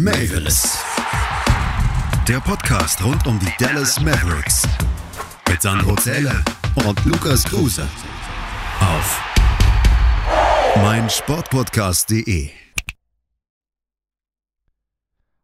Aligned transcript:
Mavis. 0.00 0.78
Der 2.28 2.38
Podcast 2.38 3.04
rund 3.04 3.26
um 3.26 3.36
die 3.40 3.50
Dallas 3.58 4.00
Mavericks. 4.00 4.62
Mit 5.50 5.60
Sandro 5.60 5.96
Zähler 5.96 6.44
und 6.86 7.04
Lukas 7.04 7.42
Kruse. 7.42 7.82
Auf 8.78 9.20
meinsportpodcast.de. 10.76 12.50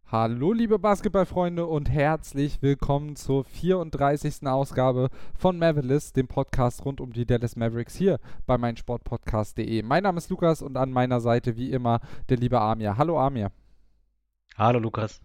Hallo 0.07 0.53
liebe 0.53 0.79
Basketballfreunde 0.79 1.66
und 1.66 1.91
herzlich 1.91 2.62
willkommen 2.62 3.16
zur 3.16 3.43
34. 3.43 4.46
Ausgabe 4.46 5.09
von 5.36 5.59
Mavericks, 5.59 6.12
dem 6.12 6.29
Podcast 6.29 6.84
rund 6.84 7.00
um 7.00 7.12
die 7.12 7.27
Dallas 7.27 7.57
Mavericks 7.57 7.96
hier 7.96 8.21
bei 8.46 8.57
meinsportpodcast.de. 8.57 9.82
Mein 9.82 10.05
Name 10.05 10.18
ist 10.18 10.30
Lukas 10.30 10.62
und 10.62 10.77
an 10.77 10.93
meiner 10.93 11.21
Seite 11.21 11.57
wie 11.57 11.73
immer 11.73 11.98
der 12.29 12.36
liebe 12.36 12.61
Amir. 12.61 12.96
Hallo 12.96 13.18
Amir. 13.18 13.50
Hallo 14.57 14.79
Lukas. 14.79 15.21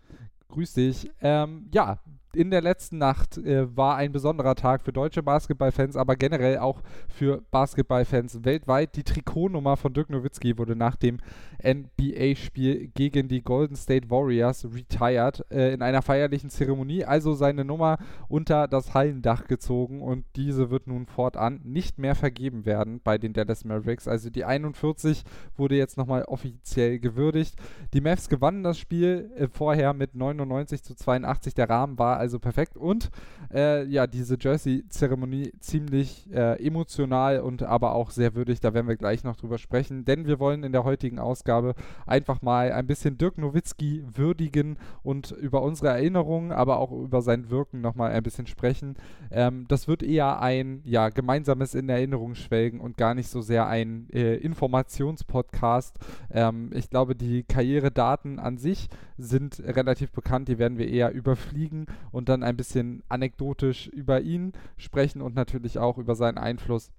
Grüß 0.50 0.74
dich. 0.74 1.12
Ähm, 1.22 1.70
ja, 1.72 2.00
in 2.34 2.52
der 2.52 2.62
letzten 2.62 2.98
Nacht 2.98 3.38
äh, 3.38 3.76
war 3.76 3.96
ein 3.96 4.12
besonderer 4.12 4.56
Tag 4.56 4.84
für 4.84 4.94
deutsche 4.94 5.24
Basketballfans, 5.24 5.96
aber 5.96 6.16
generell 6.16 6.60
auch 6.60 6.82
für 7.08 7.42
Basketballfans 7.50 8.44
weltweit. 8.44 8.96
Die 8.96 9.04
Trikotnummer 9.04 9.78
von 9.78 9.94
Dirk 9.94 10.10
Nowitzki 10.10 10.58
wurde 10.58 10.76
nach 10.76 10.96
dem 10.96 11.18
NBA-Spiel 11.64 12.90
gegen 12.90 13.28
die 13.28 13.42
Golden 13.42 13.76
State 13.76 14.10
Warriors 14.10 14.68
retired 14.74 15.44
äh, 15.52 15.74
in 15.74 15.82
einer 15.82 16.02
feierlichen 16.02 16.50
Zeremonie, 16.50 17.04
also 17.04 17.34
seine 17.34 17.66
Nummer 17.66 17.98
unter 18.28 18.68
das 18.68 18.94
Hallendach 18.94 19.48
gezogen 19.48 20.02
und 20.02 20.26
diese 20.36 20.70
wird 20.70 20.88
nun 20.88 21.08
fortan 21.08 21.62
nicht 21.64 21.98
mehr 21.98 22.16
vergeben 22.16 22.66
werden 22.66 23.02
bei 23.04 23.18
den 23.18 23.34
Dallas 23.34 23.66
Mavericks. 23.66 24.08
Also 24.08 24.30
die 24.30 24.46
41 24.46 25.24
wurde 25.58 25.76
jetzt 25.76 25.98
nochmal 25.98 26.24
offiziell 26.26 27.00
gewürdigt. 27.00 27.56
Die 27.94 28.02
Mavs 28.02 28.30
gewannen 28.30 28.64
das 28.64 28.78
Spiel 28.78 29.32
äh, 29.36 29.48
vorher 29.48 29.94
mit 29.94 30.14
99 30.14 30.84
zu 30.84 30.96
82. 30.96 31.56
Der 31.56 31.70
Rahmen 31.70 31.98
war 31.98 32.19
also 32.20 32.38
perfekt. 32.40 32.78
Und 32.78 33.10
äh, 33.54 33.86
ja, 33.86 34.06
diese 34.06 34.38
Jersey-Zeremonie 34.40 35.54
ziemlich 35.60 36.30
äh, 36.32 36.64
emotional 36.64 37.40
und 37.40 37.64
aber 37.64 37.96
auch 37.96 38.12
sehr 38.12 38.36
würdig. 38.36 38.60
Da 38.60 38.74
werden 38.74 38.88
wir 38.88 38.98
gleich 38.98 39.24
noch 39.24 39.36
drüber 39.36 39.58
sprechen, 39.58 40.06
denn 40.06 40.28
wir 40.28 40.40
wollen 40.40 40.64
in 40.64 40.72
der 40.72 40.84
heutigen 40.84 41.20
Ausgabe 41.20 41.74
einfach 42.06 42.42
mal 42.42 42.72
ein 42.72 42.86
bisschen 42.86 43.18
Dirk 43.18 43.38
Nowitzki 43.38 44.04
würdigen 44.14 44.78
und 45.04 45.32
über 45.32 45.62
unsere 45.62 45.90
Erinnerungen, 45.90 46.52
aber 46.52 46.80
auch 46.80 46.92
über 46.92 47.22
sein 47.22 47.50
Wirken 47.50 47.82
nochmal 47.82 48.12
ein 48.12 48.24
bisschen 48.24 48.48
sprechen. 48.48 48.96
Ähm, 49.32 49.66
das 49.68 49.88
wird 49.88 50.04
eher 50.04 50.42
ein 50.42 50.82
ja, 50.84 51.10
gemeinsames 51.10 51.74
in 51.76 51.90
Erinnerung 51.90 52.36
schwelgen 52.36 52.80
und 52.80 52.98
gar 52.98 53.14
nicht 53.14 53.30
so 53.30 53.42
sehr 53.42 53.68
ein 53.68 54.08
äh, 54.12 54.36
Informationspodcast. 54.36 55.98
Ähm, 56.32 56.72
ich 56.74 56.90
glaube, 56.90 57.16
die 57.16 57.44
Karrieredaten 57.44 58.40
an 58.40 58.58
sich 58.58 58.90
sind 59.18 59.60
relativ 59.60 60.12
bekannt, 60.12 60.48
die 60.48 60.58
werden 60.58 60.78
wir 60.78 60.88
eher 60.88 61.12
überfliegen 61.14 61.86
und 62.12 62.30
dann 62.30 62.44
ein 62.44 62.58
bisschen 62.58 63.04
anekdotisch 63.10 63.88
über 63.88 64.22
ihn 64.22 64.54
sprechen 64.78 65.22
und 65.22 65.36
natürlich 65.36 65.78
auch 65.80 65.98
über 65.98 66.16
seinen 66.16 66.38
Einfluss 66.38 66.92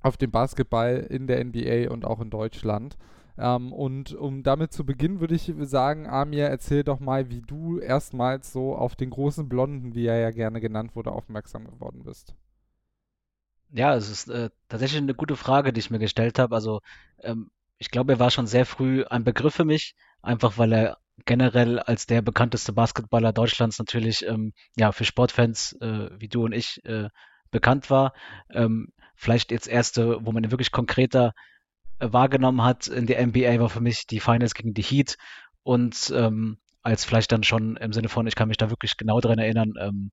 auf 0.00 0.16
den 0.16 0.30
Basketball 0.30 1.06
in 1.10 1.26
der 1.26 1.44
NBA 1.44 1.90
und 1.90 2.04
auch 2.04 2.20
in 2.20 2.30
Deutschland. 2.30 2.96
Ähm, 3.36 3.72
und 3.72 4.14
um 4.14 4.42
damit 4.42 4.72
zu 4.72 4.84
beginnen, 4.84 5.20
würde 5.20 5.34
ich 5.34 5.52
sagen, 5.62 6.06
Amir, 6.06 6.48
erzähl 6.48 6.82
doch 6.82 7.00
mal, 7.00 7.30
wie 7.30 7.40
du 7.40 7.78
erstmals 7.78 8.52
so 8.52 8.74
auf 8.74 8.96
den 8.96 9.10
großen 9.10 9.48
Blonden, 9.48 9.94
wie 9.94 10.06
er 10.06 10.18
ja 10.18 10.30
gerne 10.30 10.60
genannt 10.60 10.96
wurde, 10.96 11.12
aufmerksam 11.12 11.64
geworden 11.64 12.02
bist. 12.04 12.34
Ja, 13.70 13.94
es 13.94 14.08
ist 14.08 14.28
äh, 14.28 14.50
tatsächlich 14.68 15.02
eine 15.02 15.14
gute 15.14 15.36
Frage, 15.36 15.72
die 15.72 15.80
ich 15.80 15.90
mir 15.90 15.98
gestellt 15.98 16.38
habe. 16.38 16.54
Also 16.54 16.80
ähm, 17.22 17.50
ich 17.76 17.90
glaube, 17.90 18.14
er 18.14 18.18
war 18.18 18.30
schon 18.30 18.46
sehr 18.46 18.66
früh 18.66 19.04
ein 19.04 19.24
Begriff 19.24 19.54
für 19.54 19.64
mich, 19.64 19.94
einfach 20.22 20.58
weil 20.58 20.72
er 20.72 20.98
generell 21.24 21.78
als 21.78 22.06
der 22.06 22.22
bekannteste 22.22 22.72
Basketballer 22.72 23.32
Deutschlands 23.32 23.78
natürlich 23.78 24.26
ähm, 24.26 24.52
ja 24.76 24.92
für 24.92 25.04
Sportfans 25.04 25.72
äh, 25.80 26.10
wie 26.18 26.28
du 26.28 26.44
und 26.44 26.52
ich 26.52 26.84
äh, 26.84 27.08
bekannt 27.50 27.90
war. 27.90 28.12
Ähm, 28.50 28.88
vielleicht 29.14 29.50
jetzt 29.50 29.68
erste, 29.68 30.24
wo 30.24 30.32
man 30.32 30.44
ihn 30.44 30.50
wirklich 30.50 30.70
konkreter 30.70 31.32
äh, 31.98 32.08
wahrgenommen 32.12 32.62
hat 32.62 32.86
in 32.88 33.06
der 33.06 33.24
NBA, 33.26 33.60
war 33.60 33.70
für 33.70 33.80
mich 33.80 34.06
die 34.06 34.20
Finals 34.20 34.54
gegen 34.54 34.74
die 34.74 34.82
Heat 34.82 35.16
und 35.62 36.12
ähm, 36.14 36.58
als 36.82 37.04
vielleicht 37.04 37.32
dann 37.32 37.42
schon 37.42 37.76
im 37.76 37.92
Sinne 37.92 38.08
von, 38.08 38.26
ich 38.26 38.34
kann 38.34 38.48
mich 38.48 38.56
da 38.56 38.70
wirklich 38.70 38.96
genau 38.96 39.20
dran 39.20 39.38
erinnern, 39.38 39.74
ähm, 39.78 40.10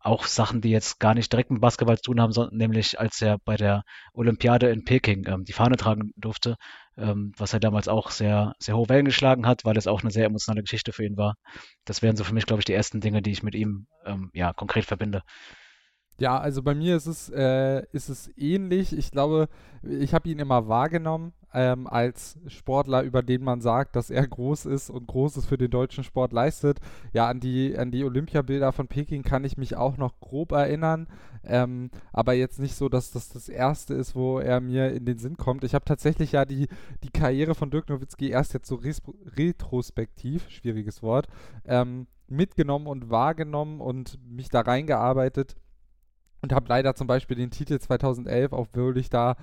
auch 0.00 0.26
Sachen, 0.26 0.60
die 0.60 0.70
jetzt 0.70 1.00
gar 1.00 1.14
nicht 1.14 1.32
direkt 1.32 1.50
mit 1.50 1.60
Basketball 1.60 1.96
zu 1.96 2.10
tun 2.10 2.20
haben, 2.20 2.32
sondern 2.32 2.56
nämlich 2.56 2.98
als 3.00 3.20
er 3.20 3.38
bei 3.44 3.56
der 3.56 3.82
Olympiade 4.12 4.70
in 4.70 4.84
Peking 4.84 5.26
ähm, 5.26 5.44
die 5.44 5.52
Fahne 5.52 5.76
tragen 5.76 6.12
durfte, 6.16 6.56
ähm, 6.96 7.32
was 7.36 7.52
er 7.52 7.60
damals 7.60 7.88
auch 7.88 8.10
sehr, 8.10 8.54
sehr 8.58 8.76
hohe 8.76 8.88
Wellen 8.88 9.04
geschlagen 9.04 9.46
hat, 9.46 9.64
weil 9.64 9.76
es 9.76 9.86
auch 9.86 10.02
eine 10.02 10.10
sehr 10.10 10.26
emotionale 10.26 10.62
Geschichte 10.62 10.92
für 10.92 11.04
ihn 11.04 11.16
war. 11.16 11.34
Das 11.84 12.02
wären 12.02 12.16
so 12.16 12.24
für 12.24 12.34
mich, 12.34 12.46
glaube 12.46 12.60
ich, 12.60 12.64
die 12.64 12.72
ersten 12.72 13.00
Dinge, 13.00 13.22
die 13.22 13.32
ich 13.32 13.42
mit 13.42 13.54
ihm 13.54 13.86
ähm, 14.04 14.30
ja, 14.32 14.52
konkret 14.52 14.84
verbinde. 14.84 15.22
Ja, 16.18 16.38
also 16.38 16.62
bei 16.62 16.74
mir 16.74 16.96
ist 16.96 17.06
es, 17.06 17.28
äh, 17.28 17.84
ist 17.92 18.08
es 18.08 18.30
ähnlich. 18.38 18.96
Ich 18.96 19.10
glaube, 19.10 19.48
ich 19.82 20.14
habe 20.14 20.28
ihn 20.30 20.38
immer 20.38 20.66
wahrgenommen 20.66 21.34
ähm, 21.56 21.86
als 21.86 22.38
Sportler, 22.48 23.02
über 23.02 23.22
den 23.22 23.42
man 23.42 23.62
sagt, 23.62 23.96
dass 23.96 24.10
er 24.10 24.26
groß 24.26 24.66
ist 24.66 24.90
und 24.90 25.06
Großes 25.06 25.46
für 25.46 25.56
den 25.56 25.70
deutschen 25.70 26.04
Sport 26.04 26.34
leistet. 26.34 26.80
Ja, 27.14 27.28
an 27.28 27.40
die, 27.40 27.76
an 27.78 27.90
die 27.90 28.04
Olympiabilder 28.04 28.72
von 28.72 28.88
Peking 28.88 29.22
kann 29.22 29.42
ich 29.42 29.56
mich 29.56 29.74
auch 29.74 29.96
noch 29.96 30.20
grob 30.20 30.52
erinnern, 30.52 31.08
ähm, 31.44 31.90
aber 32.12 32.34
jetzt 32.34 32.60
nicht 32.60 32.74
so, 32.74 32.90
dass 32.90 33.10
das 33.10 33.30
das 33.30 33.48
Erste 33.48 33.94
ist, 33.94 34.14
wo 34.14 34.38
er 34.38 34.60
mir 34.60 34.92
in 34.92 35.06
den 35.06 35.18
Sinn 35.18 35.38
kommt. 35.38 35.64
Ich 35.64 35.74
habe 35.74 35.86
tatsächlich 35.86 36.32
ja 36.32 36.44
die, 36.44 36.68
die 37.02 37.10
Karriere 37.10 37.54
von 37.54 37.70
Dirk 37.70 37.88
Nowitzki 37.88 38.28
erst 38.28 38.52
jetzt 38.52 38.68
so 38.68 38.78
retrospektiv, 39.36 40.50
schwieriges 40.50 41.02
Wort, 41.02 41.26
ähm, 41.64 42.06
mitgenommen 42.28 42.86
und 42.86 43.08
wahrgenommen 43.08 43.80
und 43.80 44.18
mich 44.28 44.50
da 44.50 44.60
reingearbeitet 44.60 45.56
und 46.46 46.52
habe 46.52 46.68
leider 46.68 46.94
zum 46.94 47.08
Beispiel 47.08 47.36
den 47.36 47.50
Titel 47.50 47.80
2011, 47.80 48.52
obwohl 48.52 48.96
ich 48.98 49.10
da 49.10 49.34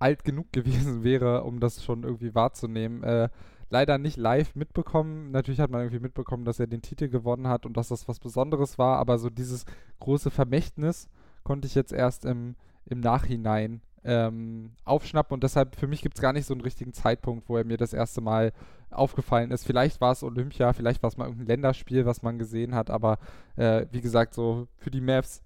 alt 0.00 0.24
genug 0.24 0.52
gewesen 0.52 1.04
wäre, 1.04 1.44
um 1.44 1.60
das 1.60 1.84
schon 1.84 2.02
irgendwie 2.02 2.34
wahrzunehmen, 2.34 3.04
äh, 3.04 3.28
leider 3.70 3.98
nicht 3.98 4.16
live 4.16 4.56
mitbekommen. 4.56 5.30
Natürlich 5.30 5.60
hat 5.60 5.70
man 5.70 5.82
irgendwie 5.82 6.00
mitbekommen, 6.00 6.44
dass 6.44 6.58
er 6.58 6.66
den 6.66 6.82
Titel 6.82 7.08
gewonnen 7.08 7.46
hat 7.46 7.64
und 7.64 7.76
dass 7.76 7.88
das 7.88 8.08
was 8.08 8.18
Besonderes 8.18 8.76
war, 8.76 8.98
aber 8.98 9.18
so 9.18 9.30
dieses 9.30 9.66
große 10.00 10.30
Vermächtnis 10.30 11.08
konnte 11.44 11.68
ich 11.68 11.76
jetzt 11.76 11.92
erst 11.92 12.24
im, 12.24 12.56
im 12.86 12.98
Nachhinein 12.98 13.80
ähm, 14.04 14.72
aufschnappen 14.84 15.34
und 15.34 15.44
deshalb 15.44 15.76
für 15.76 15.86
mich 15.86 16.02
gibt 16.02 16.16
es 16.16 16.22
gar 16.22 16.32
nicht 16.32 16.46
so 16.46 16.54
einen 16.54 16.62
richtigen 16.62 16.92
Zeitpunkt, 16.92 17.48
wo 17.48 17.56
er 17.56 17.64
mir 17.64 17.76
das 17.76 17.92
erste 17.92 18.20
Mal 18.20 18.52
aufgefallen 18.90 19.50
ist. 19.50 19.64
Vielleicht 19.64 20.00
war 20.00 20.12
es 20.12 20.24
Olympia, 20.24 20.72
vielleicht 20.72 21.02
war 21.02 21.08
es 21.08 21.16
mal 21.16 21.26
irgendein 21.26 21.46
Länderspiel, 21.46 22.06
was 22.06 22.22
man 22.22 22.38
gesehen 22.38 22.74
hat, 22.74 22.90
aber 22.90 23.18
äh, 23.56 23.86
wie 23.92 24.00
gesagt, 24.00 24.34
so 24.34 24.66
für 24.76 24.90
die 24.90 25.00
Mavs 25.00 25.42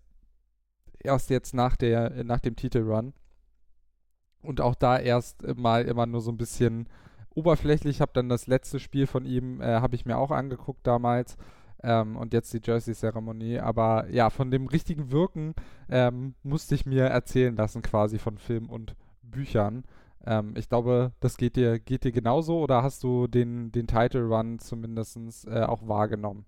erst 1.04 1.30
jetzt 1.30 1.54
nach, 1.54 1.76
der, 1.76 2.24
nach 2.24 2.40
dem 2.40 2.56
Titelrun. 2.56 3.12
Und 4.42 4.60
auch 4.60 4.74
da 4.74 4.98
erst 4.98 5.46
mal 5.56 5.84
immer 5.84 6.06
nur 6.06 6.20
so 6.20 6.30
ein 6.30 6.36
bisschen 6.36 6.88
oberflächlich. 7.34 8.00
Habe 8.00 8.12
dann 8.14 8.28
das 8.28 8.46
letzte 8.46 8.80
Spiel 8.80 9.06
von 9.06 9.24
ihm, 9.24 9.60
äh, 9.60 9.80
habe 9.80 9.94
ich 9.94 10.04
mir 10.04 10.18
auch 10.18 10.30
angeguckt 10.30 10.86
damals. 10.86 11.36
Ähm, 11.84 12.16
und 12.16 12.32
jetzt 12.32 12.52
die 12.52 12.60
Jersey-Zeremonie. 12.62 13.58
Aber 13.58 14.08
ja, 14.10 14.30
von 14.30 14.50
dem 14.50 14.66
richtigen 14.66 15.10
Wirken 15.10 15.54
ähm, 15.88 16.34
musste 16.42 16.74
ich 16.74 16.86
mir 16.86 17.04
erzählen 17.04 17.56
lassen, 17.56 17.82
quasi 17.82 18.18
von 18.18 18.38
Film 18.38 18.68
und 18.68 18.94
Büchern. 19.22 19.84
Ähm, 20.24 20.54
ich 20.56 20.68
glaube, 20.68 21.12
das 21.20 21.36
geht 21.36 21.56
dir, 21.56 21.78
geht 21.78 22.04
dir 22.04 22.12
genauso 22.12 22.60
oder 22.60 22.82
hast 22.82 23.02
du 23.02 23.26
den, 23.26 23.72
den 23.72 23.86
Title 23.86 24.24
Run 24.26 24.58
zumindest 24.58 25.46
äh, 25.46 25.62
auch 25.62 25.88
wahrgenommen? 25.88 26.46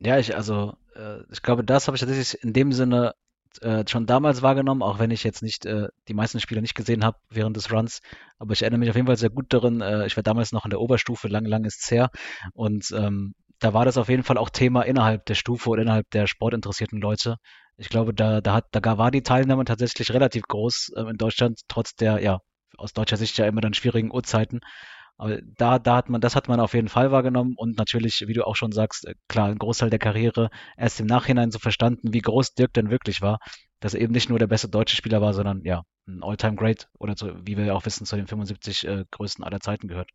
Ja, 0.00 0.18
ich, 0.18 0.36
also, 0.36 0.74
äh, 0.94 1.18
ich 1.32 1.42
glaube, 1.42 1.64
das 1.64 1.86
habe 1.86 1.96
ich 1.96 2.00
tatsächlich 2.00 2.42
in 2.42 2.52
dem 2.52 2.72
Sinne 2.72 3.14
äh, 3.60 3.84
schon 3.88 4.06
damals 4.06 4.42
wahrgenommen, 4.42 4.82
auch 4.82 4.98
wenn 4.98 5.10
ich 5.10 5.24
jetzt 5.24 5.42
nicht 5.42 5.66
äh, 5.66 5.88
die 6.06 6.14
meisten 6.14 6.38
Spiele 6.40 6.60
nicht 6.62 6.74
gesehen 6.74 7.04
habe 7.04 7.18
während 7.30 7.56
des 7.56 7.72
Runs. 7.72 8.00
Aber 8.38 8.52
ich 8.52 8.62
erinnere 8.62 8.78
mich 8.78 8.90
auf 8.90 8.96
jeden 8.96 9.06
Fall 9.08 9.16
sehr 9.16 9.30
gut 9.30 9.46
darin. 9.52 9.80
Äh, 9.80 10.06
ich 10.06 10.16
war 10.16 10.22
damals 10.22 10.52
noch 10.52 10.64
in 10.64 10.70
der 10.70 10.80
Oberstufe, 10.80 11.28
lang, 11.28 11.44
lang 11.44 11.64
ist 11.64 11.82
es 11.84 11.90
her. 11.90 12.10
Und 12.54 12.90
ähm, 12.92 13.34
da 13.58 13.74
war 13.74 13.84
das 13.84 13.96
auf 13.98 14.08
jeden 14.08 14.22
Fall 14.22 14.38
auch 14.38 14.50
Thema 14.50 14.82
innerhalb 14.82 15.24
der 15.26 15.34
Stufe 15.34 15.68
oder 15.70 15.82
innerhalb 15.82 16.08
der 16.10 16.26
sportinteressierten 16.28 17.00
Leute. 17.00 17.36
Ich 17.76 17.88
glaube, 17.88 18.14
da, 18.14 18.40
da, 18.40 18.54
hat, 18.54 18.66
da 18.70 18.98
war 18.98 19.10
die 19.10 19.22
Teilnahme 19.22 19.64
tatsächlich 19.64 20.12
relativ 20.12 20.44
groß 20.44 20.92
äh, 20.96 21.00
in 21.10 21.16
Deutschland, 21.16 21.60
trotz 21.68 21.94
der, 21.96 22.20
ja, 22.22 22.38
aus 22.76 22.92
deutscher 22.92 23.16
Sicht 23.16 23.36
ja 23.38 23.46
immer 23.46 23.60
dann 23.60 23.74
schwierigen 23.74 24.12
Uhrzeiten. 24.12 24.60
Aber 25.18 25.40
da, 25.42 25.78
da 25.80 25.96
hat 25.96 26.08
man, 26.08 26.20
das 26.20 26.36
hat 26.36 26.48
man 26.48 26.60
auf 26.60 26.74
jeden 26.74 26.88
Fall 26.88 27.10
wahrgenommen 27.10 27.54
und 27.56 27.76
natürlich, 27.76 28.24
wie 28.26 28.32
du 28.34 28.46
auch 28.46 28.54
schon 28.54 28.70
sagst, 28.72 29.06
äh, 29.06 29.14
klar, 29.28 29.48
ein 29.48 29.58
Großteil 29.58 29.90
der 29.90 29.98
Karriere 29.98 30.48
erst 30.76 31.00
im 31.00 31.06
Nachhinein 31.06 31.50
so 31.50 31.58
verstanden, 31.58 32.14
wie 32.14 32.20
groß 32.20 32.54
Dirk 32.54 32.72
denn 32.72 32.90
wirklich 32.90 33.20
war, 33.20 33.40
dass 33.80 33.94
er 33.94 34.00
eben 34.00 34.12
nicht 34.12 34.28
nur 34.28 34.38
der 34.38 34.46
beste 34.46 34.68
deutsche 34.68 34.96
Spieler 34.96 35.20
war, 35.20 35.34
sondern 35.34 35.62
ja, 35.64 35.82
ein 36.06 36.22
All-Time 36.22 36.54
Great 36.54 36.88
oder 36.98 37.16
zu, 37.16 37.34
wie 37.44 37.56
wir 37.56 37.64
ja 37.64 37.74
auch 37.74 37.84
wissen, 37.84 38.06
zu 38.06 38.16
den 38.16 38.28
75 38.28 38.86
äh, 38.86 39.04
größten 39.10 39.44
aller 39.44 39.60
Zeiten 39.60 39.88
gehört. 39.88 40.08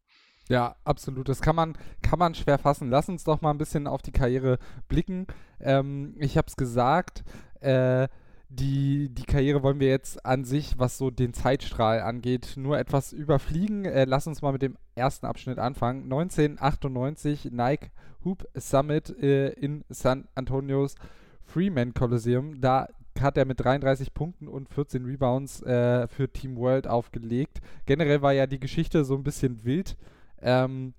Ja, 0.50 0.76
absolut. 0.84 1.30
Das 1.30 1.42
kann 1.42 1.56
man, 1.56 1.78
kann 2.02 2.20
man 2.20 2.36
schwer 2.36 2.58
fassen. 2.58 2.90
Lass 2.90 3.10
uns 3.10 3.24
doch 3.24 3.42
mal 3.42 3.52
ein 3.52 3.58
bisschen 3.58 3.88
auf 3.88 4.02
die 4.02 4.12
Karriere 4.12 4.58
blicken. 4.88 5.28
Ähm, 5.60 6.16
ich 6.20 6.38
habe 6.38 6.48
es 6.48 6.58
gesagt, 6.58 7.24
äh, 7.62 8.08
die, 8.56 9.10
die 9.10 9.24
Karriere 9.24 9.64
wollen 9.64 9.80
wir 9.80 9.88
jetzt 9.88 10.26
an 10.26 10.46
sich, 10.46 10.78
was 10.78 10.98
so 10.98 11.10
den 11.10 11.34
Zeitstrahl 11.34 12.02
angeht, 12.02 12.54
nur 12.56 12.78
etwas 12.78 13.14
überfliegen. 13.14 13.86
Äh, 13.86 14.06
lass 14.06 14.28
uns 14.28 14.42
mal 14.42 14.52
mit 14.52 14.62
dem 14.62 14.78
ersten 14.96 15.26
Abschnitt 15.26 15.60
anfangen. 15.60 16.04
1998 16.04 17.52
Nike 17.52 17.92
Hoop 18.24 18.48
Summit 18.56 19.10
äh, 19.22 19.50
in 19.50 19.84
San 19.90 20.28
Antonios 20.36 20.96
Freeman 21.44 21.94
Coliseum. 21.94 22.62
Da 22.62 22.88
hat 23.20 23.38
er 23.38 23.46
mit 23.46 23.60
33 23.60 24.14
Punkten 24.14 24.48
und 24.48 24.70
14 24.70 25.06
Rebounds 25.06 25.62
äh, 25.64 26.08
für 26.08 26.32
Team 26.32 26.56
World 26.58 26.88
aufgelegt. 26.88 27.60
Generell 27.86 28.22
war 28.22 28.34
ja 28.34 28.48
die 28.48 28.60
Geschichte 28.60 29.06
so 29.06 29.16
ein 29.16 29.24
bisschen 29.24 29.64
wild. 29.64 29.98
Ähm, 30.42 30.94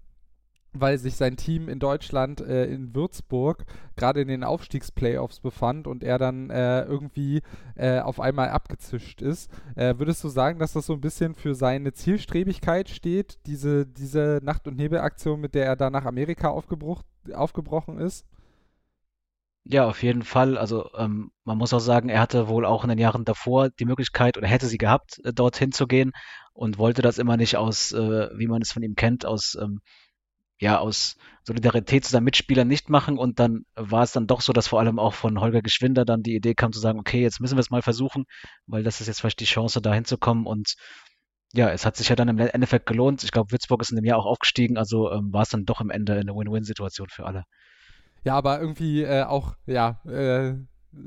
weil 0.74 0.98
sich 0.98 1.16
sein 1.16 1.36
Team 1.36 1.68
in 1.68 1.78
Deutschland 1.78 2.40
äh, 2.40 2.66
in 2.66 2.94
Würzburg 2.94 3.64
gerade 3.96 4.20
in 4.20 4.28
den 4.28 4.44
Aufstiegsplayoffs 4.44 5.40
befand 5.40 5.86
und 5.86 6.02
er 6.02 6.18
dann 6.18 6.50
äh, 6.50 6.82
irgendwie 6.82 7.42
äh, 7.76 8.00
auf 8.00 8.20
einmal 8.20 8.48
abgezischt 8.48 9.22
ist. 9.22 9.50
Äh, 9.76 9.94
würdest 9.98 10.22
du 10.24 10.28
sagen, 10.28 10.58
dass 10.58 10.72
das 10.72 10.86
so 10.86 10.92
ein 10.92 11.00
bisschen 11.00 11.34
für 11.34 11.54
seine 11.54 11.92
Zielstrebigkeit 11.92 12.88
steht, 12.88 13.38
diese, 13.46 13.86
diese 13.86 14.40
Nacht- 14.42 14.66
und 14.66 14.76
Nebelaktion, 14.76 15.40
mit 15.40 15.54
der 15.54 15.66
er 15.66 15.76
da 15.76 15.90
nach 15.90 16.04
Amerika 16.04 16.48
aufgebrochen 16.48 17.98
ist? 17.98 18.26
Ja, 19.66 19.86
auf 19.86 20.02
jeden 20.02 20.22
Fall. 20.22 20.58
Also 20.58 20.90
ähm, 20.94 21.30
man 21.44 21.56
muss 21.56 21.72
auch 21.72 21.80
sagen, 21.80 22.10
er 22.10 22.20
hatte 22.20 22.48
wohl 22.48 22.66
auch 22.66 22.84
in 22.84 22.90
den 22.90 22.98
Jahren 22.98 23.24
davor 23.24 23.70
die 23.70 23.86
Möglichkeit 23.86 24.36
oder 24.36 24.46
hätte 24.46 24.66
sie 24.66 24.76
gehabt, 24.76 25.20
äh, 25.24 25.32
dorthin 25.32 25.72
zu 25.72 25.86
gehen 25.86 26.12
und 26.52 26.76
wollte 26.76 27.00
das 27.00 27.16
immer 27.18 27.38
nicht 27.38 27.56
aus, 27.56 27.92
äh, 27.92 28.28
wie 28.36 28.46
man 28.46 28.60
es 28.60 28.72
von 28.72 28.82
ihm 28.82 28.94
kennt, 28.94 29.24
aus 29.24 29.56
ähm, 29.60 29.80
ja, 30.64 30.78
aus 30.78 31.16
Solidarität 31.42 32.06
zu 32.06 32.10
seinen 32.10 32.24
Mitspielern 32.24 32.66
nicht 32.66 32.88
machen. 32.88 33.18
Und 33.18 33.38
dann 33.38 33.66
war 33.76 34.02
es 34.02 34.12
dann 34.12 34.26
doch 34.26 34.40
so, 34.40 34.54
dass 34.54 34.68
vor 34.68 34.80
allem 34.80 34.98
auch 34.98 35.12
von 35.12 35.38
Holger 35.38 35.60
Geschwinder 35.60 36.06
dann 36.06 36.22
die 36.22 36.34
Idee 36.34 36.54
kam 36.54 36.72
zu 36.72 36.80
sagen, 36.80 36.98
okay, 36.98 37.20
jetzt 37.20 37.38
müssen 37.38 37.56
wir 37.56 37.60
es 37.60 37.70
mal 37.70 37.82
versuchen, 37.82 38.24
weil 38.66 38.82
das 38.82 39.02
ist 39.02 39.08
jetzt 39.08 39.20
vielleicht 39.20 39.40
die 39.40 39.44
Chance, 39.44 39.82
da 39.82 39.92
hinzukommen. 39.92 40.46
Und 40.46 40.74
ja, 41.52 41.68
es 41.68 41.84
hat 41.84 41.96
sich 41.96 42.08
ja 42.08 42.16
dann 42.16 42.28
im 42.28 42.38
Endeffekt 42.38 42.86
gelohnt. 42.86 43.22
Ich 43.24 43.30
glaube, 43.30 43.52
Würzburg 43.52 43.82
ist 43.82 43.90
in 43.90 43.96
dem 43.96 44.06
Jahr 44.06 44.18
auch 44.18 44.24
aufgestiegen, 44.24 44.78
also 44.78 45.12
ähm, 45.12 45.34
war 45.34 45.42
es 45.42 45.50
dann 45.50 45.66
doch 45.66 45.80
am 45.80 45.90
Ende 45.90 46.14
eine 46.14 46.34
Win-Win-Situation 46.34 47.08
für 47.10 47.26
alle. 47.26 47.44
Ja, 48.24 48.34
aber 48.36 48.58
irgendwie 48.58 49.02
äh, 49.02 49.24
auch, 49.24 49.54
ja, 49.66 50.00
äh, 50.06 50.54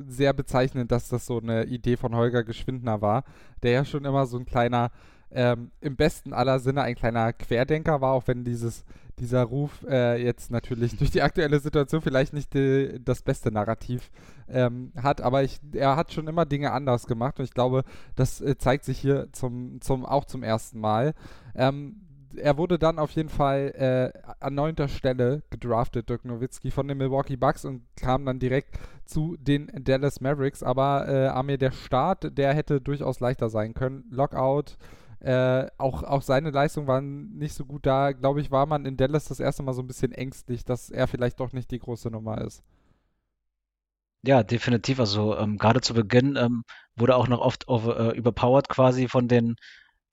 sehr 0.07 0.33
bezeichnend, 0.33 0.91
dass 0.91 1.09
das 1.09 1.25
so 1.25 1.39
eine 1.39 1.65
Idee 1.65 1.97
von 1.97 2.13
Holger 2.15 2.43
Geschwindner 2.43 3.01
war, 3.01 3.23
der 3.63 3.71
ja 3.71 3.85
schon 3.85 4.05
immer 4.05 4.27
so 4.27 4.37
ein 4.37 4.45
kleiner, 4.45 4.91
ähm, 5.31 5.71
im 5.81 5.95
besten 5.95 6.31
aller 6.31 6.59
Sinne 6.59 6.83
ein 6.83 6.95
kleiner 6.95 7.33
Querdenker 7.33 8.01
war, 8.01 8.13
auch 8.13 8.27
wenn 8.27 8.43
dieses 8.43 8.85
dieser 9.19 9.43
Ruf 9.43 9.83
äh, 9.89 10.21
jetzt 10.21 10.51
natürlich 10.51 10.97
durch 10.97 11.11
die 11.11 11.21
aktuelle 11.21 11.59
Situation 11.59 12.01
vielleicht 12.01 12.33
nicht 12.33 12.53
die, 12.53 12.99
das 13.03 13.21
beste 13.21 13.51
Narrativ 13.51 14.11
ähm, 14.47 14.91
hat, 15.01 15.21
aber 15.21 15.43
ich, 15.43 15.59
er 15.73 15.95
hat 15.95 16.13
schon 16.13 16.27
immer 16.27 16.45
Dinge 16.45 16.71
anders 16.71 17.07
gemacht 17.07 17.39
und 17.39 17.45
ich 17.45 17.53
glaube, 17.53 17.83
das 18.15 18.41
äh, 18.41 18.57
zeigt 18.57 18.85
sich 18.85 18.99
hier 18.99 19.27
zum, 19.31 19.81
zum, 19.81 20.05
auch 20.05 20.25
zum 20.25 20.43
ersten 20.43 20.79
Mal. 20.79 21.13
Ähm, 21.55 22.07
er 22.35 22.57
wurde 22.57 22.77
dann 22.77 22.99
auf 22.99 23.11
jeden 23.11 23.29
Fall 23.29 23.73
äh, 23.75 24.35
an 24.39 24.55
neunter 24.55 24.87
Stelle 24.87 25.43
gedraftet, 25.49 26.09
Dirk 26.09 26.25
Nowitzki, 26.25 26.71
von 26.71 26.87
den 26.87 26.97
Milwaukee 26.97 27.35
Bucks 27.35 27.65
und 27.65 27.83
kam 27.95 28.25
dann 28.25 28.39
direkt 28.39 28.77
zu 29.05 29.37
den 29.37 29.71
Dallas 29.73 30.21
Mavericks. 30.21 30.63
Aber 30.63 31.07
äh, 31.07 31.27
Amir, 31.27 31.57
der 31.57 31.71
Start, 31.71 32.37
der 32.37 32.53
hätte 32.53 32.81
durchaus 32.81 33.19
leichter 33.19 33.49
sein 33.49 33.73
können. 33.73 34.05
Lockout, 34.11 34.77
äh, 35.19 35.67
auch, 35.77 36.03
auch 36.03 36.21
seine 36.21 36.51
Leistungen 36.51 36.87
waren 36.87 37.35
nicht 37.37 37.53
so 37.53 37.65
gut 37.65 37.85
da. 37.85 38.11
Glaube 38.11 38.41
ich, 38.41 38.51
war 38.51 38.65
man 38.65 38.85
in 38.85 38.97
Dallas 38.97 39.25
das 39.25 39.39
erste 39.39 39.63
Mal 39.63 39.73
so 39.73 39.81
ein 39.81 39.87
bisschen 39.87 40.11
ängstlich, 40.11 40.63
dass 40.63 40.89
er 40.89 41.07
vielleicht 41.07 41.39
doch 41.39 41.53
nicht 41.53 41.71
die 41.71 41.79
große 41.79 42.09
Nummer 42.09 42.41
ist. 42.41 42.63
Ja, 44.23 44.43
definitiv. 44.43 44.99
Also 44.99 45.37
ähm, 45.37 45.57
gerade 45.57 45.81
zu 45.81 45.93
Beginn 45.93 46.35
ähm, 46.35 46.63
wurde 46.95 47.15
auch 47.15 47.27
noch 47.27 47.39
oft 47.39 47.67
over, 47.67 47.99
äh, 48.13 48.17
überpowered 48.17 48.69
quasi 48.69 49.07
von 49.07 49.27
den 49.27 49.55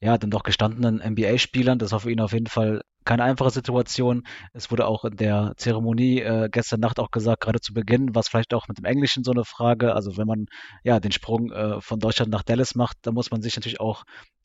ja, 0.00 0.18
dann 0.18 0.30
doch 0.30 0.42
gestandenen 0.42 1.00
NBA-Spielern. 1.00 1.78
Das 1.78 1.92
war 1.92 2.00
für 2.00 2.10
ihn 2.10 2.20
auf 2.20 2.32
jeden 2.32 2.46
Fall 2.46 2.82
keine 3.04 3.24
einfache 3.24 3.50
Situation. 3.50 4.26
Es 4.52 4.70
wurde 4.70 4.86
auch 4.86 5.04
in 5.04 5.16
der 5.16 5.54
Zeremonie 5.56 6.20
äh, 6.20 6.48
gestern 6.50 6.80
Nacht 6.80 6.98
auch 7.00 7.10
gesagt, 7.10 7.42
gerade 7.42 7.60
zu 7.60 7.72
Beginn, 7.72 8.14
was 8.14 8.28
vielleicht 8.28 8.54
auch 8.54 8.68
mit 8.68 8.78
dem 8.78 8.84
Englischen 8.84 9.24
so 9.24 9.32
eine 9.32 9.44
Frage. 9.44 9.94
Also 9.94 10.16
wenn 10.16 10.26
man 10.26 10.46
ja 10.82 11.00
den 11.00 11.12
Sprung 11.12 11.50
äh, 11.52 11.80
von 11.80 12.00
Deutschland 12.00 12.30
nach 12.30 12.42
Dallas 12.42 12.74
macht, 12.74 12.98
dann 13.02 13.14
muss 13.14 13.30
man 13.30 13.42
sich 13.42 13.56
natürlich 13.56 13.80
auch 13.80 14.04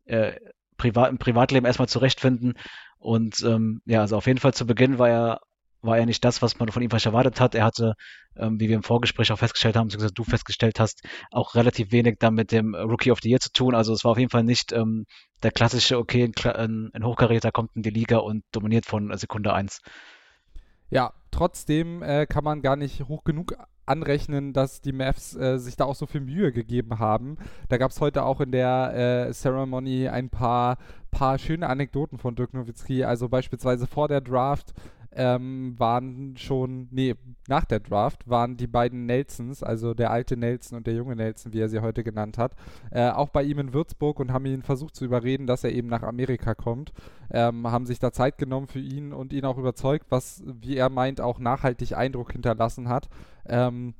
äh, 0.10 0.36
privat, 0.78 1.10
im 1.10 1.18
Privatleben 1.18 1.66
erstmal 1.66 1.90
zurechtfinden. 1.90 2.54
Und 2.98 3.42
ähm, 3.44 3.82
ja, 3.86 4.02
also 4.02 4.18
auf 4.18 4.28
jeden 4.28 4.40
Fall 4.40 4.54
zu 4.54 4.66
Beginn 4.66 5.00
war 5.00 5.10
er 5.10 5.40
war 5.82 5.98
er 5.98 6.06
nicht 6.06 6.24
das, 6.26 6.42
was 6.42 6.60
man 6.60 6.70
von 6.70 6.82
ihm 6.82 6.90
vielleicht 6.90 7.06
erwartet 7.06 7.40
hat. 7.40 7.56
Er 7.56 7.64
hatte, 7.64 7.94
ähm, 8.36 8.60
wie 8.60 8.68
wir 8.68 8.76
im 8.76 8.84
Vorgespräch 8.84 9.32
auch 9.32 9.40
festgestellt 9.40 9.76
haben, 9.76 9.88
beziehungsweise 9.88 10.14
du 10.14 10.24
festgestellt 10.24 10.80
hast, 10.80 11.04
auch 11.32 11.56
relativ 11.56 11.92
wenig 11.92 12.18
dann 12.20 12.34
mit 12.34 12.52
dem 12.52 12.76
Rookie 12.76 13.12
of 13.12 13.20
the 13.22 13.30
Year 13.30 13.40
zu 13.40 13.52
tun. 13.52 13.76
Also 13.76 13.94
es 13.94 14.04
war 14.04 14.12
auf 14.12 14.18
jeden 14.18 14.30
Fall 14.30 14.44
nicht 14.44 14.72
ähm, 14.74 15.06
der 15.44 15.52
klassische, 15.52 15.98
okay, 15.98 16.30
ein, 16.44 16.90
ein 16.94 17.06
Hochkaräter 17.06 17.52
kommt 17.52 17.72
in 17.76 17.84
die 17.84 17.90
Liga 17.90 18.18
und 18.18 18.44
dominiert 18.52 18.86
von 18.86 19.16
Sekunde 19.18 19.54
1. 19.54 19.82
Ja, 20.90 21.14
trotzdem 21.32 22.02
äh, 22.02 22.26
kann 22.26 22.44
man 22.44 22.62
gar 22.62 22.76
nicht 22.76 23.08
hoch 23.08 23.24
genug 23.24 23.56
anrechnen, 23.90 24.54
dass 24.54 24.82
die 24.82 24.94
Mavs 24.94 25.36
äh, 25.36 25.58
sich 25.58 25.76
da 25.76 25.86
auch 25.86 25.96
so 25.96 26.06
viel 26.06 26.22
Mühe 26.22 26.52
gegeben 26.52 27.00
haben. 27.00 27.38
Da 27.68 27.78
gab 27.78 27.92
es 27.92 28.00
heute 28.02 28.24
auch 28.24 28.42
in 28.42 28.52
der 28.52 29.28
äh, 29.28 29.34
Ceremony 29.34 30.08
ein 30.08 30.30
paar, 30.30 30.78
paar 31.12 31.38
schöne 31.38 31.68
Anekdoten 31.68 32.18
von 32.18 32.36
Dirk 32.36 32.54
Nowitzki. 32.54 33.04
Also 33.04 33.30
beispielsweise 33.30 33.88
vor 33.88 34.08
der 34.08 34.22
Draft 34.22 34.74
ähm, 35.12 35.76
waren 35.78 36.38
schon, 36.38 36.88
nee, 36.92 37.16
nach 37.48 37.66
der 37.66 37.80
Draft 37.80 38.30
waren 38.30 38.58
die 38.58 38.68
beiden 38.68 39.06
Nelsons, 39.06 39.64
also 39.64 39.94
der 39.94 40.12
alte 40.12 40.38
Nelson 40.38 40.78
und 40.78 40.88
der 40.88 40.94
junge 40.94 41.16
Nelson, 41.16 41.54
wie 41.54 41.62
er 41.62 41.70
sie 41.70 41.80
heute 41.80 42.04
genannt 42.04 42.38
hat, 42.38 42.54
äh, 42.92 43.10
auch 43.10 43.30
bei 43.30 43.44
ihm 43.44 43.60
in 43.60 43.74
Würzburg 43.74 44.20
und 44.20 44.32
haben 44.32 44.46
ihn 44.46 44.62
versucht 44.62 44.96
zu 44.96 45.06
überreden, 45.06 45.48
dass 45.48 45.64
er 45.64 45.72
eben 45.72 45.88
nach 45.88 46.04
Amerika 46.04 46.54
kommt. 46.54 46.94
Ähm, 47.32 47.68
haben 47.68 47.86
sich 47.86 48.00
da 48.00 48.12
Zeit 48.12 48.38
genommen 48.38 48.68
für 48.68 48.80
ihn 48.80 49.14
und 49.14 49.34
ihn 49.34 49.46
auch 49.46 49.58
überzeugt, 49.58 50.08
was, 50.10 50.44
wie 50.46 50.78
er 50.78 50.90
meint, 50.90 51.22
auch 51.22 51.40
nachhaltig 51.40 51.96
Eindruck 51.96 52.32
hinterlassen 52.32 52.90
hat. 52.90 53.10
Ähm, 53.48 53.94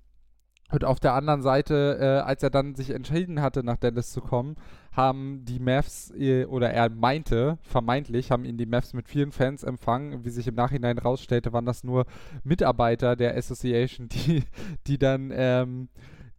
und 0.72 0.86
auf 0.86 1.00
der 1.00 1.14
anderen 1.14 1.42
Seite, 1.42 1.98
äh, 2.00 2.06
als 2.28 2.44
er 2.44 2.50
dann 2.50 2.76
sich 2.76 2.92
entschieden 2.92 3.42
hatte, 3.42 3.64
nach 3.64 3.78
Dallas 3.78 4.12
zu 4.12 4.22
kommen, 4.22 4.56
haben 4.92 5.44
die 5.46 5.60
Mavs, 5.60 6.12
äh, 6.16 6.46
oder 6.46 6.72
er 6.72 6.90
meinte, 6.90 7.58
vermeintlich, 7.62 8.32
haben 8.32 8.46
ihn 8.46 8.58
die 8.58 8.66
Mavs 8.66 8.94
mit 8.94 9.08
vielen 9.08 9.32
Fans 9.32 9.64
empfangen. 9.64 10.26
Wie 10.26 10.30
sich 10.30 10.48
im 10.48 10.56
Nachhinein 10.56 11.00
rausstellte, 11.00 11.54
waren 11.54 11.66
das 11.66 11.84
nur 11.84 12.06
Mitarbeiter 12.44 13.16
der 13.16 13.36
Association, 13.36 14.10
die, 14.12 14.44
die 14.86 15.00
dann 15.00 15.32
ähm, 15.34 15.90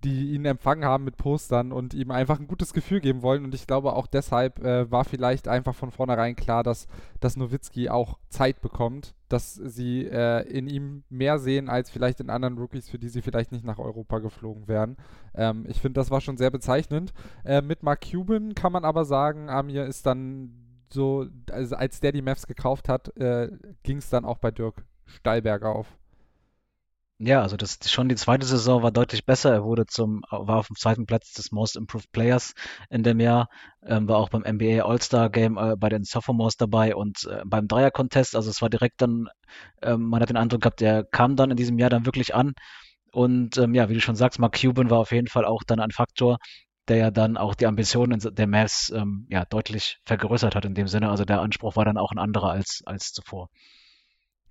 die 0.04 0.32
ihn 0.32 0.44
empfangen 0.44 0.84
haben 0.84 1.04
mit 1.04 1.16
Postern 1.16 1.72
und 1.72 1.92
ihm 1.94 2.10
einfach 2.10 2.40
ein 2.40 2.46
gutes 2.46 2.72
Gefühl 2.72 3.00
geben 3.00 3.22
wollen. 3.22 3.44
Und 3.44 3.54
ich 3.54 3.66
glaube, 3.66 3.92
auch 3.94 4.06
deshalb 4.06 4.58
äh, 4.64 4.90
war 4.90 5.04
vielleicht 5.04 5.46
einfach 5.46 5.74
von 5.74 5.90
vornherein 5.90 6.36
klar, 6.36 6.62
dass, 6.62 6.86
dass 7.20 7.36
Nowitzki 7.36 7.90
auch 7.90 8.18
Zeit 8.28 8.60
bekommt, 8.60 9.14
dass 9.28 9.54
sie 9.54 10.06
äh, 10.06 10.48
in 10.48 10.68
ihm 10.68 11.04
mehr 11.10 11.38
sehen 11.38 11.68
als 11.68 11.90
vielleicht 11.90 12.20
in 12.20 12.30
anderen 12.30 12.56
Rookies, 12.56 12.88
für 12.88 12.98
die 12.98 13.08
sie 13.08 13.22
vielleicht 13.22 13.52
nicht 13.52 13.64
nach 13.64 13.78
Europa 13.78 14.18
geflogen 14.18 14.68
wären. 14.68 14.96
Ähm, 15.34 15.66
ich 15.68 15.80
finde, 15.80 16.00
das 16.00 16.10
war 16.10 16.20
schon 16.20 16.38
sehr 16.38 16.50
bezeichnend. 16.50 17.12
Äh, 17.44 17.60
mit 17.60 17.82
Mark 17.82 18.00
Cuban 18.10 18.54
kann 18.54 18.72
man 18.72 18.84
aber 18.84 19.04
sagen, 19.04 19.50
Amir 19.50 19.84
ist 19.84 20.06
dann 20.06 20.52
so, 20.92 21.26
also 21.50 21.76
als 21.76 22.00
der 22.00 22.12
die 22.12 22.22
Mavs 22.22 22.46
gekauft 22.46 22.88
hat, 22.88 23.16
äh, 23.16 23.50
ging 23.82 23.98
es 23.98 24.08
dann 24.08 24.24
auch 24.24 24.38
bei 24.38 24.50
Dirk 24.50 24.84
steil 25.06 25.42
bergauf. 25.42 25.99
Ja, 27.22 27.42
also 27.42 27.58
das 27.58 27.78
schon 27.90 28.08
die 28.08 28.14
zweite 28.14 28.46
Saison 28.46 28.82
war 28.82 28.90
deutlich 28.90 29.26
besser. 29.26 29.52
Er 29.52 29.62
wurde 29.62 29.84
zum, 29.84 30.22
war 30.30 30.56
auf 30.56 30.68
dem 30.68 30.76
zweiten 30.76 31.04
Platz 31.04 31.34
des 31.34 31.52
Most 31.52 31.76
Improved 31.76 32.10
Players 32.12 32.54
in 32.88 33.02
dem 33.02 33.20
Jahr, 33.20 33.48
ähm, 33.84 34.08
war 34.08 34.16
auch 34.16 34.30
beim 34.30 34.42
NBA 34.42 34.82
All-Star 34.82 35.28
Game 35.28 35.58
äh, 35.58 35.76
bei 35.76 35.90
den 35.90 36.04
Sophomores 36.04 36.56
dabei 36.56 36.94
und 36.96 37.26
äh, 37.30 37.42
beim 37.44 37.68
Dreier-Contest. 37.68 38.34
Also 38.34 38.48
es 38.48 38.62
war 38.62 38.70
direkt 38.70 39.02
dann, 39.02 39.28
ähm, 39.82 40.08
man 40.08 40.22
hat 40.22 40.30
den 40.30 40.38
Eindruck 40.38 40.62
gehabt, 40.62 40.80
der 40.80 41.04
kam 41.04 41.36
dann 41.36 41.50
in 41.50 41.58
diesem 41.58 41.78
Jahr 41.78 41.90
dann 41.90 42.06
wirklich 42.06 42.34
an. 42.34 42.54
Und 43.12 43.58
ähm, 43.58 43.74
ja, 43.74 43.90
wie 43.90 43.94
du 43.94 44.00
schon 44.00 44.16
sagst, 44.16 44.38
Mark 44.38 44.58
Cuban 44.58 44.88
war 44.88 45.00
auf 45.00 45.12
jeden 45.12 45.28
Fall 45.28 45.44
auch 45.44 45.62
dann 45.66 45.80
ein 45.80 45.90
Faktor, 45.90 46.38
der 46.88 46.96
ja 46.96 47.10
dann 47.10 47.36
auch 47.36 47.54
die 47.54 47.66
Ambitionen 47.66 48.18
der 48.20 48.46
Mavs 48.46 48.90
ähm, 48.96 49.26
ja 49.28 49.44
deutlich 49.44 49.98
vergrößert 50.06 50.54
hat 50.54 50.64
in 50.64 50.74
dem 50.74 50.88
Sinne. 50.88 51.10
Also 51.10 51.26
der 51.26 51.42
Anspruch 51.42 51.76
war 51.76 51.84
dann 51.84 51.98
auch 51.98 52.12
ein 52.12 52.18
anderer 52.18 52.52
als, 52.52 52.82
als 52.86 53.12
zuvor. 53.12 53.50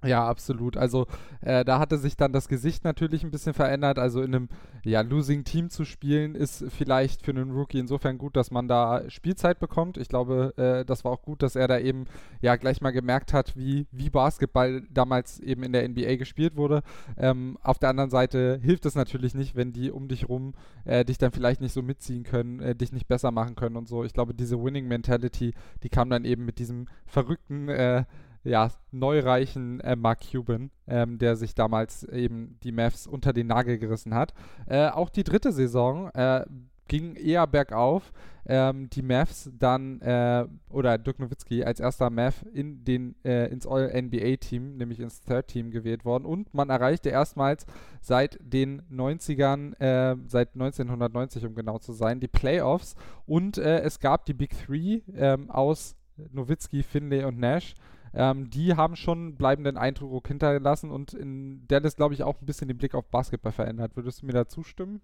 Ja, 0.03 0.25
absolut. 0.25 0.77
Also 0.77 1.07
äh, 1.41 1.65
da 1.65 1.77
hatte 1.77 1.97
sich 1.97 2.15
dann 2.15 2.31
das 2.31 2.47
Gesicht 2.47 2.85
natürlich 2.85 3.23
ein 3.23 3.31
bisschen 3.31 3.53
verändert. 3.53 3.99
Also 3.99 4.21
in 4.21 4.33
einem 4.33 4.49
ja, 4.85 5.01
Losing 5.01 5.43
Team 5.43 5.69
zu 5.69 5.83
spielen, 5.83 6.35
ist 6.35 6.63
vielleicht 6.69 7.25
für 7.25 7.31
einen 7.31 7.51
Rookie 7.51 7.79
insofern 7.79 8.17
gut, 8.17 8.37
dass 8.37 8.49
man 8.49 8.69
da 8.69 9.09
Spielzeit 9.09 9.59
bekommt. 9.59 9.97
Ich 9.97 10.07
glaube, 10.07 10.53
äh, 10.55 10.85
das 10.85 11.03
war 11.03 11.11
auch 11.11 11.21
gut, 11.21 11.43
dass 11.43 11.57
er 11.57 11.67
da 11.67 11.77
eben 11.79 12.05
ja 12.39 12.55
gleich 12.55 12.79
mal 12.79 12.91
gemerkt 12.91 13.33
hat, 13.33 13.57
wie, 13.57 13.87
wie 13.91 14.09
Basketball 14.09 14.83
damals 14.89 15.41
eben 15.41 15.63
in 15.63 15.73
der 15.73 15.87
NBA 15.87 16.15
gespielt 16.15 16.55
wurde. 16.55 16.81
Ähm, 17.17 17.57
auf 17.61 17.77
der 17.77 17.89
anderen 17.89 18.09
Seite 18.09 18.57
hilft 18.63 18.85
es 18.85 18.95
natürlich 18.95 19.35
nicht, 19.35 19.57
wenn 19.57 19.73
die 19.73 19.91
um 19.91 20.07
dich 20.07 20.29
rum 20.29 20.53
äh, 20.85 21.03
dich 21.03 21.17
dann 21.17 21.33
vielleicht 21.33 21.59
nicht 21.59 21.73
so 21.73 21.81
mitziehen 21.81 22.23
können, 22.23 22.61
äh, 22.61 22.73
dich 22.73 22.93
nicht 22.93 23.09
besser 23.09 23.31
machen 23.31 23.55
können 23.55 23.75
und 23.75 23.89
so. 23.89 24.05
Ich 24.05 24.13
glaube, 24.13 24.33
diese 24.33 24.63
Winning 24.63 24.87
Mentality, 24.87 25.53
die 25.83 25.89
kam 25.89 26.09
dann 26.09 26.23
eben 26.23 26.45
mit 26.45 26.57
diesem 26.57 26.87
verrückten 27.05 27.67
äh, 27.67 28.05
ja, 28.49 28.69
neureichen 28.91 29.79
äh, 29.81 29.95
Mark 29.95 30.19
Cuban, 30.31 30.71
ähm, 30.87 31.17
der 31.19 31.35
sich 31.35 31.55
damals 31.55 32.03
eben 32.03 32.57
die 32.63 32.71
Mavs 32.71 33.07
unter 33.07 33.31
den 33.31 33.47
Nagel 33.47 33.77
gerissen 33.77 34.13
hat. 34.13 34.33
Äh, 34.65 34.89
auch 34.89 35.09
die 35.09 35.23
dritte 35.23 35.51
Saison 35.51 36.09
äh, 36.09 36.45
ging 36.87 37.15
eher 37.15 37.45
bergauf. 37.45 38.11
Ähm, 38.47 38.89
die 38.89 39.03
Mavs 39.03 39.51
dann, 39.59 40.01
äh, 40.01 40.47
oder 40.71 40.97
Dirk 40.97 41.19
Nowitzki 41.19 41.63
als 41.63 41.79
erster 41.79 42.09
Mav 42.09 42.43
in 42.51 42.83
den, 42.83 43.15
äh, 43.23 43.45
ins 43.51 43.67
All-NBA-Team, 43.67 44.77
nämlich 44.77 44.99
ins 44.99 45.21
Third-Team 45.21 45.69
gewählt 45.69 46.03
worden. 46.03 46.25
Und 46.25 46.51
man 46.51 46.71
erreichte 46.71 47.09
erstmals 47.09 47.67
seit 48.01 48.39
den 48.41 48.81
90ern, 48.89 49.79
äh, 49.79 50.15
seit 50.25 50.55
1990, 50.55 51.45
um 51.45 51.53
genau 51.53 51.77
zu 51.77 51.93
sein, 51.93 52.19
die 52.19 52.27
Playoffs. 52.27 52.95
Und 53.27 53.59
es 53.59 53.99
gab 53.99 54.25
die 54.25 54.33
Big 54.33 54.57
Three 54.65 55.01
ähm, 55.15 55.51
aus 55.51 55.95
Nowitzki, 56.31 56.81
Finlay 56.81 57.23
und 57.23 57.39
Nash. 57.39 57.75
Ähm, 58.13 58.49
die 58.49 58.75
haben 58.75 58.95
schon 58.95 59.35
bleibenden 59.35 59.77
Eindruck 59.77 60.27
hinterlassen 60.27 60.91
und 60.91 61.13
in 61.13 61.67
Dallas, 61.67 61.95
glaube 61.95 62.13
ich, 62.13 62.23
auch 62.23 62.41
ein 62.41 62.45
bisschen 62.45 62.67
den 62.67 62.77
Blick 62.77 62.95
auf 62.95 63.09
Basketball 63.09 63.51
verändert. 63.51 63.95
Würdest 63.95 64.21
du 64.21 64.25
mir 64.25 64.33
da 64.33 64.47
zustimmen? 64.47 65.01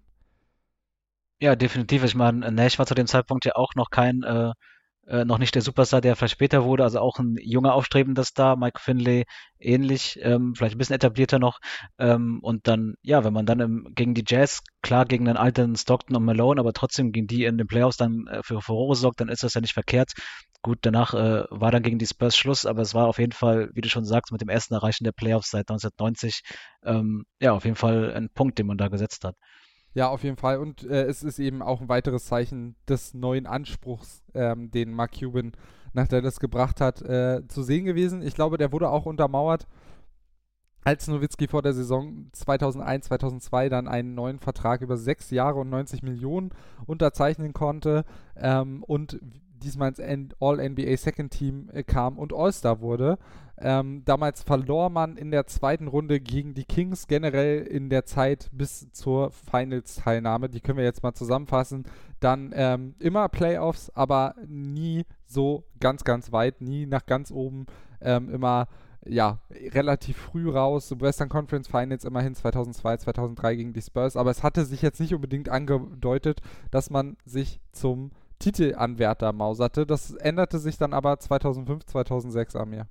Ja, 1.40 1.54
definitiv. 1.54 2.02
Ich 2.04 2.14
meine, 2.14 2.50
Nash 2.50 2.78
war 2.78 2.86
zu 2.86 2.94
dem 2.94 3.06
Zeitpunkt 3.06 3.44
ja 3.44 3.56
auch 3.56 3.74
noch 3.74 3.90
kein, 3.90 4.22
äh, 4.22 4.52
äh, 5.06 5.24
noch 5.24 5.38
nicht 5.38 5.54
der 5.54 5.62
Superstar, 5.62 6.00
der 6.00 6.16
vielleicht 6.16 6.32
später 6.34 6.64
wurde, 6.64 6.84
also 6.84 7.00
auch 7.00 7.18
ein 7.18 7.36
junger 7.40 7.74
aufstrebender 7.74 8.24
Star, 8.24 8.56
Mike 8.56 8.80
Finlay 8.80 9.24
ähnlich, 9.58 10.18
ähm, 10.22 10.54
vielleicht 10.54 10.74
ein 10.74 10.78
bisschen 10.78 10.96
etablierter 10.96 11.38
noch. 11.38 11.60
Ähm, 11.98 12.40
und 12.42 12.66
dann, 12.66 12.94
ja, 13.02 13.24
wenn 13.24 13.32
man 13.32 13.46
dann 13.46 13.60
im, 13.60 13.92
gegen 13.94 14.14
die 14.14 14.24
Jazz, 14.26 14.62
klar 14.82 15.04
gegen 15.04 15.24
den 15.24 15.36
alten 15.36 15.76
Stockton 15.76 16.16
und 16.16 16.24
Malone, 16.24 16.60
aber 16.60 16.72
trotzdem 16.72 17.12
gegen 17.12 17.26
die 17.26 17.44
in 17.44 17.58
den 17.58 17.66
Playoffs 17.66 17.96
dann 17.96 18.26
äh, 18.26 18.42
für 18.42 18.60
Furore 18.60 18.96
sorgt, 18.96 19.20
dann 19.20 19.28
ist 19.28 19.42
das 19.42 19.54
ja 19.54 19.60
nicht 19.60 19.74
verkehrt. 19.74 20.12
Gut, 20.62 20.78
danach 20.82 21.14
äh, 21.14 21.44
war 21.50 21.70
dann 21.70 21.82
gegen 21.82 21.98
die 21.98 22.06
Spurs 22.06 22.36
Schluss, 22.36 22.66
aber 22.66 22.82
es 22.82 22.94
war 22.94 23.06
auf 23.06 23.18
jeden 23.18 23.32
Fall, 23.32 23.70
wie 23.74 23.82
du 23.82 23.88
schon 23.88 24.04
sagst, 24.04 24.32
mit 24.32 24.40
dem 24.40 24.48
ersten 24.48 24.74
Erreichen 24.74 25.04
der 25.04 25.12
Playoffs 25.12 25.50
seit 25.50 25.70
1990, 25.70 26.42
ähm, 26.84 27.24
ja, 27.40 27.52
auf 27.52 27.64
jeden 27.64 27.76
Fall 27.76 28.12
ein 28.12 28.28
Punkt, 28.34 28.58
den 28.58 28.66
man 28.66 28.78
da 28.78 28.88
gesetzt 28.88 29.24
hat. 29.24 29.36
Ja, 29.96 30.10
auf 30.10 30.24
jeden 30.24 30.36
Fall. 30.36 30.58
Und 30.58 30.84
äh, 30.84 31.04
es 31.04 31.22
ist 31.22 31.38
eben 31.38 31.62
auch 31.62 31.80
ein 31.80 31.88
weiteres 31.88 32.26
Zeichen 32.26 32.76
des 32.86 33.14
neuen 33.14 33.46
Anspruchs, 33.46 34.22
ähm, 34.34 34.70
den 34.70 34.92
Mark 34.92 35.18
Cuban 35.18 35.52
nach 35.94 36.06
Dallas 36.06 36.38
gebracht 36.38 36.82
hat, 36.82 37.00
äh, 37.00 37.48
zu 37.48 37.62
sehen 37.62 37.86
gewesen. 37.86 38.20
Ich 38.20 38.34
glaube, 38.34 38.58
der 38.58 38.72
wurde 38.72 38.90
auch 38.90 39.06
untermauert, 39.06 39.66
als 40.84 41.08
Nowitzki 41.08 41.48
vor 41.48 41.62
der 41.62 41.72
Saison 41.72 42.28
2001, 42.32 43.06
2002 43.06 43.70
dann 43.70 43.88
einen 43.88 44.14
neuen 44.14 44.38
Vertrag 44.38 44.82
über 44.82 44.98
sechs 44.98 45.30
Jahre 45.30 45.60
und 45.60 45.70
90 45.70 46.02
Millionen 46.02 46.50
unterzeichnen 46.84 47.54
konnte 47.54 48.04
ähm, 48.36 48.82
und 48.82 49.18
diesmal 49.66 49.92
ins 49.92 50.34
All-NBA 50.40 50.96
Second 50.96 51.32
Team 51.32 51.68
äh, 51.72 51.82
kam 51.82 52.18
und 52.18 52.32
All-Star 52.32 52.80
wurde. 52.80 53.18
Ähm, 53.58 54.02
damals 54.04 54.42
verlor 54.42 54.90
man 54.90 55.16
in 55.16 55.30
der 55.30 55.46
zweiten 55.46 55.88
Runde 55.88 56.20
gegen 56.20 56.52
die 56.52 56.64
Kings 56.64 57.06
generell 57.06 57.62
in 57.62 57.88
der 57.88 58.04
Zeit 58.04 58.50
bis 58.52 58.90
zur 58.92 59.30
Finals-Teilnahme. 59.30 60.50
Die 60.50 60.60
können 60.60 60.78
wir 60.78 60.84
jetzt 60.84 61.02
mal 61.02 61.14
zusammenfassen. 61.14 61.84
Dann 62.20 62.52
ähm, 62.54 62.94
immer 62.98 63.28
Playoffs, 63.28 63.90
aber 63.90 64.34
nie 64.46 65.04
so 65.26 65.64
ganz, 65.80 66.04
ganz 66.04 66.32
weit, 66.32 66.60
nie 66.60 66.86
nach 66.86 67.06
ganz 67.06 67.30
oben. 67.30 67.66
Ähm, 68.02 68.28
immer 68.28 68.68
ja, 69.08 69.38
relativ 69.50 70.16
früh 70.16 70.50
raus. 70.50 70.94
Western 70.98 71.28
Conference 71.28 71.68
Finals 71.68 72.04
immerhin 72.04 72.34
2002, 72.34 72.98
2003 72.98 73.56
gegen 73.56 73.72
die 73.72 73.82
Spurs. 73.82 74.16
Aber 74.16 74.30
es 74.30 74.42
hatte 74.42 74.64
sich 74.64 74.82
jetzt 74.82 75.00
nicht 75.00 75.14
unbedingt 75.14 75.48
angedeutet, 75.48 76.40
dass 76.70 76.90
man 76.90 77.16
sich 77.24 77.60
zum 77.72 78.10
Titelanwärter 78.38 79.32
mauserte. 79.32 79.86
Das 79.86 80.12
änderte 80.12 80.58
sich 80.58 80.78
dann 80.78 80.92
aber 80.92 81.18
2005, 81.18 81.84
2006 81.86 82.56
an 82.56 82.70
mir. 82.70 82.88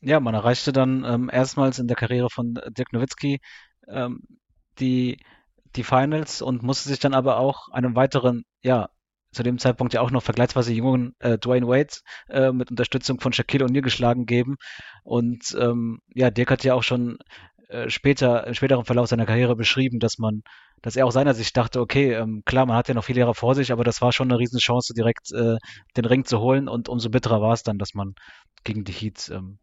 Ja, 0.00 0.18
man 0.20 0.34
erreichte 0.34 0.72
dann 0.72 1.04
ähm, 1.04 1.30
erstmals 1.32 1.78
in 1.78 1.86
der 1.86 1.96
Karriere 1.96 2.28
von 2.28 2.54
Dirk 2.70 2.92
Nowitzki 2.92 3.40
ähm, 3.88 4.20
die, 4.80 5.18
die 5.76 5.84
Finals 5.84 6.42
und 6.42 6.62
musste 6.62 6.88
sich 6.88 6.98
dann 6.98 7.14
aber 7.14 7.38
auch 7.38 7.68
einem 7.68 7.94
weiteren, 7.94 8.44
ja, 8.62 8.88
zu 9.32 9.42
dem 9.42 9.58
Zeitpunkt 9.58 9.94
ja 9.94 10.00
auch 10.02 10.10
noch 10.10 10.22
vergleichsweise 10.22 10.72
jungen 10.72 11.14
äh, 11.20 11.38
Dwayne 11.38 11.66
Wade 11.66 11.94
äh, 12.28 12.52
mit 12.52 12.70
Unterstützung 12.70 13.20
von 13.20 13.32
Shaquille 13.32 13.64
O'Neal 13.64 13.80
geschlagen 13.80 14.26
geben. 14.26 14.56
Und 15.04 15.56
ähm, 15.58 16.00
ja, 16.14 16.30
Dirk 16.30 16.50
hat 16.50 16.64
ja 16.64 16.74
auch 16.74 16.82
schon 16.82 17.18
äh, 17.72 17.90
später, 17.90 18.46
im 18.46 18.54
späteren 18.54 18.84
Verlauf 18.84 19.08
seiner 19.08 19.26
Karriere 19.26 19.56
beschrieben, 19.56 19.98
dass 19.98 20.18
man, 20.18 20.42
dass 20.82 20.96
er 20.96 21.06
auch 21.06 21.12
seiner 21.12 21.34
Sicht 21.34 21.56
dachte, 21.56 21.80
okay, 21.80 22.12
ähm, 22.14 22.42
klar, 22.44 22.66
man 22.66 22.76
hat 22.76 22.88
ja 22.88 22.94
noch 22.94 23.04
viele 23.04 23.20
Jahre 23.20 23.34
vor 23.34 23.54
sich, 23.54 23.72
aber 23.72 23.84
das 23.84 24.00
war 24.00 24.12
schon 24.12 24.30
eine 24.30 24.38
Riesenchance, 24.38 24.94
direkt 24.94 25.32
äh, 25.32 25.56
den 25.96 26.04
Ring 26.04 26.24
zu 26.24 26.40
holen 26.40 26.68
und 26.68 26.88
umso 26.88 27.10
bitterer 27.10 27.40
war 27.40 27.52
es 27.52 27.62
dann, 27.62 27.78
dass 27.78 27.94
man 27.94 28.14
gegen 28.64 28.84
die 28.84 28.92
Heat 28.92 29.30
ähm, 29.34 29.58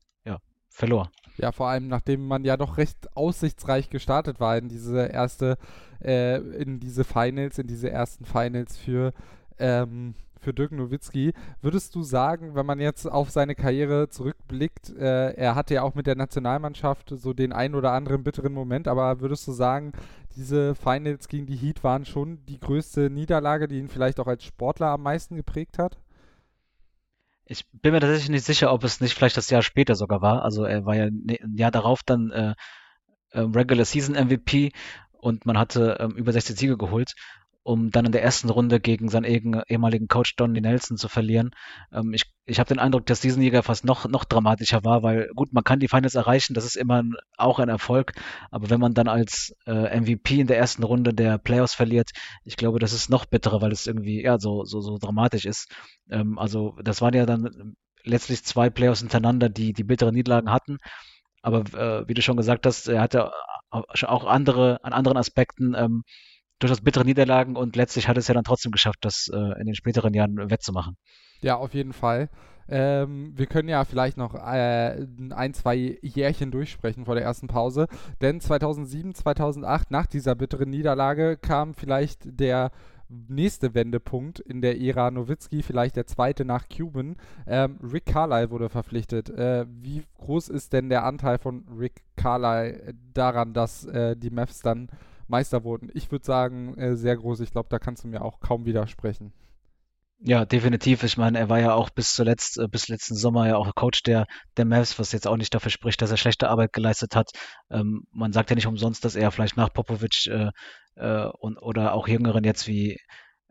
verlor. 0.79 1.11
Ja, 1.37 1.51
vor 1.51 1.67
allem 1.67 1.87
nachdem 1.87 2.27
man 2.27 2.43
ja 2.43 2.57
doch 2.57 2.77
recht 2.77 3.15
aussichtsreich 3.15 3.89
gestartet 3.89 4.39
war 4.39 4.57
in 4.57 4.69
diese 4.69 5.05
erste, 5.05 5.57
äh, 6.01 6.37
in 6.37 6.79
diese 6.79 7.03
Finals, 7.03 7.59
in 7.59 7.67
diese 7.67 7.89
ersten 7.89 8.25
Finals 8.25 8.77
für, 8.77 9.13
ähm, 9.57 10.15
für 10.39 10.53
Dirk 10.53 10.71
Nowitzki. 10.71 11.33
Würdest 11.61 11.95
du 11.95 12.03
sagen, 12.03 12.55
wenn 12.55 12.65
man 12.65 12.79
jetzt 12.79 13.05
auf 13.05 13.29
seine 13.29 13.55
Karriere 13.55 14.09
zurückblickt, 14.09 14.89
äh, 14.97 15.33
er 15.33 15.55
hatte 15.55 15.75
ja 15.75 15.83
auch 15.83 15.95
mit 15.95 16.07
der 16.07 16.15
Nationalmannschaft 16.15 17.13
so 17.15 17.33
den 17.33 17.53
ein 17.53 17.75
oder 17.75 17.91
anderen 17.91 18.23
bitteren 18.23 18.53
Moment, 18.53 18.87
aber 18.87 19.19
würdest 19.19 19.47
du 19.47 19.51
sagen, 19.51 19.91
diese 20.35 20.75
Finals 20.75 21.27
gegen 21.27 21.45
die 21.45 21.55
Heat 21.55 21.83
waren 21.83 22.05
schon 22.05 22.45
die 22.45 22.59
größte 22.59 23.09
Niederlage, 23.09 23.67
die 23.67 23.79
ihn 23.79 23.89
vielleicht 23.89 24.19
auch 24.19 24.27
als 24.27 24.43
Sportler 24.43 24.87
am 24.87 25.03
meisten 25.03 25.35
geprägt 25.35 25.77
hat? 25.77 25.97
Ich 27.45 27.65
bin 27.71 27.93
mir 27.93 27.99
tatsächlich 27.99 28.29
nicht 28.29 28.45
sicher, 28.45 28.71
ob 28.71 28.83
es 28.83 29.01
nicht 29.01 29.15
vielleicht 29.15 29.37
das 29.37 29.49
Jahr 29.49 29.63
später 29.63 29.95
sogar 29.95 30.21
war. 30.21 30.43
Also 30.43 30.65
er 30.65 30.85
war 30.85 30.95
ja 30.95 31.09
ne, 31.09 31.39
ein 31.41 31.57
Jahr 31.57 31.71
darauf 31.71 32.03
dann 32.03 32.29
äh, 32.29 32.53
äh, 33.31 33.39
Regular 33.39 33.85
Season 33.85 34.15
MVP 34.15 34.71
und 35.11 35.45
man 35.45 35.57
hatte 35.57 35.97
ähm, 35.99 36.11
über 36.11 36.31
60 36.31 36.57
Siege 36.57 36.77
geholt 36.77 37.15
um 37.69 37.91
dann 37.91 38.05
in 38.05 38.11
der 38.11 38.23
ersten 38.23 38.49
Runde 38.49 38.79
gegen 38.79 39.09
seinen 39.09 39.25
ehemaligen 39.25 40.07
Coach 40.07 40.35
Donny 40.35 40.59
Nelson 40.59 40.97
zu 40.97 41.07
verlieren. 41.07 41.51
Ähm, 41.93 42.13
ich 42.13 42.23
ich 42.47 42.59
habe 42.59 42.67
den 42.67 42.79
Eindruck, 42.79 43.05
dass 43.05 43.21
diesen 43.21 43.43
Jäger 43.43 43.61
fast 43.61 43.85
noch, 43.85 44.07
noch 44.07 44.25
dramatischer 44.25 44.83
war, 44.83 45.03
weil 45.03 45.29
gut, 45.35 45.53
man 45.53 45.63
kann 45.63 45.79
die 45.79 45.87
Finals 45.87 46.15
erreichen, 46.15 46.55
das 46.55 46.65
ist 46.65 46.75
immer 46.75 47.03
ein, 47.03 47.13
auch 47.37 47.59
ein 47.59 47.69
Erfolg, 47.69 48.13
aber 48.49 48.71
wenn 48.71 48.79
man 48.79 48.95
dann 48.95 49.07
als 49.07 49.55
äh, 49.67 49.99
MVP 49.99 50.39
in 50.39 50.47
der 50.47 50.57
ersten 50.57 50.81
Runde 50.81 51.13
der 51.13 51.37
Playoffs 51.37 51.75
verliert, 51.75 52.09
ich 52.43 52.57
glaube, 52.57 52.79
das 52.79 52.91
ist 52.91 53.11
noch 53.11 53.25
bitterer, 53.25 53.61
weil 53.61 53.71
es 53.71 53.85
irgendwie 53.85 54.23
ja 54.23 54.39
so, 54.39 54.63
so, 54.63 54.81
so 54.81 54.97
dramatisch 54.97 55.45
ist. 55.45 55.71
Ähm, 56.09 56.39
also 56.39 56.75
das 56.83 57.03
waren 57.03 57.13
ja 57.13 57.27
dann 57.27 57.75
letztlich 58.03 58.43
zwei 58.43 58.71
Playoffs 58.71 59.01
hintereinander, 59.01 59.47
die 59.49 59.73
die 59.73 59.83
bittere 59.83 60.11
Niederlagen 60.11 60.51
hatten. 60.51 60.79
Aber 61.43 61.59
äh, 61.75 62.07
wie 62.07 62.15
du 62.15 62.23
schon 62.23 62.35
gesagt 62.35 62.65
hast, 62.65 62.87
er 62.87 63.01
hatte 63.01 63.31
auch 63.69 64.25
andere, 64.25 64.83
an 64.83 64.93
anderen 64.93 65.17
Aspekten 65.19 65.75
ähm, 65.77 66.03
durchaus 66.59 66.81
bittere 66.81 67.05
Niederlagen 67.05 67.55
und 67.55 67.75
letztlich 67.75 68.07
hat 68.07 68.17
es 68.17 68.27
ja 68.27 68.33
dann 68.33 68.43
trotzdem 68.43 68.71
geschafft, 68.71 68.99
das 69.01 69.29
äh, 69.33 69.59
in 69.59 69.65
den 69.65 69.75
späteren 69.75 70.13
Jahren 70.13 70.49
wettzumachen. 70.49 70.97
Ja, 71.41 71.55
auf 71.55 71.73
jeden 71.73 71.93
Fall. 71.93 72.29
Ähm, 72.67 73.33
wir 73.35 73.47
können 73.47 73.69
ja 73.69 73.83
vielleicht 73.83 74.17
noch 74.17 74.35
äh, 74.35 75.07
ein, 75.31 75.53
zwei 75.53 75.97
Jährchen 76.01 76.51
durchsprechen 76.51 77.05
vor 77.05 77.15
der 77.15 77.23
ersten 77.23 77.47
Pause, 77.47 77.87
denn 78.21 78.39
2007, 78.41 79.15
2008, 79.15 79.89
nach 79.89 80.05
dieser 80.05 80.35
bitteren 80.35 80.69
Niederlage, 80.69 81.37
kam 81.37 81.73
vielleicht 81.73 82.19
der 82.25 82.71
nächste 83.09 83.73
Wendepunkt 83.73 84.39
in 84.39 84.61
der 84.61 84.79
Ära 84.79 85.09
Nowitzki, 85.09 85.63
vielleicht 85.63 85.95
der 85.95 86.05
zweite 86.05 86.45
nach 86.45 86.67
Cuban. 86.69 87.15
Ähm, 87.47 87.79
Rick 87.81 88.05
Carlyle 88.05 88.51
wurde 88.51 88.69
verpflichtet. 88.69 89.31
Äh, 89.31 89.65
wie 89.67 90.03
groß 90.19 90.49
ist 90.49 90.73
denn 90.73 90.89
der 90.89 91.05
Anteil 91.05 91.39
von 91.39 91.65
Rick 91.75 92.03
Carlyle 92.15 92.93
daran, 93.13 93.53
dass 93.53 93.85
äh, 93.85 94.15
die 94.15 94.29
Mavs 94.29 94.59
dann 94.61 94.89
Meister 95.29 95.63
wurden. 95.63 95.89
Ich 95.93 96.11
würde 96.11 96.25
sagen, 96.25 96.75
äh, 96.77 96.95
sehr 96.95 97.15
groß. 97.17 97.39
Ich 97.41 97.51
glaube, 97.51 97.69
da 97.69 97.79
kannst 97.79 98.03
du 98.03 98.07
mir 98.07 98.23
auch 98.23 98.39
kaum 98.39 98.65
widersprechen. 98.65 99.33
Ja, 100.21 100.43
definitiv. 100.43 101.03
Ich 101.03 101.15
meine, 101.15 101.39
er 101.39 101.47
war 101.47 101.59
ja 101.59 101.73
auch 101.73 101.89
bis 101.89 102.13
zuletzt, 102.13 102.59
äh, 102.59 102.67
bis 102.67 102.89
letzten 102.89 103.15
Sommer 103.15 103.47
ja 103.47 103.55
auch 103.55 103.73
Coach 103.73 104.03
der, 104.03 104.25
der 104.57 104.65
Mavs, 104.65 104.99
was 104.99 105.13
jetzt 105.13 105.27
auch 105.27 105.37
nicht 105.37 105.53
dafür 105.53 105.71
spricht, 105.71 106.01
dass 106.01 106.11
er 106.11 106.17
schlechte 106.17 106.49
Arbeit 106.49 106.73
geleistet 106.73 107.15
hat. 107.15 107.31
Ähm, 107.69 108.03
man 108.11 108.33
sagt 108.33 108.49
ja 108.49 108.55
nicht 108.55 108.67
umsonst, 108.67 109.05
dass 109.05 109.15
er 109.15 109.31
vielleicht 109.31 109.55
nach 109.55 109.71
Popovic 109.71 110.27
äh, 110.27 110.49
äh, 110.95 111.29
und, 111.39 111.57
oder 111.57 111.93
auch 111.93 112.07
Jüngeren 112.09 112.43
jetzt 112.43 112.67
wie, 112.67 112.97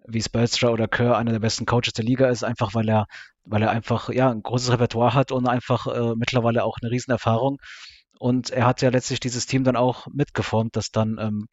wie 0.06 0.20
Spelstra 0.20 0.68
oder 0.68 0.88
Kerr 0.88 1.16
einer 1.16 1.32
der 1.32 1.38
besten 1.38 1.64
Coaches 1.64 1.94
der 1.94 2.04
Liga 2.04 2.28
ist, 2.28 2.44
einfach 2.44 2.74
weil 2.74 2.88
er, 2.88 3.06
weil 3.44 3.62
er 3.62 3.70
einfach 3.70 4.10
ja 4.10 4.30
ein 4.30 4.42
großes 4.42 4.70
Repertoire 4.70 5.14
hat 5.14 5.32
und 5.32 5.48
einfach 5.48 5.86
äh, 5.86 6.14
mittlerweile 6.16 6.64
auch 6.64 6.76
eine 6.82 6.90
Riesenerfahrung. 6.90 7.58
Und 8.18 8.50
er 8.50 8.66
hat 8.66 8.82
ja 8.82 8.90
letztlich 8.90 9.20
dieses 9.20 9.46
Team 9.46 9.64
dann 9.64 9.76
auch 9.76 10.06
mitgeformt, 10.08 10.76
das 10.76 10.90
dann 10.90 11.18
ähm, 11.18 11.48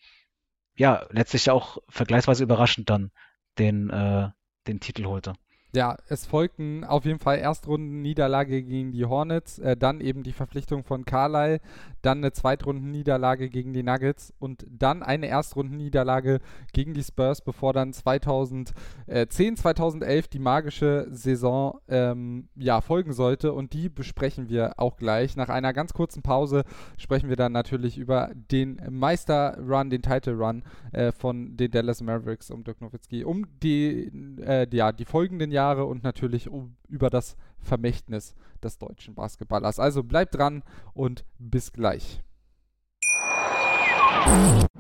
ja 0.76 1.06
letztlich 1.12 1.50
auch 1.50 1.78
vergleichsweise 1.90 2.44
überraschend 2.44 2.90
dann 2.90 3.12
den, 3.58 3.90
äh, 3.90 4.30
den 4.68 4.80
Titel 4.80 5.06
holte. 5.06 5.34
Ja, 5.76 5.98
es 6.08 6.26
folgten 6.26 6.86
auf 6.86 7.04
jeden 7.04 7.20
Fall 7.20 7.38
Erstrunden-Niederlage 7.40 8.64
gegen 8.64 8.94
die 8.94 9.04
Hornets, 9.04 9.60
äh, 9.60 9.76
dann 9.76 10.00
eben 10.00 10.24
die 10.24 10.32
Verpflichtung 10.32 10.86
von 10.86 11.04
Carlyle, 11.04 11.60
dann 12.02 12.20
eine 12.20 12.32
Zweitrunden-Niederlage 12.32 13.50
gegen 13.50 13.74
die 13.74 13.84
Nuggets 13.84 14.34
und 14.40 14.66
dann 14.70 15.04
eine 15.04 15.28
Erstrunden-Niederlage 15.28 16.40
gegen 16.72 16.94
die 16.94 17.04
Spurs, 17.04 17.42
bevor 17.42 17.74
dann 17.74 17.92
2010, 17.92 19.58
2011 19.58 20.30
die 20.30 20.40
magische 20.40 21.08
Saison 21.10 21.82
ähm, 21.90 22.48
ja, 22.56 22.80
folgen 22.80 23.12
sollte 23.12 23.52
und 23.52 23.74
die 23.74 23.90
besprechen 23.90 24.48
wir 24.48 24.80
auch 24.80 24.96
gleich. 24.96 25.36
Nach 25.36 25.50
einer 25.50 25.74
ganz 25.74 25.92
kurzen 25.92 26.22
Pause 26.22 26.64
sprechen 26.98 27.28
wir 27.28 27.36
dann 27.36 27.52
natürlich 27.52 27.98
über 27.98 28.32
den 28.34 28.80
Meister-Run, 28.90 29.90
den 29.90 30.02
Title-Run 30.02 30.64
äh, 30.94 31.12
von 31.12 31.58
den 31.58 31.70
Dallas 31.72 32.02
Mavericks 32.02 32.50
um 32.50 32.64
Dirk 32.64 32.80
Nowitzki, 32.80 33.26
um 33.26 33.46
die, 33.62 34.40
äh, 34.42 34.68
ja, 34.72 34.94
die 34.94 35.04
folgenden 35.04 35.52
Jahre 35.52 35.65
Jahre 35.66 35.86
und 35.86 36.04
natürlich 36.04 36.50
um, 36.50 36.76
über 36.88 37.10
das 37.10 37.36
Vermächtnis 37.60 38.36
des 38.64 38.78
deutschen 38.78 39.16
Basketballers. 39.16 39.80
Also 39.80 40.04
bleibt 40.04 40.36
dran 40.36 40.64
und 40.94 41.26
bis 41.40 41.72
gleich. 41.74 42.22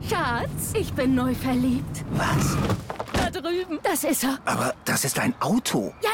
Schatz, 0.08 0.74
ich 0.78 0.94
bin 0.94 1.16
neu 1.16 1.34
verliebt. 1.34 2.06
Was? 2.12 2.58
Da 3.14 3.30
drüben. 3.30 3.80
Das 3.84 4.04
ist 4.04 4.24
er. 4.24 4.38
Aber 4.46 4.74
das 4.86 5.06
ist 5.06 5.20
ein 5.20 5.34
Auto. 5.40 5.94
Ja, 6.04 6.12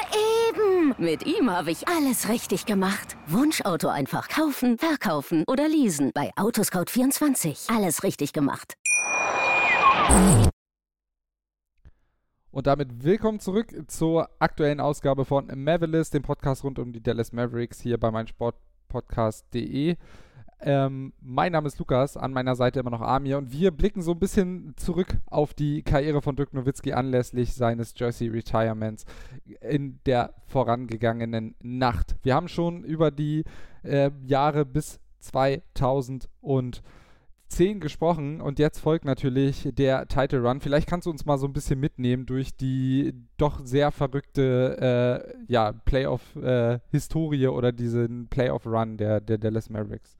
eben. 0.50 0.96
Mit 0.98 1.25
ihm 1.25 1.50
habe 1.50 1.72
ich 1.72 1.88
alles 1.88 2.30
richtig 2.30 2.66
gemacht. 2.66 3.18
Wunschauto 3.28 3.88
einfach 3.90 4.30
kaufen, 4.30 4.78
verkaufen 4.78 5.44
oder 5.48 5.68
leasen. 5.68 6.12
Bei 6.13 6.32
Autoscout24. 6.36 7.75
Alles 7.75 8.04
richtig 8.04 8.34
gemacht. 8.34 8.75
Und 12.53 12.67
damit 12.67 13.05
willkommen 13.05 13.39
zurück 13.39 13.74
zur 13.88 14.29
aktuellen 14.39 14.81
Ausgabe 14.81 15.24
von 15.24 15.48
Mavericks, 15.55 16.10
dem 16.10 16.22
Podcast 16.22 16.65
rund 16.65 16.79
um 16.79 16.91
die 16.91 17.01
Dallas 17.01 17.31
Mavericks 17.31 17.79
hier 17.79 17.98
bei 17.98 18.12
meinsportpodcast.de. 18.12 19.96
Ähm, 20.60 21.13
mein 21.22 21.53
Name 21.53 21.67
ist 21.67 21.79
Lukas, 21.79 22.17
an 22.17 22.34
meiner 22.34 22.58
Seite 22.58 22.81
immer 22.81 22.89
noch 22.89 23.00
Amir 23.00 23.38
und 23.38 23.53
wir 23.53 23.72
blicken 23.72 24.01
so 24.01 24.12
ein 24.12 24.20
bisschen 24.20 24.74
zurück 24.75 25.17
auf 25.27 25.53
die 25.53 25.81
Karriere 25.81 26.22
von 26.22 26.36
Dirk 26.36 26.53
Nowitzki 26.53 26.91
anlässlich 26.91 27.53
seines 27.53 27.93
Jersey 27.96 28.27
Retirements 28.27 29.05
in 29.62 30.01
der 30.05 30.34
vorangegangenen 30.48 31.55
Nacht. 31.62 32.17
Wir 32.22 32.36
haben 32.36 32.50
schon 32.50 32.84
über 32.84 33.12
die 33.12 33.46
äh, 33.84 34.12
Jahre 34.25 34.65
bis 34.65 35.00
2000 35.22 36.27
und 36.41 36.84
10 37.51 37.79
gesprochen 37.79 38.41
und 38.41 38.60
jetzt 38.60 38.79
folgt 38.79 39.05
natürlich 39.05 39.70
der 39.74 40.08
Title 40.08 40.41
Run. 40.41 40.62
Vielleicht 40.62 40.88
kannst 40.88 41.05
du 41.05 41.12
uns 41.12 41.25
mal 41.25 41.38
so 41.38 41.46
ein 41.46 41.53
bisschen 41.53 41.79
mitnehmen 41.79 42.25
durch 42.25 42.55
die 42.55 43.13
doch 43.38 43.60
sehr 43.65 43.91
verrückte 43.91 45.25
äh, 45.27 45.43
ja, 45.48 45.74
Playoff-Historie 45.74 47.43
äh, 47.43 47.48
oder 47.48 47.72
diesen 47.72 48.27
Playoff-Run 48.29 48.98
der, 48.98 49.22
der 49.22 49.38
Dallas 49.38 49.70
Mavericks. 49.70 50.17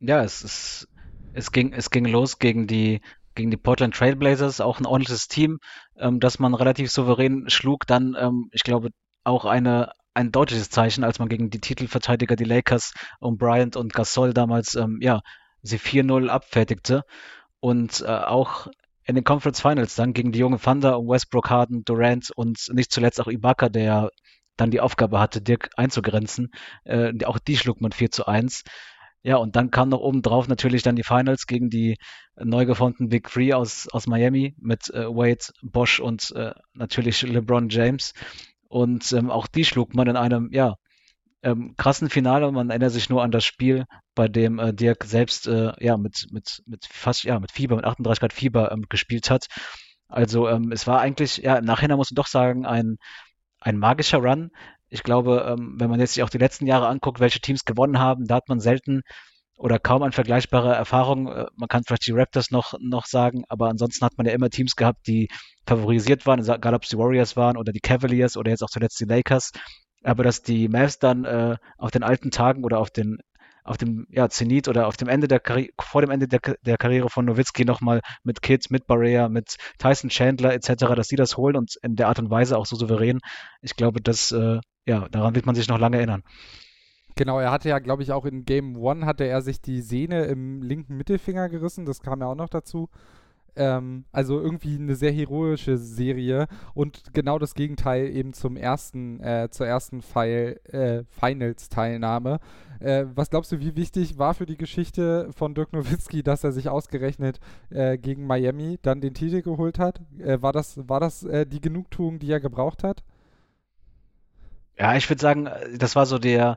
Ja, 0.00 0.22
es, 0.22 0.42
ist, 0.42 0.88
es, 1.32 1.52
ging, 1.52 1.72
es 1.72 1.90
ging 1.90 2.04
los 2.06 2.38
gegen 2.38 2.66
die, 2.66 3.00
gegen 3.34 3.50
die 3.50 3.56
Portland 3.56 3.94
Trailblazers, 3.94 4.60
auch 4.60 4.78
ein 4.78 4.86
ordentliches 4.86 5.28
Team, 5.28 5.58
ähm, 5.96 6.20
das 6.20 6.38
man 6.38 6.54
relativ 6.54 6.90
souverän 6.90 7.48
schlug. 7.48 7.86
Dann, 7.86 8.16
ähm, 8.18 8.48
ich 8.52 8.62
glaube, 8.62 8.90
auch 9.24 9.44
eine, 9.44 9.92
ein 10.14 10.32
deutliches 10.32 10.70
Zeichen, 10.70 11.04
als 11.04 11.18
man 11.18 11.28
gegen 11.28 11.50
die 11.50 11.60
Titelverteidiger, 11.60 12.36
die 12.36 12.44
Lakers 12.44 12.92
und 13.18 13.38
Bryant 13.38 13.76
und 13.76 13.94
Gasol 13.94 14.34
damals, 14.34 14.74
ähm, 14.74 14.98
ja, 15.00 15.20
sie 15.62 15.78
4-0 15.78 16.28
abfertigte. 16.28 17.04
Und 17.60 18.02
äh, 18.02 18.06
auch 18.06 18.68
in 19.04 19.14
den 19.14 19.24
Conference 19.24 19.60
Finals 19.60 19.94
dann 19.94 20.12
gegen 20.12 20.32
die 20.32 20.38
junge 20.38 20.58
Thunder 20.58 20.98
um 20.98 21.08
Westbrook, 21.08 21.50
Harden, 21.50 21.84
Durant 21.84 22.30
und 22.34 22.68
nicht 22.72 22.92
zuletzt 22.92 23.20
auch 23.20 23.28
Ibaka, 23.28 23.68
der 23.68 24.10
dann 24.56 24.70
die 24.70 24.80
Aufgabe 24.80 25.18
hatte, 25.18 25.40
Dirk 25.40 25.70
einzugrenzen. 25.76 26.50
Äh, 26.84 27.12
auch 27.24 27.38
die 27.38 27.56
schlug 27.56 27.80
man 27.80 27.92
4 27.92 28.10
zu 28.10 28.26
1. 28.26 28.64
Ja, 29.24 29.36
und 29.36 29.54
dann 29.54 29.70
kam 29.70 29.88
noch 29.88 30.00
oben 30.00 30.20
drauf 30.20 30.48
natürlich 30.48 30.82
dann 30.82 30.96
die 30.96 31.04
Finals 31.04 31.46
gegen 31.46 31.70
die 31.70 31.96
neu 32.36 32.66
gefundenen 32.66 33.08
Big 33.08 33.28
Three 33.30 33.52
aus, 33.52 33.88
aus 33.88 34.08
Miami 34.08 34.56
mit 34.58 34.90
äh, 34.90 35.06
Wade, 35.06 35.44
Bosch 35.62 36.00
und 36.00 36.32
äh, 36.34 36.52
natürlich 36.74 37.22
LeBron 37.22 37.68
James. 37.68 38.14
Und 38.72 39.12
ähm, 39.12 39.30
auch 39.30 39.46
die 39.48 39.66
schlug 39.66 39.94
man 39.94 40.08
in 40.08 40.16
einem, 40.16 40.48
ja, 40.50 40.76
ähm, 41.42 41.74
krassen 41.76 42.08
Finale. 42.08 42.50
Man 42.52 42.70
erinnert 42.70 42.92
sich 42.92 43.10
nur 43.10 43.22
an 43.22 43.30
das 43.30 43.44
Spiel, 43.44 43.84
bei 44.14 44.28
dem 44.28 44.58
äh, 44.58 44.72
Dirk 44.72 45.04
selbst 45.04 45.46
äh, 45.46 45.72
ja 45.78 45.98
mit, 45.98 46.28
mit, 46.30 46.62
mit 46.64 46.86
fast, 46.86 47.24
ja, 47.24 47.38
mit 47.38 47.52
Fieber, 47.52 47.76
mit 47.76 47.84
38 47.84 48.20
Grad 48.20 48.32
Fieber 48.32 48.72
ähm, 48.72 48.86
gespielt 48.88 49.28
hat. 49.28 49.48
Also 50.08 50.48
ähm, 50.48 50.72
es 50.72 50.86
war 50.86 51.00
eigentlich, 51.00 51.36
ja, 51.36 51.56
im 51.56 51.66
Nachhinein 51.66 51.98
muss 51.98 52.12
man 52.12 52.14
doch 52.16 52.28
sagen, 52.28 52.64
ein, 52.64 52.96
ein 53.60 53.76
magischer 53.76 54.18
Run. 54.18 54.48
Ich 54.88 55.02
glaube, 55.02 55.44
ähm, 55.46 55.76
wenn 55.78 55.90
man 55.90 56.00
jetzt 56.00 56.14
sich 56.14 56.22
auch 56.22 56.30
die 56.30 56.38
letzten 56.38 56.66
Jahre 56.66 56.88
anguckt, 56.88 57.20
welche 57.20 57.40
Teams 57.40 57.66
gewonnen 57.66 57.98
haben, 57.98 58.24
da 58.24 58.36
hat 58.36 58.48
man 58.48 58.58
selten 58.58 59.02
oder 59.56 59.78
kaum 59.78 60.02
eine 60.02 60.12
vergleichbare 60.12 60.74
Erfahrung. 60.74 61.28
Äh, 61.28 61.46
man 61.56 61.68
kann 61.68 61.82
vielleicht 61.84 62.06
die 62.06 62.12
Raptors 62.12 62.50
noch, 62.50 62.74
noch 62.80 63.06
sagen, 63.06 63.44
aber 63.48 63.68
ansonsten 63.68 64.04
hat 64.04 64.16
man 64.16 64.26
ja 64.26 64.32
immer 64.32 64.50
Teams 64.50 64.76
gehabt, 64.76 65.06
die 65.06 65.28
favorisiert 65.66 66.26
waren, 66.26 66.40
egal 66.40 66.74
ob 66.74 66.82
es 66.82 66.88
die 66.88 66.98
Warriors 66.98 67.36
waren 67.36 67.56
oder 67.56 67.72
die 67.72 67.80
Cavaliers 67.80 68.36
oder 68.36 68.50
jetzt 68.50 68.62
auch 68.62 68.70
zuletzt 68.70 68.98
die 69.00 69.04
Lakers. 69.04 69.52
Aber 70.02 70.24
dass 70.24 70.42
die 70.42 70.68
Mavs 70.68 70.98
dann 70.98 71.24
äh, 71.24 71.56
auf 71.78 71.90
den 71.92 72.02
alten 72.02 72.30
Tagen 72.30 72.64
oder 72.64 72.78
auf 72.78 72.90
den 72.90 73.18
auf 73.64 73.76
dem 73.76 74.06
ja, 74.10 74.28
Zenit 74.28 74.68
oder 74.68 74.88
auf 74.88 74.96
dem 74.96 75.08
Ende 75.08 75.28
der 75.28 75.40
Karri 75.40 75.72
vor 75.80 76.00
dem 76.00 76.10
Ende 76.10 76.26
der, 76.26 76.40
der 76.62 76.76
Karriere 76.76 77.10
von 77.10 77.24
Nowitzki 77.24 77.64
nochmal 77.64 78.00
mit 78.24 78.42
Kids, 78.42 78.70
mit 78.70 78.86
Barea, 78.86 79.28
mit 79.28 79.56
Tyson 79.78 80.10
Chandler 80.10 80.52
etc., 80.52 80.94
dass 80.96 81.08
die 81.08 81.16
das 81.16 81.36
holen 81.36 81.56
und 81.56 81.76
in 81.82 81.94
der 81.96 82.08
Art 82.08 82.18
und 82.18 82.30
Weise 82.30 82.58
auch 82.58 82.66
so 82.66 82.76
souverän. 82.76 83.20
Ich 83.60 83.76
glaube, 83.76 84.00
dass 84.00 84.32
äh, 84.32 84.58
ja, 84.86 85.08
daran 85.10 85.34
wird 85.34 85.46
man 85.46 85.54
sich 85.54 85.68
noch 85.68 85.78
lange 85.78 85.98
erinnern. 85.98 86.22
Genau, 87.16 87.38
er 87.38 87.50
hatte 87.50 87.68
ja, 87.68 87.78
glaube 87.78 88.02
ich, 88.02 88.12
auch 88.12 88.24
in 88.24 88.44
Game 88.44 88.76
One 88.76 89.06
hatte 89.06 89.24
er 89.24 89.42
sich 89.42 89.60
die 89.60 89.82
Sehne 89.82 90.24
im 90.24 90.62
linken 90.62 90.96
Mittelfinger 90.96 91.48
gerissen, 91.48 91.84
das 91.84 92.00
kam 92.00 92.20
ja 92.20 92.26
auch 92.26 92.34
noch 92.34 92.48
dazu. 92.48 92.88
Ähm, 93.54 94.06
also 94.12 94.40
irgendwie 94.40 94.76
eine 94.76 94.94
sehr 94.94 95.12
heroische 95.12 95.76
Serie 95.76 96.46
und 96.72 97.12
genau 97.12 97.38
das 97.38 97.54
Gegenteil 97.54 98.08
eben 98.08 98.32
zum 98.32 98.56
ersten, 98.56 99.20
äh, 99.20 99.48
zur 99.50 99.66
ersten 99.66 100.00
äh, 100.00 101.04
Finals-Teilnahme. 101.10 102.40
Äh, 102.80 103.04
was 103.14 103.28
glaubst 103.28 103.52
du, 103.52 103.60
wie 103.60 103.76
wichtig 103.76 104.16
war 104.16 104.32
für 104.32 104.46
die 104.46 104.56
Geschichte 104.56 105.28
von 105.36 105.54
Dirk 105.54 105.74
Nowitzki, 105.74 106.22
dass 106.22 106.44
er 106.44 106.52
sich 106.52 106.70
ausgerechnet 106.70 107.40
äh, 107.68 107.98
gegen 107.98 108.26
Miami 108.26 108.78
dann 108.80 109.02
den 109.02 109.12
Titel 109.12 109.42
geholt 109.42 109.78
hat? 109.78 110.00
Äh, 110.18 110.40
war 110.40 110.52
das, 110.52 110.88
war 110.88 111.00
das 111.00 111.22
äh, 111.22 111.44
die 111.46 111.60
Genugtuung, 111.60 112.18
die 112.20 112.32
er 112.32 112.40
gebraucht 112.40 112.82
hat? 112.82 113.04
Ja, 114.78 114.96
ich 114.96 115.08
würde 115.10 115.20
sagen, 115.20 115.50
das 115.76 115.94
war 115.94 116.06
so 116.06 116.18
der, 116.18 116.56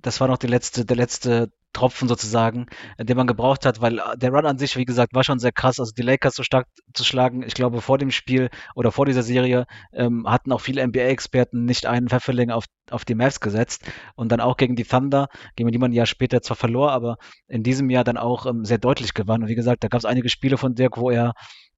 das 0.00 0.20
war 0.20 0.28
noch 0.28 0.38
die 0.38 0.46
letzte, 0.46 0.84
der 0.84 0.96
letzte 0.96 1.50
Tropfen 1.72 2.06
sozusagen, 2.08 2.66
den 2.98 3.16
man 3.16 3.26
gebraucht 3.26 3.66
hat, 3.66 3.80
weil 3.80 4.00
der 4.16 4.30
Run 4.30 4.46
an 4.46 4.58
sich, 4.58 4.76
wie 4.76 4.84
gesagt, 4.84 5.12
war 5.12 5.24
schon 5.24 5.40
sehr 5.40 5.52
krass. 5.52 5.80
Also 5.80 5.92
die 5.92 6.02
Lakers 6.02 6.36
so 6.36 6.42
stark 6.42 6.68
zu 6.94 7.04
schlagen, 7.04 7.42
ich 7.42 7.54
glaube, 7.54 7.80
vor 7.80 7.98
dem 7.98 8.12
Spiel 8.12 8.48
oder 8.76 8.92
vor 8.92 9.06
dieser 9.06 9.24
Serie 9.24 9.66
ähm, 9.92 10.24
hatten 10.28 10.52
auch 10.52 10.60
viele 10.60 10.86
NBA-Experten 10.86 11.64
nicht 11.64 11.86
einen 11.86 12.08
Pfefferling 12.08 12.50
auf, 12.50 12.64
auf 12.90 13.04
die 13.04 13.16
Mavs 13.16 13.40
gesetzt. 13.40 13.90
Und 14.14 14.30
dann 14.30 14.40
auch 14.40 14.56
gegen 14.56 14.76
die 14.76 14.84
Thunder, 14.84 15.28
gegen 15.56 15.72
die 15.72 15.78
man 15.78 15.90
ein 15.90 15.94
Jahr 15.94 16.06
später 16.06 16.42
zwar 16.42 16.56
verlor, 16.56 16.92
aber 16.92 17.16
in 17.48 17.64
diesem 17.64 17.90
Jahr 17.90 18.04
dann 18.04 18.16
auch 18.16 18.46
ähm, 18.46 18.64
sehr 18.64 18.78
deutlich 18.78 19.12
gewann. 19.12 19.42
Und 19.42 19.48
wie 19.48 19.56
gesagt, 19.56 19.82
da 19.82 19.88
gab 19.88 19.98
es 19.98 20.04
einige 20.04 20.28
Spiele 20.28 20.58
von 20.58 20.76
Dirk, 20.76 20.96
wo 20.96 21.10
er 21.10 21.34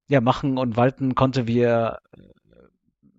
ja 0.07 0.21
machen 0.21 0.57
und 0.59 0.77
walten 0.77 1.15
konnte, 1.15 1.47
wie 1.47 1.59
er 1.59 1.99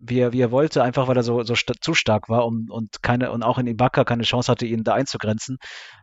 wie 0.00 0.20
er, 0.20 0.32
wie 0.32 0.40
er 0.40 0.50
wollte, 0.50 0.82
einfach 0.82 1.08
weil 1.08 1.16
er 1.16 1.22
so, 1.22 1.42
so 1.42 1.54
st 1.54 1.72
zu 1.80 1.94
stark 1.94 2.28
war 2.28 2.46
und, 2.46 2.70
und 2.70 3.02
keine, 3.02 3.32
und 3.32 3.42
auch 3.42 3.58
in 3.58 3.66
Ibaka 3.66 4.04
keine 4.04 4.22
Chance 4.22 4.50
hatte, 4.50 4.66
ihn 4.66 4.84
da 4.84 4.94
einzugrenzen. 4.94 5.58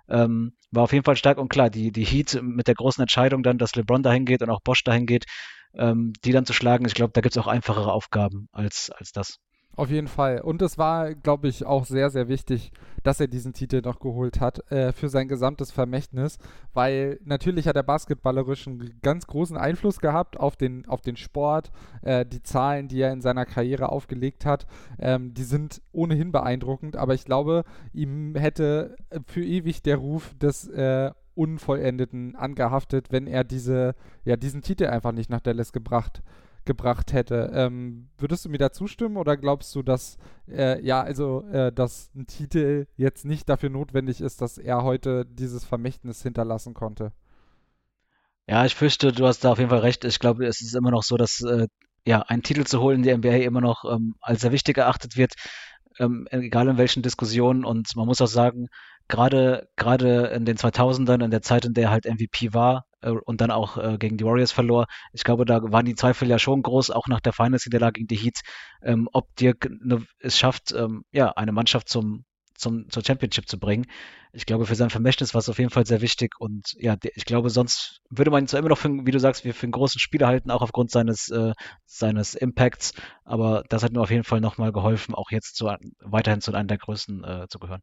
Ähm, 0.09 0.53
war 0.71 0.83
auf 0.83 0.93
jeden 0.93 1.05
Fall 1.05 1.15
stark 1.15 1.37
und 1.37 1.49
klar, 1.49 1.69
die, 1.69 1.91
die 1.91 2.05
Heat 2.05 2.39
mit 2.41 2.67
der 2.67 2.75
großen 2.75 3.01
Entscheidung 3.01 3.43
dann, 3.43 3.57
dass 3.57 3.75
LeBron 3.75 4.03
dahin 4.03 4.25
geht 4.25 4.41
und 4.41 4.49
auch 4.49 4.61
Bosch 4.61 4.83
dahin 4.83 5.05
geht, 5.05 5.25
ähm, 5.77 6.13
die 6.23 6.31
dann 6.31 6.45
zu 6.45 6.53
schlagen, 6.53 6.85
ich 6.85 6.93
glaube, 6.93 7.13
da 7.13 7.21
gibt 7.21 7.35
es 7.35 7.41
auch 7.41 7.47
einfachere 7.47 7.91
Aufgaben 7.91 8.47
als, 8.51 8.91
als 8.91 9.11
das. 9.11 9.39
Auf 9.77 9.89
jeden 9.89 10.07
Fall. 10.07 10.39
Und 10.39 10.61
es 10.61 10.77
war, 10.77 11.13
glaube 11.15 11.49
ich, 11.49 11.65
auch 11.65 11.85
sehr, 11.85 12.09
sehr 12.09 12.29
wichtig, 12.29 12.71
dass 13.03 13.19
er 13.19 13.27
diesen 13.27 13.51
Titel 13.51 13.81
noch 13.81 13.99
geholt 13.99 14.39
hat 14.39 14.71
äh, 14.71 14.93
für 14.93 15.09
sein 15.09 15.27
gesamtes 15.27 15.71
Vermächtnis, 15.71 16.37
weil 16.73 17.19
natürlich 17.25 17.67
hat 17.67 17.75
er 17.75 17.83
basketballerisch 17.83 18.67
einen 18.67 18.99
ganz 19.01 19.27
großen 19.27 19.57
Einfluss 19.57 19.99
gehabt 19.99 20.39
auf 20.39 20.55
den, 20.55 20.87
auf 20.87 21.01
den 21.01 21.17
Sport. 21.17 21.71
Äh, 22.01 22.25
die 22.25 22.41
Zahlen, 22.41 22.87
die 22.87 23.01
er 23.01 23.11
in 23.11 23.21
seiner 23.21 23.45
Karriere 23.45 23.89
aufgelegt 23.89 24.45
hat, 24.45 24.65
ähm, 24.97 25.33
die 25.33 25.43
sind 25.43 25.81
ohnehin 25.91 26.31
beeindruckend, 26.31 26.95
aber 26.95 27.13
ich 27.13 27.25
glaube, 27.25 27.65
ihm 27.91 28.33
hätte 28.35 28.95
für 29.27 29.43
ewig 29.43 29.83
der 29.83 29.97
Ruf 29.97 30.33
des 30.39 30.69
äh, 30.69 31.11
Unvollendeten 31.35 32.37
angehaftet, 32.37 33.11
wenn 33.11 33.27
er 33.27 33.43
diese, 33.43 33.93
ja, 34.23 34.37
diesen 34.37 34.61
Titel 34.61 34.85
einfach 34.85 35.11
nicht 35.11 35.29
nach 35.29 35.41
Dallas 35.41 35.73
gebracht 35.73 36.19
hätte 36.19 36.44
gebracht 36.65 37.13
hätte. 37.13 37.51
Ähm, 37.53 38.09
würdest 38.17 38.45
du 38.45 38.49
mir 38.49 38.57
da 38.57 38.71
zustimmen 38.71 39.17
oder 39.17 39.37
glaubst 39.37 39.73
du, 39.75 39.83
dass 39.83 40.17
äh, 40.49 40.81
ja, 40.83 41.01
also 41.01 41.43
äh, 41.51 41.71
dass 41.71 42.11
ein 42.15 42.27
Titel 42.27 42.87
jetzt 42.97 43.25
nicht 43.25 43.47
dafür 43.49 43.69
notwendig 43.69 44.21
ist, 44.21 44.41
dass 44.41 44.57
er 44.57 44.83
heute 44.83 45.25
dieses 45.25 45.65
Vermächtnis 45.65 46.21
hinterlassen 46.23 46.73
konnte? 46.73 47.11
Ja, 48.47 48.65
ich 48.65 48.75
fürchte, 48.75 49.11
du 49.11 49.25
hast 49.25 49.43
da 49.43 49.51
auf 49.51 49.57
jeden 49.57 49.71
Fall 49.71 49.79
recht. 49.79 50.05
Ich 50.05 50.19
glaube, 50.19 50.45
es 50.45 50.61
ist 50.61 50.75
immer 50.75 50.91
noch 50.91 51.03
so, 51.03 51.17
dass 51.17 51.41
äh, 51.41 51.67
ja, 52.05 52.21
einen 52.21 52.43
Titel 52.43 52.63
zu 52.65 52.79
holen 52.79 53.03
der 53.03 53.17
NBA 53.17 53.37
immer 53.37 53.61
noch 53.61 53.85
ähm, 53.85 54.15
als 54.21 54.41
sehr 54.41 54.51
wichtig 54.51 54.77
erachtet 54.77 55.17
wird, 55.17 55.33
ähm, 55.99 56.27
egal 56.29 56.67
in 56.67 56.77
welchen 56.77 57.01
Diskussionen. 57.01 57.65
Und 57.65 57.95
man 57.95 58.05
muss 58.05 58.21
auch 58.21 58.27
sagen, 58.27 58.67
gerade 59.07 59.69
gerade 59.75 60.27
in 60.27 60.45
den 60.45 60.57
2000ern, 60.57 61.23
in 61.23 61.31
der 61.31 61.41
Zeit, 61.41 61.65
in 61.65 61.73
der 61.73 61.91
halt 61.91 62.05
MVP 62.05 62.53
war 62.53 62.85
äh, 63.01 63.11
und 63.11 63.41
dann 63.41 63.51
auch 63.51 63.77
äh, 63.77 63.97
gegen 63.97 64.17
die 64.17 64.25
Warriors 64.25 64.51
verlor, 64.51 64.85
ich 65.13 65.23
glaube, 65.23 65.45
da 65.45 65.61
waren 65.63 65.85
die 65.85 65.95
Zweifel 65.95 66.27
ja 66.29 66.39
schon 66.39 66.61
groß, 66.61 66.91
auch 66.91 67.07
nach 67.07 67.21
der 67.21 67.33
Finals-Niederlage 67.33 67.93
gegen 67.93 68.07
die 68.07 68.15
Heat, 68.17 68.41
ähm, 68.83 69.09
ob 69.13 69.35
Dirk 69.35 69.69
ne, 69.81 70.05
es 70.19 70.37
schafft, 70.37 70.71
ähm, 70.73 71.03
ja, 71.11 71.31
eine 71.31 71.51
Mannschaft 71.51 71.89
zum 71.89 72.25
zum, 72.57 72.89
zur 72.89 73.03
Championship 73.03 73.47
zu 73.47 73.59
bringen. 73.59 73.85
Ich 74.33 74.45
glaube, 74.45 74.65
für 74.65 74.75
sein 74.75 74.89
Vermächtnis 74.89 75.33
war 75.33 75.39
es 75.39 75.49
auf 75.49 75.59
jeden 75.59 75.69
Fall 75.69 75.85
sehr 75.85 76.01
wichtig 76.01 76.35
und 76.39 76.73
ja, 76.77 76.95
ich 77.15 77.25
glaube, 77.25 77.49
sonst 77.49 78.01
würde 78.09 78.31
man 78.31 78.43
ihn 78.43 78.47
zwar 78.47 78.59
immer 78.59 78.69
noch, 78.69 78.77
für, 78.77 78.89
wie 78.89 79.11
du 79.11 79.19
sagst, 79.19 79.43
für 79.43 79.63
einen 79.63 79.71
großen 79.71 79.99
Spieler 79.99 80.27
halten, 80.27 80.51
auch 80.51 80.61
aufgrund 80.61 80.91
seines, 80.91 81.29
äh, 81.29 81.53
seines 81.85 82.35
Impacts, 82.35 82.93
aber 83.23 83.63
das 83.69 83.83
hat 83.83 83.93
mir 83.93 84.01
auf 84.01 84.11
jeden 84.11 84.23
Fall 84.23 84.41
nochmal 84.41 84.71
geholfen, 84.71 85.15
auch 85.15 85.31
jetzt 85.31 85.55
zu, 85.55 85.71
weiterhin 85.99 86.41
zu 86.41 86.53
einem 86.53 86.67
der 86.67 86.77
größten 86.77 87.23
äh, 87.23 87.47
zu 87.49 87.59
gehören. 87.59 87.81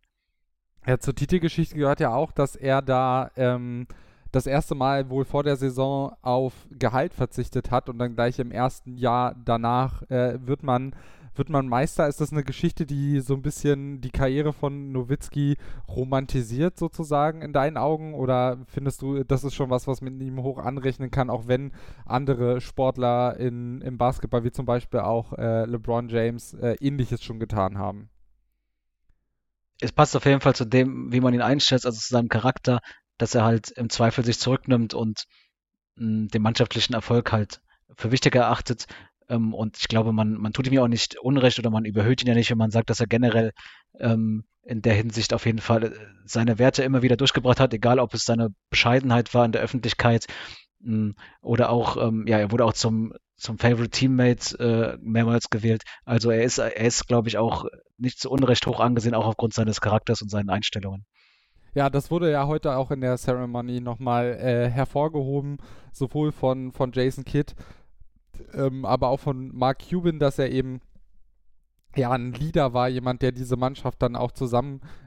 Ja, 0.87 0.99
zur 0.99 1.15
Titelgeschichte 1.15 1.77
gehört 1.77 2.01
ja 2.01 2.13
auch, 2.13 2.33
dass 2.33 2.57
er 2.57 2.83
da 2.83 3.31
ähm, 3.37 3.87
das 4.33 4.47
erste 4.47 4.75
Mal 4.75 5.11
wohl 5.11 5.25
vor 5.25 5.45
der 5.45 5.57
Saison 5.57 6.13
auf 6.23 6.55
Gehalt 6.71 7.15
verzichtet 7.15 7.71
hat 7.71 7.89
und 7.89 7.99
dann 7.99 8.15
gleich 8.15 8.39
im 8.39 8.51
ersten 8.51 8.97
Jahr 8.97 9.37
danach 9.45 10.03
äh, 10.11 10.39
wird 10.45 10.63
man 10.63 10.95
wird 11.35 11.49
man 11.49 11.67
Meister? 11.67 12.09
Ist 12.09 12.21
das 12.21 12.33
eine 12.33 12.45
Geschichte, 12.45 12.85
die 12.85 13.21
so 13.21 13.35
ein 13.35 13.43
bisschen 13.43 14.01
die 14.01 14.11
Karriere 14.11 14.53
von 14.53 14.93
Nowitzki 14.93 15.57
romantisiert 15.89 16.79
sozusagen 16.79 17.43
in 17.43 17.53
deinen 17.53 17.77
Augen? 17.77 18.15
Oder 18.15 18.59
findest 18.67 19.03
du, 19.03 19.25
das 19.25 19.45
ist 19.45 19.55
schon 19.55 19.71
was, 19.71 19.87
was 19.87 20.03
man 20.03 20.21
ihm 20.21 20.43
hoch 20.43 20.59
anrechnen 20.59 21.11
kann, 21.11 21.31
auch 21.31 21.47
wenn 21.47 21.73
andere 22.05 22.61
Sportler 22.61 23.37
in, 23.39 23.81
im 23.81 23.97
Basketball, 23.99 24.45
wie 24.45 24.53
zum 24.53 24.67
Beispiel 24.67 25.01
auch 25.01 25.33
äh, 25.33 25.65
LeBron 25.65 26.09
James, 26.09 26.55
äh, 26.55 26.77
ähnliches 26.81 27.23
schon 27.23 27.41
getan 27.41 27.79
haben? 27.79 28.11
Es 29.83 29.93
passt 29.93 30.17
auf 30.17 30.25
jeden 30.25 30.41
Fall 30.41 30.55
zu 30.55 30.65
dem, 30.65 31.13
wie 31.13 31.21
man 31.21 31.35
ihn 31.35 31.43
einschätzt, 31.43 31.87
also 31.87 31.99
zu 31.99 32.09
seinem 32.09 32.29
Charakter, 32.29 32.81
dass 33.19 33.35
er 33.35 33.45
halt 33.45 33.71
im 33.71 33.91
Zweifel 33.91 34.25
sich 34.25 34.39
zurücknimmt 34.39 34.95
und 34.95 35.25
mh, 35.97 36.07
hm, 36.07 36.29
den 36.29 36.43
mannschaftlichen 36.43 36.95
Erfolg 36.95 37.33
halt 37.33 37.61
für 37.97 38.11
wichtiger 38.13 38.41
erachtet, 38.41 38.87
ähm, 39.29 39.55
und 39.55 39.79
ich 39.79 39.89
glaube, 39.89 40.13
man, 40.13 40.35
man 40.35 40.53
tut 40.53 40.67
ihm 40.67 40.75
ja 40.75 40.83
auch 40.83 40.89
nicht 40.89 41.19
Unrecht 41.19 41.59
oder 41.59 41.71
man 41.71 41.85
überhöht 41.85 42.23
ihn 42.23 42.29
ja 42.29 42.35
nicht, 42.35 42.51
wenn 42.51 42.59
man 42.59 42.71
sagt, 42.71 42.91
dass 42.91 43.01
er 43.01 43.07
generell 43.07 43.53
ähm, 43.99 44.45
in 44.65 44.83
der 44.83 44.95
Hinsicht 44.95 45.33
auf 45.33 45.47
jeden 45.47 45.59
Fall 45.59 45.85
äh, 45.85 45.91
seine 46.25 46.59
Werte 46.59 46.83
immer 46.83 47.03
wieder 47.03 47.17
durchgebracht 47.17 47.61
hat, 47.61 47.75
egal 47.75 47.99
ob 47.99 48.15
es 48.15 48.25
seine 48.25 48.51
Bescheidenheit 48.71 49.35
war 49.35 49.45
in 49.45 49.53
der 49.53 49.63
Öffentlichkeit 49.63 50.27
oder 51.41 51.71
auch, 51.71 51.97
ähm, 51.97 52.27
ja, 52.27 52.39
er 52.39 52.51
wurde 52.51 52.65
auch 52.65 52.73
zum, 52.73 53.13
zum 53.37 53.59
Favorite 53.59 53.91
Teammate 53.91 54.59
äh, 54.59 54.99
mehrmals 55.01 55.51
gewählt. 55.51 55.83
Also 56.05 56.31
er 56.31 56.43
ist, 56.43 56.59
er 56.59 56.77
ist, 56.77 57.07
glaube 57.07 57.29
ich, 57.29 57.39
auch 57.39 57.67
nicht 57.99 58.19
zu 58.19 58.31
Unrecht 58.31 58.67
hoch 58.67 58.81
angesehen, 58.81 59.15
auch 59.15 59.27
aufgrund 59.27 59.55
seines 59.55 59.81
Charakters 59.81 60.23
und 60.23 60.31
seinen 60.31 60.51
Einstellungen. 60.51 61.05
Ja, 61.75 61.89
das 61.89 62.11
wurde 62.11 62.31
ja 62.31 62.47
heute 62.47 62.77
auch 62.77 62.91
in 62.91 63.01
der 63.01 63.17
Ceremony 63.17 63.81
nochmal 63.81 64.39
äh, 64.39 64.69
hervorgehoben, 64.69 65.59
sowohl 65.93 66.33
von, 66.33 66.73
von 66.73 66.93
Jason 66.93 67.25
Kidd 67.25 67.55
ähm, 68.55 68.85
aber 68.85 69.09
auch 69.09 69.21
von 69.21 69.55
Mark 69.55 69.79
Cuban, 69.89 70.19
dass 70.19 70.39
er 70.39 70.51
eben 70.51 70.81
ja 71.97 72.11
ein 72.11 72.33
Leader 72.33 72.73
war, 72.73 72.89
jemand, 72.89 73.23
der 73.23 73.33
diese 73.33 73.57
Mannschaft 73.57 74.01
dann 74.03 74.17
auch 74.17 74.33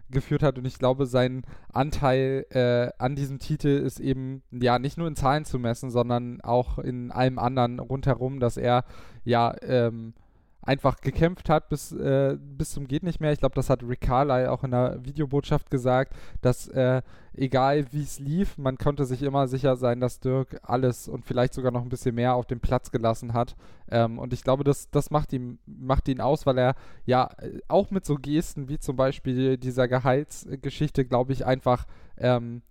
zusammengeführt 0.05 0.43
hat. 0.43 0.57
Und 0.57 0.65
ich 0.65 0.79
glaube, 0.79 1.05
sein 1.05 1.43
Anteil 1.71 2.45
äh, 2.49 2.91
an 2.97 3.15
diesem 3.15 3.39
Titel 3.39 3.67
ist 3.67 3.99
eben 3.99 4.43
ja 4.51 4.79
nicht 4.79 4.97
nur 4.97 5.07
in 5.07 5.15
Zahlen 5.15 5.45
zu 5.45 5.59
messen, 5.59 5.89
sondern 5.89 6.41
auch 6.41 6.79
in 6.79 7.11
allem 7.11 7.39
anderen 7.39 7.79
rundherum, 7.79 8.39
dass 8.39 8.57
er 8.57 8.85
ja 9.23 9.55
ähm, 9.61 10.13
einfach 10.61 10.97
gekämpft 11.01 11.49
hat 11.49 11.69
bis, 11.69 11.91
äh, 11.91 12.37
bis 12.39 12.71
zum 12.71 12.87
geht 12.87 13.03
nicht 13.03 13.19
mehr. 13.19 13.31
Ich 13.31 13.39
glaube, 13.39 13.55
das 13.55 13.69
hat 13.69 13.83
Rick 13.83 14.01
Carlyle 14.01 14.51
auch 14.51 14.63
in 14.63 14.71
der 14.71 15.03
Videobotschaft 15.03 15.69
gesagt, 15.69 16.13
dass 16.41 16.67
äh, 16.69 17.01
egal 17.37 17.85
wie 17.91 18.03
es 18.03 18.19
lief, 18.19 18.57
man 18.57 18.77
konnte 18.77 19.05
sich 19.05 19.21
immer 19.23 19.47
sicher 19.47 19.75
sein, 19.75 19.99
dass 19.99 20.19
Dirk 20.19 20.59
alles 20.63 21.07
und 21.07 21.25
vielleicht 21.25 21.53
sogar 21.53 21.71
noch 21.71 21.81
ein 21.81 21.89
bisschen 21.89 22.15
mehr 22.15 22.35
auf 22.35 22.45
den 22.45 22.59
Platz 22.59 22.91
gelassen 22.91 23.33
hat. 23.33 23.55
Ähm, 23.89 24.19
und 24.19 24.33
ich 24.33 24.43
glaube, 24.43 24.63
das, 24.63 24.89
das 24.89 25.11
macht, 25.11 25.33
ihn, 25.33 25.59
macht 25.65 26.07
ihn 26.07 26.21
aus, 26.21 26.45
weil 26.45 26.57
er 26.57 26.75
ja 27.05 27.29
auch 27.67 27.91
mit 27.91 28.05
so 28.05 28.15
Gesten 28.15 28.69
wie 28.69 28.79
zum 28.79 28.95
Beispiel 28.95 29.57
dieser 29.57 29.87
Gehaltsgeschichte, 29.87 31.05
glaube 31.05 31.33
ich, 31.33 31.45
einfach 31.45 31.85
ähm, 32.17 32.61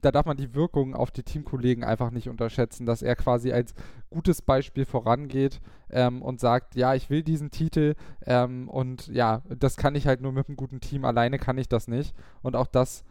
da 0.00 0.12
darf 0.12 0.26
man 0.26 0.36
die 0.36 0.54
Wirkung 0.54 0.94
auf 0.94 1.10
die 1.10 1.22
Teamkollegen 1.22 1.84
einfach 1.84 2.10
nicht 2.10 2.28
unterschätzen, 2.28 2.86
dass 2.86 3.02
er 3.02 3.16
quasi 3.16 3.52
als 3.52 3.74
gutes 4.10 4.42
Beispiel 4.42 4.84
vorangeht 4.84 5.60
ähm, 5.90 6.22
und 6.22 6.40
sagt, 6.40 6.76
ja, 6.76 6.94
ich 6.94 7.10
will 7.10 7.22
diesen 7.22 7.50
Titel 7.50 7.94
ähm, 8.26 8.68
und 8.68 9.08
ja, 9.08 9.42
das 9.48 9.76
kann 9.76 9.94
ich 9.94 10.06
halt 10.06 10.20
nur 10.20 10.32
mit 10.32 10.48
einem 10.48 10.56
guten 10.56 10.80
Team, 10.80 11.04
alleine 11.04 11.38
kann 11.38 11.58
ich 11.58 11.68
das 11.68 11.88
nicht. 11.88 12.14
Und 12.42 12.56
auch 12.56 12.66
das, 12.66 13.04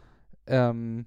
ähm, 0.47 1.05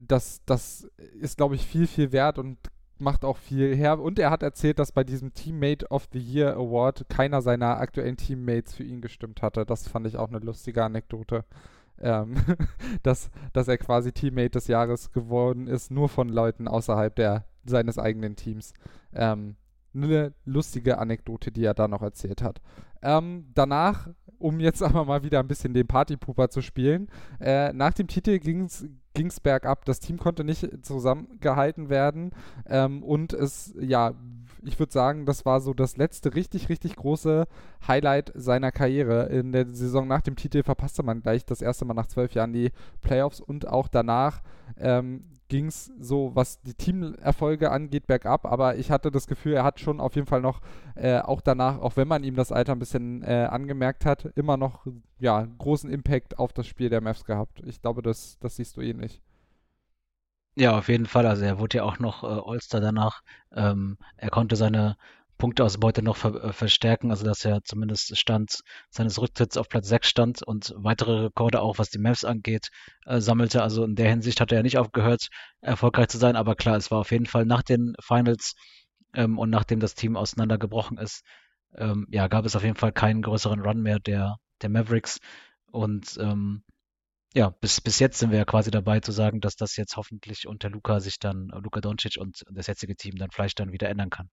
das, 0.00 0.42
das 0.46 0.88
ist, 1.20 1.36
glaube 1.36 1.54
ich, 1.54 1.66
viel, 1.66 1.86
viel 1.86 2.12
wert 2.12 2.38
und 2.38 2.58
macht 2.98 3.24
auch 3.24 3.36
viel 3.36 3.74
her. 3.74 3.98
Und 3.98 4.18
er 4.18 4.30
hat 4.30 4.42
erzählt, 4.42 4.78
dass 4.78 4.92
bei 4.92 5.04
diesem 5.04 5.34
Teammate 5.34 5.88
of 5.90 6.08
the 6.12 6.18
Year 6.18 6.54
Award 6.54 7.08
keiner 7.08 7.42
seiner 7.42 7.78
aktuellen 7.78 8.16
Teammates 8.16 8.74
für 8.74 8.84
ihn 8.84 9.00
gestimmt 9.00 9.42
hatte. 9.42 9.64
Das 9.64 9.88
fand 9.88 10.06
ich 10.06 10.16
auch 10.16 10.28
eine 10.28 10.38
lustige 10.38 10.84
Anekdote 10.84 11.44
ähm, 12.00 12.36
dass, 13.02 13.30
dass 13.52 13.68
er 13.68 13.78
quasi 13.78 14.12
Teammate 14.12 14.50
des 14.50 14.68
Jahres 14.68 15.10
geworden 15.12 15.66
ist, 15.66 15.90
nur 15.90 16.08
von 16.08 16.28
Leuten 16.28 16.68
außerhalb 16.68 17.14
der, 17.14 17.44
seines 17.64 17.98
eigenen 17.98 18.36
Teams. 18.36 18.72
Ähm, 19.12 19.56
eine 19.94 20.32
lustige 20.44 20.98
Anekdote, 20.98 21.50
die 21.50 21.64
er 21.64 21.74
da 21.74 21.88
noch 21.88 22.02
erzählt 22.02 22.42
hat. 22.42 22.60
Ähm, 23.02 23.46
danach, 23.54 24.08
um 24.38 24.60
jetzt 24.60 24.82
aber 24.84 25.04
mal 25.04 25.22
wieder 25.22 25.40
ein 25.40 25.48
bisschen 25.48 25.74
den 25.74 25.86
Partypooper 25.86 26.48
zu 26.50 26.62
spielen, 26.62 27.08
äh, 27.40 27.72
nach 27.72 27.94
dem 27.94 28.06
Titel 28.06 28.38
ging 28.38 28.62
es 28.64 29.40
bergab. 29.40 29.84
Das 29.84 30.00
Team 30.00 30.18
konnte 30.18 30.44
nicht 30.44 30.84
zusammengehalten 30.84 31.88
werden 31.88 32.32
ähm, 32.66 33.02
und 33.02 33.32
es 33.32 33.74
ja 33.80 34.14
ich 34.64 34.78
würde 34.78 34.92
sagen, 34.92 35.26
das 35.26 35.44
war 35.44 35.60
so 35.60 35.74
das 35.74 35.96
letzte 35.96 36.34
richtig, 36.34 36.68
richtig 36.68 36.96
große 36.96 37.46
Highlight 37.86 38.32
seiner 38.34 38.72
Karriere. 38.72 39.26
In 39.26 39.52
der 39.52 39.66
Saison 39.72 40.06
nach 40.06 40.22
dem 40.22 40.36
Titel 40.36 40.62
verpasste 40.62 41.02
man 41.02 41.22
gleich 41.22 41.44
das 41.44 41.62
erste 41.62 41.84
Mal 41.84 41.94
nach 41.94 42.06
zwölf 42.06 42.34
Jahren 42.34 42.52
die 42.52 42.70
Playoffs 43.02 43.40
und 43.40 43.68
auch 43.68 43.88
danach 43.88 44.42
ähm, 44.76 45.24
ging 45.48 45.66
es 45.66 45.92
so, 45.98 46.30
was 46.34 46.60
die 46.62 46.74
Teamerfolge 46.74 47.70
angeht, 47.70 48.06
bergab. 48.06 48.46
Aber 48.46 48.76
ich 48.76 48.90
hatte 48.90 49.10
das 49.10 49.26
Gefühl, 49.26 49.54
er 49.54 49.64
hat 49.64 49.80
schon 49.80 50.00
auf 50.00 50.14
jeden 50.14 50.26
Fall 50.26 50.40
noch, 50.40 50.60
äh, 50.94 51.18
auch 51.18 51.40
danach, 51.40 51.78
auch 51.80 51.96
wenn 51.96 52.08
man 52.08 52.24
ihm 52.24 52.36
das 52.36 52.52
Alter 52.52 52.72
ein 52.72 52.78
bisschen 52.78 53.22
äh, 53.22 53.48
angemerkt 53.50 54.04
hat, 54.04 54.26
immer 54.36 54.56
noch 54.56 54.86
ja, 55.18 55.46
großen 55.58 55.90
Impact 55.90 56.38
auf 56.38 56.52
das 56.52 56.66
Spiel 56.66 56.90
der 56.90 57.00
Mavs 57.00 57.24
gehabt. 57.24 57.62
Ich 57.66 57.80
glaube, 57.80 58.02
das, 58.02 58.38
das 58.40 58.56
siehst 58.56 58.76
du 58.76 58.80
ähnlich. 58.80 59.22
Ja, 60.54 60.76
auf 60.76 60.88
jeden 60.88 61.06
Fall. 61.06 61.26
Also 61.26 61.44
er 61.44 61.58
wurde 61.60 61.78
ja 61.78 61.84
auch 61.84 61.98
noch 62.00 62.24
äh, 62.24 62.26
All-Star 62.26 62.80
danach. 62.80 63.22
Ähm, 63.54 63.96
er 64.16 64.30
konnte 64.30 64.56
seine 64.56 64.96
Punkteausbeute 65.38 66.02
noch 66.02 66.16
ver 66.16 66.34
äh, 66.44 66.52
verstärken, 66.52 67.10
also 67.10 67.24
dass 67.24 67.44
er 67.44 67.62
zumindest 67.62 68.18
Stand 68.18 68.60
seines 68.90 69.20
Rücktritts 69.20 69.56
auf 69.56 69.68
Platz 69.68 69.88
6 69.88 70.08
stand 70.08 70.42
und 70.42 70.74
weitere 70.76 71.26
Rekorde 71.26 71.62
auch, 71.62 71.78
was 71.78 71.90
die 71.90 71.98
Mavs 71.98 72.24
angeht, 72.24 72.68
äh, 73.06 73.20
sammelte. 73.20 73.62
Also 73.62 73.84
in 73.84 73.94
der 73.94 74.10
Hinsicht 74.10 74.40
hat 74.40 74.52
er 74.52 74.58
ja 74.58 74.62
nicht 74.62 74.78
aufgehört, 74.78 75.28
erfolgreich 75.60 76.08
zu 76.08 76.18
sein. 76.18 76.36
Aber 76.36 76.56
klar, 76.56 76.76
es 76.76 76.90
war 76.90 76.98
auf 76.98 77.12
jeden 77.12 77.26
Fall 77.26 77.46
nach 77.46 77.62
den 77.62 77.94
Finals 78.00 78.54
ähm, 79.14 79.38
und 79.38 79.50
nachdem 79.50 79.80
das 79.80 79.94
Team 79.94 80.16
auseinandergebrochen 80.16 80.98
ist, 80.98 81.22
ähm, 81.76 82.06
ja, 82.10 82.28
gab 82.28 82.44
es 82.44 82.56
auf 82.56 82.64
jeden 82.64 82.76
Fall 82.76 82.92
keinen 82.92 83.22
größeren 83.22 83.60
Run 83.60 83.80
mehr 83.80 84.00
der, 84.00 84.36
der 84.62 84.70
Mavericks. 84.70 85.18
Und 85.70 86.18
ähm, 86.20 86.64
ja, 87.34 87.50
bis, 87.50 87.80
bis 87.80 87.98
jetzt 88.00 88.18
sind 88.18 88.30
wir 88.30 88.38
ja 88.38 88.44
quasi 88.44 88.70
dabei 88.70 89.00
zu 89.00 89.12
sagen, 89.12 89.40
dass 89.40 89.54
das 89.54 89.76
jetzt 89.76 89.96
hoffentlich 89.96 90.46
unter 90.48 90.70
Luca 90.70 91.00
sich 91.00 91.18
dann, 91.18 91.48
Luca 91.62 91.80
Doncic 91.80 92.16
und 92.18 92.42
das 92.50 92.66
jetzige 92.66 92.96
Team 92.96 93.16
dann 93.16 93.30
vielleicht 93.30 93.60
dann 93.60 93.72
wieder 93.72 93.88
ändern 93.88 94.10
kann. 94.10 94.30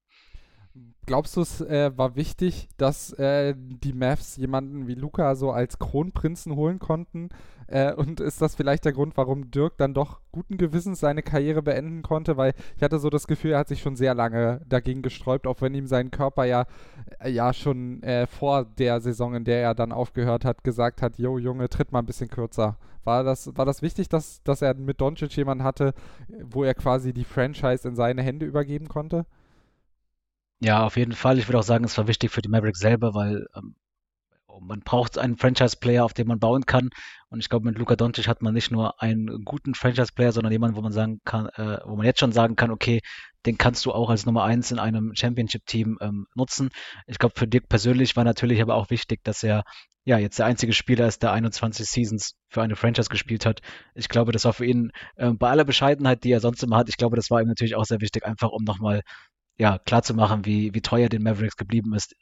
Glaubst 1.05 1.37
du, 1.37 1.41
es 1.41 1.61
äh, 1.61 1.95
war 1.95 2.15
wichtig, 2.15 2.67
dass 2.77 3.13
äh, 3.13 3.53
die 3.55 3.93
Mavs 3.93 4.37
jemanden 4.37 4.87
wie 4.87 4.95
Luca 4.95 5.35
so 5.35 5.51
als 5.51 5.77
Kronprinzen 5.77 6.55
holen 6.55 6.79
konnten? 6.79 7.29
Äh, 7.67 7.93
und 7.93 8.19
ist 8.19 8.41
das 8.41 8.55
vielleicht 8.55 8.85
der 8.85 8.93
Grund, 8.93 9.15
warum 9.15 9.51
Dirk 9.51 9.77
dann 9.77 9.93
doch 9.93 10.19
guten 10.31 10.57
Gewissens 10.57 10.99
seine 10.99 11.23
Karriere 11.23 11.61
beenden 11.61 12.01
konnte? 12.01 12.37
Weil 12.37 12.53
ich 12.75 12.83
hatte 12.83 12.99
so 12.99 13.09
das 13.09 13.27
Gefühl, 13.27 13.51
er 13.51 13.59
hat 13.59 13.67
sich 13.67 13.81
schon 13.81 13.95
sehr 13.95 14.15
lange 14.15 14.61
dagegen 14.67 15.01
gesträubt, 15.01 15.47
auch 15.47 15.61
wenn 15.61 15.73
ihm 15.75 15.87
sein 15.87 16.11
Körper 16.11 16.45
ja, 16.45 16.65
äh, 17.19 17.29
ja 17.29 17.53
schon 17.53 18.01
äh, 18.03 18.27
vor 18.27 18.65
der 18.65 18.99
Saison, 18.99 19.35
in 19.35 19.45
der 19.45 19.61
er 19.61 19.75
dann 19.75 19.91
aufgehört 19.91 20.43
hat, 20.43 20.63
gesagt 20.63 21.01
hat, 21.01 21.17
Jo 21.17 21.37
Junge, 21.37 21.69
tritt 21.69 21.91
mal 21.91 21.99
ein 21.99 22.05
bisschen 22.05 22.29
kürzer. 22.29 22.77
War 23.03 23.23
das, 23.23 23.55
war 23.55 23.65
das 23.65 23.81
wichtig, 23.83 24.09
dass, 24.09 24.41
dass 24.43 24.63
er 24.63 24.73
mit 24.73 24.99
Doncic 24.99 25.37
jemanden 25.37 25.63
hatte, 25.63 25.93
wo 26.43 26.63
er 26.63 26.73
quasi 26.73 27.13
die 27.13 27.23
Franchise 27.23 27.87
in 27.87 27.95
seine 27.95 28.23
Hände 28.23 28.45
übergeben 28.45 28.87
konnte? 28.87 29.25
Ja, 30.59 30.85
auf 30.85 30.97
jeden 30.97 31.13
Fall. 31.13 31.37
Ich 31.37 31.47
würde 31.47 31.59
auch 31.59 31.63
sagen, 31.63 31.85
es 31.85 31.97
war 31.97 32.07
wichtig 32.07 32.31
für 32.31 32.41
die 32.41 32.49
Mavericks 32.49 32.79
selber, 32.79 33.13
weil 33.13 33.45
ähm, 33.55 33.75
man 34.61 34.79
braucht 34.81 35.17
einen 35.17 35.37
Franchise-Player, 35.37 36.03
auf 36.03 36.13
den 36.13 36.27
man 36.27 36.39
bauen 36.39 36.65
kann. 36.65 36.89
Und 37.29 37.39
ich 37.39 37.49
glaube, 37.49 37.65
mit 37.65 37.77
Luka 37.77 37.95
Doncic 37.95 38.27
hat 38.27 38.41
man 38.41 38.53
nicht 38.53 38.71
nur 38.71 39.01
einen 39.01 39.43
guten 39.43 39.75
Franchise-Player, 39.75 40.31
sondern 40.31 40.51
jemanden, 40.51 40.77
wo 40.77 40.81
man 40.81 40.93
sagen 40.93 41.19
kann, 41.25 41.47
äh, 41.49 41.79
wo 41.85 41.95
man 41.95 42.05
jetzt 42.05 42.19
schon 42.19 42.31
sagen 42.31 42.55
kann, 42.55 42.71
okay, 42.71 43.01
den 43.45 43.57
kannst 43.57 43.85
du 43.85 43.91
auch 43.91 44.09
als 44.09 44.25
Nummer 44.25 44.43
eins 44.43 44.71
in 44.71 44.79
einem 44.79 45.13
Championship-Team 45.13 45.97
ähm, 46.01 46.27
nutzen. 46.35 46.69
Ich 47.05 47.19
glaube, 47.19 47.35
für 47.37 47.47
Dirk 47.47 47.69
persönlich 47.69 48.15
war 48.15 48.23
natürlich 48.23 48.61
aber 48.61 48.75
auch 48.75 48.89
wichtig, 48.89 49.23
dass 49.23 49.43
er 49.43 49.63
ja 50.05 50.17
jetzt 50.19 50.39
der 50.39 50.45
einzige 50.45 50.73
Spieler 50.73 51.07
ist, 51.07 51.23
der 51.23 51.31
21 51.31 51.85
Seasons 51.85 52.35
für 52.47 52.61
eine 52.61 52.75
Franchise 52.75 53.09
gespielt 53.09 53.45
hat. 53.45 53.61
Ich 53.95 54.07
glaube, 54.07 54.31
das 54.31 54.45
war 54.45 54.53
für 54.53 54.65
ihn 54.65 54.91
äh, 55.15 55.31
bei 55.31 55.49
aller 55.49 55.65
Bescheidenheit, 55.65 56.23
die 56.23 56.31
er 56.31 56.39
sonst 56.39 56.63
immer 56.63 56.77
hat, 56.77 56.89
ich 56.89 56.97
glaube, 56.97 57.15
das 57.15 57.29
war 57.31 57.41
ihm 57.41 57.47
natürlich 57.47 57.75
auch 57.75 57.85
sehr 57.85 58.01
wichtig, 58.01 58.25
einfach 58.25 58.49
um 58.49 58.63
nochmal 58.63 59.01
ja, 59.57 59.79
klarzumachen, 59.79 60.45
wie, 60.45 60.73
wie 60.73 60.81
teuer 60.81 61.09
den 61.09 61.23
Mavericks 61.23 61.57
geblieben 61.57 61.93
ist. 61.93 62.15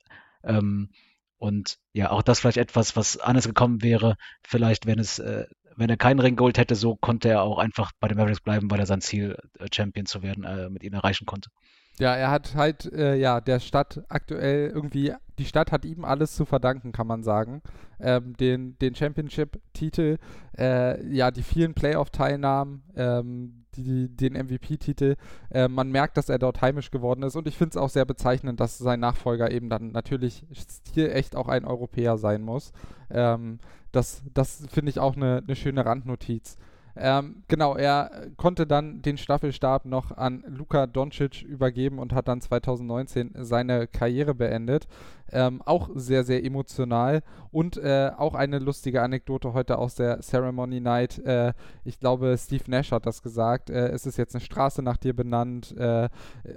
Ähm, 0.44 0.90
und 1.38 1.78
ja, 1.92 2.12
auch 2.12 2.22
das 2.22 2.40
vielleicht 2.40 2.58
etwas, 2.58 2.96
was 2.96 3.18
anders 3.18 3.48
gekommen 3.48 3.82
wäre, 3.82 4.16
vielleicht, 4.44 4.86
wenn 4.86 5.00
es, 5.00 5.20
äh, 5.20 5.46
wenn 5.76 5.90
er 5.90 5.98
keinen 5.98 6.20
Ring 6.20 6.36
geholt 6.36 6.58
hätte, 6.58 6.76
so 6.76 6.96
konnte 6.96 7.30
er 7.30 7.42
auch 7.42 7.58
einfach 7.58 7.92
bei 8.00 8.08
den 8.08 8.18
Mavericks 8.18 8.42
bleiben, 8.42 8.70
weil 8.72 8.80
er 8.80 8.86
sein 8.86 9.02
Ziel, 9.02 9.38
äh, 9.60 9.68
Champion 9.74 10.06
zu 10.06 10.22
werden, 10.22 10.44
äh, 10.44 10.70
mit 10.70 10.84
ihnen 10.84 10.96
erreichen 10.96 11.26
konnte. 11.26 11.50
Ja, 12.00 12.16
er 12.16 12.32
hat 12.32 12.56
halt, 12.56 12.92
äh, 12.92 13.16
ja, 13.16 13.40
der 13.40 13.60
Stadt 13.60 14.04
aktuell 14.10 14.72
irgendwie, 14.74 15.14
die 15.38 15.46
Stadt 15.46 15.72
hat 15.72 15.86
ihm 15.86 16.06
alles 16.06 16.36
zu 16.36 16.46
verdanken, 16.46 16.92
kann 16.92 17.06
man 17.06 17.24
sagen. 17.24 17.62
Ähm, 18.00 18.36
den 18.38 18.78
den 18.80 18.96
Championship-Titel, 18.96 20.18
äh, 20.58 21.06
ja, 21.08 21.30
die 21.30 21.44
vielen 21.44 21.76
Playoff-Teilnahmen, 21.76 22.84
ähm, 22.96 23.66
die, 23.76 24.10
den 24.10 24.34
MVP-Titel. 24.34 25.16
Äh, 25.52 25.68
man 25.68 25.92
merkt, 25.92 26.18
dass 26.18 26.30
er 26.30 26.40
dort 26.40 26.62
heimisch 26.62 26.90
geworden 26.92 27.24
ist 27.24 27.36
und 27.36 27.48
ich 27.48 27.58
finde 27.58 27.72
es 27.72 27.78
auch 27.78 27.90
sehr 27.90 28.06
bezeichnend, 28.06 28.60
dass 28.60 28.78
sein 28.80 29.00
Nachfolger 29.00 29.52
eben 29.52 29.70
dann 29.70 29.92
natürlich 29.92 30.46
hier 30.94 31.16
echt 31.16 31.36
auch 31.36 31.48
ein 31.48 31.66
Europäer 31.66 32.18
sein 32.18 32.42
muss. 32.42 32.72
Ähm, 33.12 33.60
das 33.92 34.24
das 34.34 34.66
finde 34.72 34.90
ich 34.90 35.00
auch 35.00 35.16
eine 35.16 35.44
ne 35.46 35.56
schöne 35.56 35.86
Randnotiz. 35.86 36.58
Ähm, 36.96 37.44
genau, 37.48 37.76
er 37.76 38.28
konnte 38.38 38.68
dann 38.68 39.02
den 39.02 39.18
Staffelstab 39.18 39.86
noch 39.86 40.12
an 40.12 40.44
Luka 40.48 40.86
Doncic 40.86 41.42
übergeben 41.42 42.00
und 42.00 42.14
hat 42.14 42.28
dann 42.28 42.42
2019 42.42 43.32
seine 43.40 43.88
Karriere 43.88 44.36
beendet. 44.36 44.88
Ähm, 45.34 45.62
auch 45.66 45.90
sehr, 45.96 46.24
sehr 46.24 46.44
emotional 46.46 47.22
und 47.52 47.78
äh, 47.78 48.12
auch 48.18 48.34
eine 48.34 48.60
lustige 48.60 49.02
Anekdote 49.02 49.54
heute 49.54 49.78
aus 49.78 49.96
der 49.96 50.22
Ceremony 50.22 50.80
Night. 50.80 51.20
Äh, 51.20 51.54
ich 51.84 52.00
glaube, 52.00 52.36
Steve 52.38 52.64
Nash 52.68 52.92
hat 52.92 53.06
das 53.06 53.22
gesagt. 53.22 53.70
Äh, 53.70 53.90
es 53.90 54.06
ist 54.06 54.18
jetzt 54.18 54.36
eine 54.36 54.42
Straße 54.42 54.82
nach 54.82 54.98
dir 54.98 55.16
benannt 55.16 55.76
äh, 55.78 56.10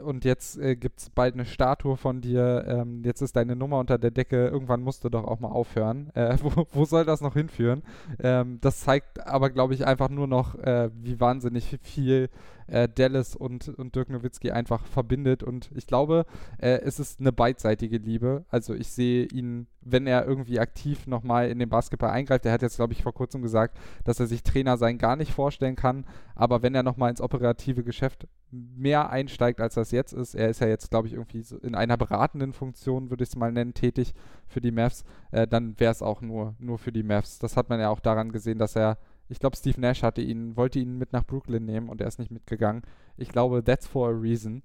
und 0.02 0.24
jetzt 0.24 0.58
äh, 0.58 0.76
gibt 0.76 1.00
es 1.00 1.10
bald 1.10 1.34
eine 1.34 1.44
Statue 1.44 1.96
von 1.96 2.20
dir. 2.20 2.64
Ähm, 2.66 3.02
jetzt 3.04 3.20
ist 3.20 3.36
deine 3.36 3.56
Nummer 3.56 3.78
unter 3.78 3.98
der 3.98 4.10
Decke. 4.10 4.48
Irgendwann 4.48 4.82
musst 4.82 5.04
du 5.04 5.08
doch 5.08 5.24
auch 5.24 5.40
mal 5.40 5.48
aufhören. 5.48 6.10
Äh, 6.14 6.36
wo, 6.42 6.66
wo, 6.72 6.84
soll 6.84 7.04
das 7.04 7.20
noch 7.20 7.34
hinführen? 7.34 7.82
Ähm, 8.18 8.58
das 8.60 8.80
zeigt 8.80 9.26
aber, 9.26 9.50
glaube 9.50 9.74
ich, 9.74 9.86
einfach 9.86 10.08
nur 10.08 10.26
noch, 10.26 10.56
wie 10.56 11.20
wahnsinnig 11.20 11.78
viel 11.82 12.28
äh, 12.66 12.88
Dallas 12.88 13.36
und, 13.36 13.68
und 13.68 13.94
Dirk 13.94 14.10
Nowitzki 14.10 14.50
einfach 14.50 14.84
verbindet. 14.86 15.42
Und 15.42 15.70
ich 15.74 15.86
glaube, 15.86 16.26
äh, 16.58 16.80
es 16.80 16.98
ist 16.98 17.20
eine 17.20 17.32
beidseitige 17.32 17.98
Liebe. 17.98 18.44
Also 18.48 18.74
ich 18.74 18.90
sehe 18.90 19.26
ihn, 19.26 19.66
wenn 19.80 20.06
er 20.06 20.26
irgendwie 20.26 20.58
aktiv 20.60 21.06
nochmal 21.06 21.48
in 21.48 21.58
den 21.58 21.68
Basketball 21.68 22.10
eingreift, 22.10 22.46
er 22.46 22.52
hat 22.52 22.62
jetzt, 22.62 22.76
glaube 22.76 22.92
ich, 22.92 23.02
vor 23.02 23.14
kurzem 23.14 23.42
gesagt, 23.42 23.78
dass 24.04 24.20
er 24.20 24.26
sich 24.26 24.42
Trainer 24.42 24.76
sein 24.76 24.98
gar 24.98 25.16
nicht 25.16 25.32
vorstellen 25.32 25.76
kann. 25.76 26.04
Aber 26.34 26.62
wenn 26.62 26.74
er 26.74 26.82
nochmal 26.82 27.10
ins 27.10 27.20
operative 27.20 27.84
Geschäft 27.84 28.26
mehr 28.50 29.10
einsteigt, 29.10 29.60
als 29.60 29.74
das 29.74 29.90
jetzt 29.90 30.12
ist, 30.12 30.34
er 30.34 30.48
ist 30.48 30.60
ja 30.60 30.68
jetzt, 30.68 30.90
glaube 30.90 31.08
ich, 31.08 31.14
irgendwie 31.14 31.42
so 31.42 31.58
in 31.58 31.74
einer 31.74 31.96
beratenden 31.96 32.52
Funktion, 32.52 33.10
würde 33.10 33.24
ich 33.24 33.30
es 33.30 33.36
mal 33.36 33.52
nennen, 33.52 33.74
tätig 33.74 34.14
für 34.46 34.60
die 34.60 34.70
Mavs, 34.70 35.04
äh, 35.30 35.46
dann 35.46 35.78
wäre 35.78 35.92
es 35.92 36.02
auch 36.02 36.20
nur, 36.20 36.54
nur 36.58 36.78
für 36.78 36.92
die 36.92 37.02
Mavs. 37.02 37.38
Das 37.38 37.56
hat 37.56 37.68
man 37.68 37.80
ja 37.80 37.90
auch 37.90 38.00
daran 38.00 38.32
gesehen, 38.32 38.58
dass 38.58 38.76
er 38.76 38.98
ich 39.28 39.38
glaube, 39.38 39.56
Steve 39.56 39.80
Nash 39.80 40.02
hatte 40.02 40.22
ihn, 40.22 40.56
wollte 40.56 40.78
ihn 40.78 40.98
mit 40.98 41.12
nach 41.12 41.24
Brooklyn 41.24 41.64
nehmen 41.64 41.88
und 41.88 42.00
er 42.00 42.06
ist 42.06 42.18
nicht 42.18 42.30
mitgegangen. 42.30 42.82
Ich 43.16 43.28
glaube, 43.28 43.64
that's 43.64 43.86
for 43.86 44.08
a 44.08 44.12
reason. 44.12 44.62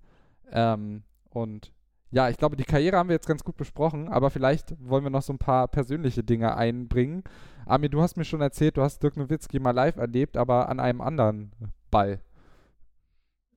Ähm, 0.52 1.04
und 1.30 1.72
ja, 2.12 2.30
ich 2.30 2.38
glaube, 2.38 2.58
die 2.58 2.66
Karriere 2.66 2.98
haben 2.98 3.10
wir 3.10 3.16
jetzt 3.16 3.28
ganz 3.28 3.44
gut 3.44 3.56
besprochen, 3.56 4.10
aber 4.10 4.30
vielleicht 4.30 4.76
wollen 4.80 5.04
wir 5.04 5.10
noch 5.10 5.22
so 5.22 5.34
ein 5.34 5.40
paar 5.40 5.68
persönliche 5.70 6.24
Dinge 6.24 6.56
einbringen. 6.56 7.24
Amir, 7.66 7.90
du 7.90 8.02
hast 8.02 8.18
mir 8.18 8.26
schon 8.26 8.42
erzählt, 8.42 8.76
du 8.76 8.82
hast 8.82 9.02
Dirk 9.02 9.16
Nowitzki 9.16 9.60
mal 9.60 9.72
live 9.72 9.96
erlebt, 9.96 10.36
aber 10.36 10.68
an 10.68 10.80
einem 10.80 11.00
anderen 11.00 11.54
Ball. 11.90 12.20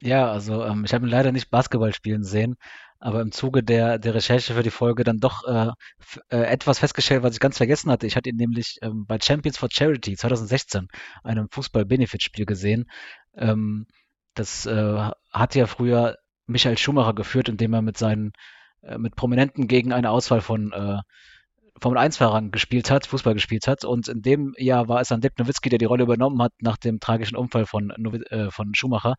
Ja, 0.01 0.31
also 0.31 0.64
ähm, 0.64 0.85
ich 0.85 0.95
habe 0.95 1.07
ihn 1.07 1.11
leider 1.11 1.33
nicht 1.33 1.51
Basketball 1.51 1.93
spielen 1.93 2.23
sehen, 2.23 2.57
aber 3.05 3.21
im 3.21 3.33
Zuge 3.33 3.62
der, 3.62 3.99
der 3.99 4.14
Recherche 4.14 4.55
für 4.55 4.62
die 4.62 4.71
Folge 4.71 5.05
dann 5.05 5.19
doch 5.19 5.45
äh, 5.47 5.71
äh, 6.31 6.45
etwas 6.47 6.79
festgestellt, 6.79 7.23
was 7.23 7.35
ich 7.35 7.40
ganz 7.40 7.59
vergessen 7.59 7.90
hatte. 7.90 8.07
Ich 8.07 8.17
hatte 8.17 8.31
ihn 8.31 8.37
nämlich 8.37 8.79
ähm, 8.81 9.05
bei 9.07 9.19
Champions 9.21 9.59
for 9.59 9.69
Charity 9.71 10.17
2016, 10.17 10.88
einem 11.23 11.51
Fußball-Benefit-Spiel 11.51 12.47
gesehen. 12.47 12.87
Ähm, 13.37 13.87
das 14.33 14.64
äh, 14.64 15.11
hat 15.31 15.55
ja 15.55 15.67
früher 15.67 16.17
Michael 16.47 16.79
Schumacher 16.79 17.12
geführt, 17.12 17.51
indem 17.51 17.75
er 17.75 17.83
mit 17.83 17.99
seinen 17.99 18.33
äh, 18.81 18.97
mit 18.97 19.17
Prominenten 19.17 19.69
gegen 19.69 19.93
eine 19.93 20.09
Auswahl 20.09 20.40
von 20.40 20.73
äh, 20.73 20.97
Formel 21.85 21.99
1-Fahrern 21.99 22.51
gespielt 22.51 22.90
hat, 22.90 23.07
Fußball 23.07 23.35
gespielt 23.35 23.68
hat. 23.68 23.85
Und 23.85 24.09
in 24.09 24.23
dem 24.23 24.55
Jahr 24.57 24.88
war 24.88 25.03
es 25.03 25.09
dann 25.09 25.20
Dirk 25.20 25.38
Nowitzki, 25.38 25.68
der 25.68 25.79
die 25.79 25.85
Rolle 25.85 26.05
übernommen 26.05 26.40
hat 26.40 26.53
nach 26.62 26.79
dem 26.79 26.99
tragischen 26.99 27.37
Unfall 27.37 27.66
von, 27.66 27.90
äh, 27.90 28.51
von 28.51 28.75
Schumacher. 28.75 29.16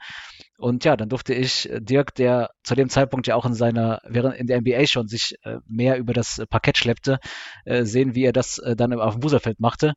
Und 0.57 0.83
ja, 0.83 0.97
dann 0.97 1.07
durfte 1.07 1.35
ich 1.35 1.69
äh, 1.69 1.79
Dirk, 1.79 2.15
der 2.15 2.49
zu 2.63 2.73
dem 2.73 2.89
Zeitpunkt 2.89 3.27
ja 3.27 3.35
auch 3.35 3.45
in 3.45 3.53
seiner, 3.53 4.01
während 4.03 4.35
in 4.37 4.47
der 4.47 4.61
NBA 4.61 4.87
schon 4.87 5.07
sich 5.07 5.35
äh, 5.43 5.57
mehr 5.67 5.99
über 5.99 6.13
das 6.13 6.41
Parkett 6.49 6.79
schleppte, 6.79 7.19
äh, 7.65 7.85
sehen, 7.85 8.15
wie 8.15 8.23
er 8.23 8.33
das 8.33 8.57
äh, 8.57 8.75
dann 8.75 8.91
auf 8.93 9.13
dem 9.13 9.19
Buserfeld 9.19 9.59
machte. 9.59 9.93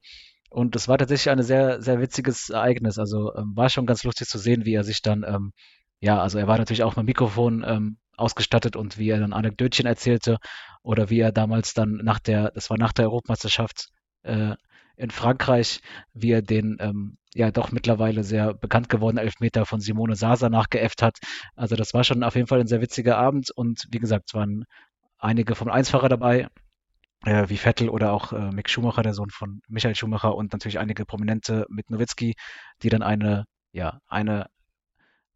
Und 0.50 0.76
es 0.76 0.88
war 0.88 0.98
tatsächlich 0.98 1.30
ein 1.30 1.42
sehr, 1.42 1.80
sehr 1.80 2.02
witziges 2.02 2.50
Ereignis. 2.50 2.98
Also 2.98 3.34
ähm, 3.34 3.52
war 3.54 3.70
schon 3.70 3.86
ganz 3.86 4.04
lustig 4.04 4.28
zu 4.28 4.36
sehen, 4.36 4.66
wie 4.66 4.74
er 4.74 4.84
sich 4.84 5.00
dann, 5.00 5.24
ähm, 5.26 5.52
ja, 6.00 6.20
also 6.20 6.38
er 6.38 6.46
war 6.46 6.58
natürlich 6.58 6.82
auch 6.82 6.96
mit 6.96 7.06
Mikrofon 7.06 7.64
ähm, 7.66 7.96
ausgestattet 8.18 8.76
und 8.76 8.98
wie 8.98 9.10
er 9.10 9.20
dann 9.20 9.32
Anekdötchen 9.32 9.86
erzählte 9.86 10.38
oder 10.82 11.10
wie 11.10 11.20
er 11.20 11.32
damals 11.32 11.74
dann 11.74 12.00
nach 12.02 12.18
der, 12.18 12.50
das 12.52 12.70
war 12.70 12.78
nach 12.78 12.92
der 12.92 13.06
Europameisterschaft 13.06 13.88
äh, 14.22 14.54
in 14.96 15.10
Frankreich, 15.10 15.80
wie 16.12 16.32
er 16.32 16.42
den 16.42 16.76
ähm, 16.80 17.18
ja 17.34 17.50
doch 17.50 17.70
mittlerweile 17.70 18.24
sehr 18.24 18.54
bekannt 18.54 18.88
gewordenen 18.88 19.24
Elfmeter 19.24 19.64
von 19.64 19.80
Simone 19.80 20.16
Sasa 20.16 20.48
nachgeäfft 20.48 21.02
hat. 21.02 21.18
Also 21.54 21.76
das 21.76 21.94
war 21.94 22.04
schon 22.04 22.22
auf 22.24 22.34
jeden 22.34 22.48
Fall 22.48 22.60
ein 22.60 22.66
sehr 22.66 22.80
witziger 22.80 23.16
Abend 23.16 23.50
und 23.54 23.86
wie 23.90 23.98
gesagt, 23.98 24.24
es 24.28 24.34
waren 24.34 24.64
einige 25.18 25.54
vom 25.54 25.68
Einsfahrer 25.68 26.08
dabei, 26.08 26.48
äh, 27.24 27.48
wie 27.48 27.56
Vettel 27.56 27.88
oder 27.88 28.12
auch 28.12 28.32
äh, 28.32 28.50
Mick 28.50 28.68
Schumacher, 28.68 29.02
der 29.02 29.14
Sohn 29.14 29.30
von 29.30 29.60
Michael 29.68 29.94
Schumacher 29.94 30.34
und 30.34 30.52
natürlich 30.52 30.78
einige 30.78 31.04
Prominente 31.04 31.66
mit 31.68 31.90
Nowitzki, 31.90 32.34
die 32.82 32.88
dann 32.88 33.02
eine 33.02 33.44
ja, 33.72 34.00
eine 34.08 34.46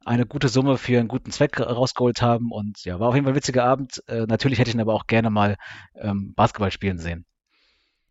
eine 0.05 0.27
gute 0.27 0.49
Summe 0.49 0.77
für 0.79 0.99
einen 0.99 1.09
guten 1.09 1.31
Zweck 1.31 1.61
rausgeholt 1.61 2.23
haben. 2.23 2.51
Und 2.53 2.85
ja, 2.85 3.01
war 3.01 3.09
auf 3.09 3.15
jeden 3.15 3.25
Fall 3.25 3.33
ein 3.33 3.37
witziger 3.37 3.65
Abend. 3.65 4.03
Äh, 4.09 4.27
natürlich 4.27 4.59
hätte 4.59 4.71
ich 4.71 4.75
ihn 4.75 4.81
aber 4.81 4.95
auch 4.95 5.07
gerne 5.07 5.31
mal 5.31 5.57
ähm, 5.95 6.35
Basketball 6.35 6.71
spielen 6.71 6.99
sehen. 6.99 7.27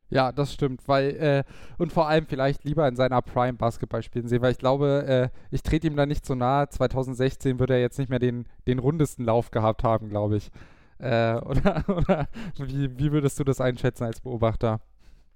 Ja, 0.10 0.34
das 0.34 0.54
stimmt, 0.54 0.88
weil, 0.90 1.12
äh, 1.12 1.44
und 1.78 1.94
vor 1.94 2.10
allem 2.10 2.26
vielleicht 2.26 2.66
lieber 2.66 2.86
in 2.86 2.98
seiner 2.98 3.22
Prime 3.22 3.54
Basketball 3.54 4.04
spielen 4.04 4.28
sehen, 4.28 4.42
weil 4.42 4.52
ich 4.52 4.58
glaube, 4.58 5.32
äh, 5.32 5.56
ich 5.56 5.64
trete 5.64 5.88
ihm 5.88 5.96
da 5.96 6.06
nicht 6.06 6.26
so 6.26 6.36
nahe. 6.36 6.68
2016 6.68 7.60
würde 7.60 7.76
er 7.76 7.80
jetzt 7.80 7.98
nicht 7.98 8.10
mehr 8.10 8.20
den, 8.20 8.46
den 8.68 8.80
rundesten 8.80 9.24
Lauf 9.24 9.52
gehabt 9.52 9.86
haben, 9.86 10.10
glaube 10.10 10.36
ich. 10.36 10.52
Äh, 11.00 11.36
oder 11.46 11.86
oder 11.88 12.28
wie, 12.58 12.98
wie 13.00 13.12
würdest 13.14 13.40
du 13.40 13.46
das 13.46 13.62
einschätzen 13.62 14.04
als 14.04 14.20
Beobachter? 14.20 14.82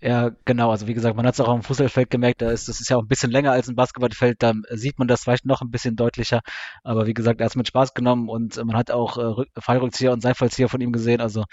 Ja, 0.01 0.29
genau. 0.43 0.71
Also 0.71 0.87
wie 0.87 0.93
gesagt, 0.93 1.15
man 1.15 1.25
hat 1.25 1.33
es 1.35 1.39
auch 1.39 1.47
am 1.47 1.63
Fußballfeld 1.63 2.09
gemerkt, 2.09 2.41
da 2.41 2.51
ist, 2.51 2.67
das 2.67 2.79
ist 2.79 2.89
ja 2.89 2.97
auch 2.97 3.01
ein 3.01 3.07
bisschen 3.07 3.31
länger 3.31 3.51
als 3.53 3.67
ein 3.69 3.75
Basketballfeld, 3.75 4.43
da 4.43 4.53
sieht 4.71 4.99
man 4.99 5.07
das 5.07 5.23
vielleicht 5.23 5.45
noch 5.45 5.61
ein 5.61 5.71
bisschen 5.71 5.95
deutlicher. 5.95 6.41
Aber 6.83 7.07
wie 7.07 7.13
gesagt, 7.13 7.39
er 7.39 7.45
hat 7.45 7.51
es 7.51 7.55
mit 7.55 7.67
Spaß 7.67 7.93
genommen 7.93 8.29
und 8.29 8.57
man 8.57 8.75
hat 8.75 8.91
auch 8.91 9.17
äh, 9.39 9.45
Fallrückzieher 9.57 10.11
und 10.11 10.21
Seilfallzieher 10.21 10.69
von 10.69 10.81
ihm 10.81 10.91
gesehen. 10.91 11.21
Also 11.21 11.45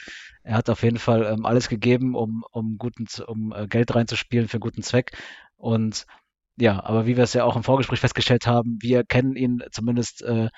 er 0.43 0.57
hat 0.57 0.69
auf 0.71 0.83
jeden 0.83 0.99
Fall 0.99 1.25
ähm, 1.25 1.47
alles 1.47 1.69
gegeben, 1.69 2.15
um, 2.17 2.45
um, 2.51 2.77
guten, 2.79 3.07
um 3.27 3.53
äh, 3.53 3.67
Geld 3.69 3.95
reinzuspielen 3.95 4.49
für 4.49 4.59
guten 4.59 4.83
Zweck. 4.83 5.17
Und 5.57 6.07
ja, 6.57 6.83
aber 6.85 7.07
wie 7.07 7.17
wir 7.17 7.25
es 7.25 7.33
ja 7.35 7.45
auch 7.45 7.57
im 7.57 7.63
Vorgespräch 7.63 8.01
festgestellt 8.01 8.47
haben, 8.47 8.79
wir 8.83 9.05
kennen 9.05 9.37
ihn 9.37 9.63
zumindest 9.71 10.23
äh, 10.23 10.49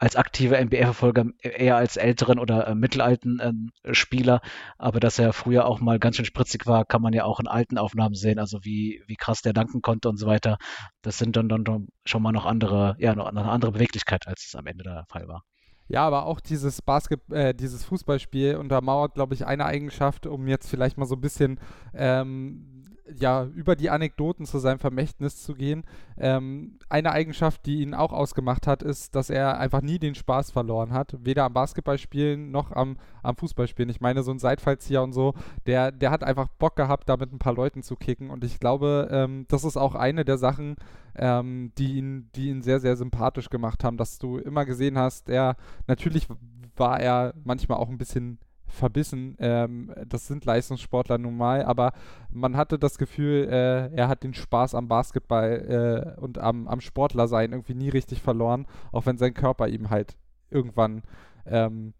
als 0.00 0.16
aktive 0.16 0.56
NBA-Verfolger 0.56 1.26
eher 1.42 1.76
als 1.76 1.96
älteren 1.96 2.38
oder 2.38 2.66
äh, 2.66 2.74
mittelalten 2.74 3.70
äh, 3.84 3.94
Spieler, 3.94 4.40
aber 4.78 4.98
dass 4.98 5.18
er 5.18 5.34
früher 5.34 5.66
auch 5.66 5.80
mal 5.80 5.98
ganz 5.98 6.16
schön 6.16 6.24
spritzig 6.24 6.66
war, 6.66 6.86
kann 6.86 7.02
man 7.02 7.12
ja 7.12 7.24
auch 7.24 7.38
in 7.38 7.46
alten 7.46 7.76
Aufnahmen 7.76 8.14
sehen, 8.14 8.38
also 8.38 8.64
wie, 8.64 9.02
wie 9.06 9.16
krass 9.16 9.42
der 9.42 9.52
danken 9.52 9.82
konnte 9.82 10.08
und 10.08 10.16
so 10.16 10.26
weiter. 10.26 10.56
Das 11.02 11.18
sind 11.18 11.36
dann, 11.36 11.48
dann 11.48 11.88
schon 12.04 12.22
mal 12.22 12.32
noch 12.32 12.46
andere, 12.46 12.96
ja, 12.98 13.14
noch 13.14 13.26
eine 13.26 13.42
andere 13.42 13.72
Beweglichkeit, 13.72 14.26
als 14.26 14.46
es 14.46 14.54
am 14.54 14.66
Ende 14.66 14.84
der 14.84 15.04
Fall 15.08 15.28
war. 15.28 15.44
Ja, 15.86 16.06
aber 16.06 16.24
auch 16.24 16.40
dieses 16.40 16.80
Basket, 16.82 17.20
äh, 17.30 17.52
dieses 17.52 17.84
Fußballspiel 17.84 18.56
untermauert, 18.56 19.14
glaube 19.14 19.34
ich, 19.34 19.44
eine 19.44 19.66
Eigenschaft, 19.66 20.26
um 20.26 20.46
jetzt 20.46 20.70
vielleicht 20.70 20.96
mal 20.96 21.04
so 21.04 21.16
ein 21.16 21.20
bisschen 21.20 21.58
ähm, 21.92 22.79
ja, 23.18 23.44
über 23.44 23.76
die 23.76 23.90
Anekdoten 23.90 24.46
zu 24.46 24.58
seinem 24.58 24.78
Vermächtnis 24.78 25.42
zu 25.42 25.54
gehen. 25.54 25.84
Ähm, 26.18 26.78
eine 26.88 27.12
Eigenschaft, 27.12 27.66
die 27.66 27.82
ihn 27.82 27.94
auch 27.94 28.12
ausgemacht 28.12 28.66
hat, 28.66 28.82
ist, 28.82 29.14
dass 29.14 29.30
er 29.30 29.58
einfach 29.58 29.82
nie 29.82 29.98
den 29.98 30.14
Spaß 30.14 30.50
verloren 30.50 30.92
hat. 30.92 31.16
Weder 31.20 31.44
am 31.44 31.52
Basketballspielen 31.52 32.50
noch 32.50 32.72
am, 32.72 32.96
am 33.22 33.36
Fußballspielen. 33.36 33.90
Ich 33.90 34.00
meine, 34.00 34.22
so 34.22 34.30
ein 34.30 34.38
Seitfallzieher 34.38 35.02
und 35.02 35.12
so, 35.12 35.34
der, 35.66 35.92
der 35.92 36.10
hat 36.10 36.24
einfach 36.24 36.48
Bock 36.48 36.76
gehabt, 36.76 37.08
da 37.08 37.16
mit 37.16 37.32
ein 37.32 37.38
paar 37.38 37.54
Leuten 37.54 37.82
zu 37.82 37.96
kicken. 37.96 38.30
Und 38.30 38.44
ich 38.44 38.60
glaube, 38.60 39.08
ähm, 39.10 39.46
das 39.48 39.64
ist 39.64 39.76
auch 39.76 39.94
eine 39.94 40.24
der 40.24 40.38
Sachen, 40.38 40.76
ähm, 41.16 41.72
die, 41.78 41.94
ihn, 41.94 42.30
die 42.34 42.48
ihn 42.48 42.62
sehr, 42.62 42.80
sehr 42.80 42.96
sympathisch 42.96 43.50
gemacht 43.50 43.84
haben, 43.84 43.96
dass 43.96 44.18
du 44.18 44.38
immer 44.38 44.64
gesehen 44.64 44.98
hast, 44.98 45.28
er 45.28 45.56
natürlich 45.86 46.28
war 46.76 46.98
er 46.98 47.34
manchmal 47.44 47.78
auch 47.78 47.88
ein 47.88 47.98
bisschen 47.98 48.38
verbissen. 48.70 49.36
Ähm, 49.38 49.92
das 50.06 50.26
sind 50.26 50.44
Leistungssportler 50.44 51.18
nun 51.18 51.36
mal, 51.36 51.64
aber 51.64 51.92
man 52.30 52.56
hatte 52.56 52.78
das 52.78 52.98
Gefühl, 52.98 53.48
äh, 53.50 53.94
er 53.94 54.08
hat 54.08 54.22
den 54.22 54.34
Spaß 54.34 54.74
am 54.74 54.88
Basketball 54.88 56.16
äh, 56.16 56.20
und 56.20 56.38
am, 56.38 56.68
am 56.68 56.80
Sportlersein 56.80 57.52
irgendwie 57.52 57.74
nie 57.74 57.88
richtig 57.88 58.22
verloren, 58.22 58.66
auch 58.92 59.06
wenn 59.06 59.18
sein 59.18 59.34
Körper 59.34 59.68
ihm 59.68 59.90
halt 59.90 60.16
irgendwann 60.50 61.02
ähm, 61.46 61.94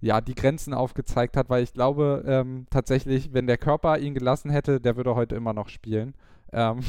ja, 0.00 0.20
die 0.20 0.34
Grenzen 0.34 0.74
aufgezeigt 0.74 1.36
hat, 1.36 1.48
weil 1.48 1.62
ich 1.62 1.72
glaube 1.72 2.24
ähm, 2.26 2.66
tatsächlich, 2.70 3.32
wenn 3.32 3.46
der 3.46 3.58
Körper 3.58 3.98
ihn 3.98 4.14
gelassen 4.14 4.50
hätte, 4.50 4.80
der 4.80 4.96
würde 4.96 5.14
heute 5.14 5.36
immer 5.36 5.52
noch 5.52 5.68
spielen. 5.68 6.14
Ähm, 6.52 6.80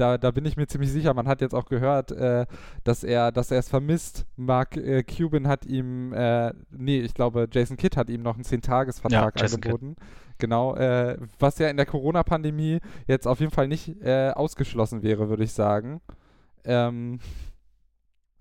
da, 0.00 0.16
da 0.18 0.30
bin 0.30 0.44
ich 0.46 0.56
mir 0.56 0.66
ziemlich 0.66 0.90
sicher. 0.90 1.12
Man 1.14 1.28
hat 1.28 1.40
jetzt 1.40 1.54
auch 1.54 1.66
gehört, 1.66 2.10
äh, 2.12 2.46
dass 2.84 3.04
er 3.04 3.32
dass 3.32 3.50
er 3.50 3.58
es 3.58 3.68
vermisst. 3.68 4.26
Mark 4.36 4.76
äh, 4.76 5.02
Cuban 5.02 5.46
hat 5.46 5.66
ihm, 5.66 6.12
äh, 6.12 6.52
nee, 6.70 7.00
ich 7.00 7.14
glaube, 7.14 7.48
Jason 7.52 7.76
Kidd 7.76 7.96
hat 7.96 8.08
ihm 8.08 8.22
noch 8.22 8.34
einen 8.34 8.44
10-Tages-Vertrag 8.44 9.38
ja, 9.38 9.46
angeboten. 9.46 9.96
Genau, 10.38 10.74
äh, 10.74 11.18
was 11.38 11.58
ja 11.58 11.68
in 11.68 11.76
der 11.76 11.86
Corona-Pandemie 11.86 12.80
jetzt 13.06 13.28
auf 13.28 13.40
jeden 13.40 13.52
Fall 13.52 13.68
nicht 13.68 14.00
äh, 14.02 14.30
ausgeschlossen 14.30 15.02
wäre, 15.02 15.28
würde 15.28 15.44
ich 15.44 15.52
sagen. 15.52 16.00
Ähm, 16.64 17.20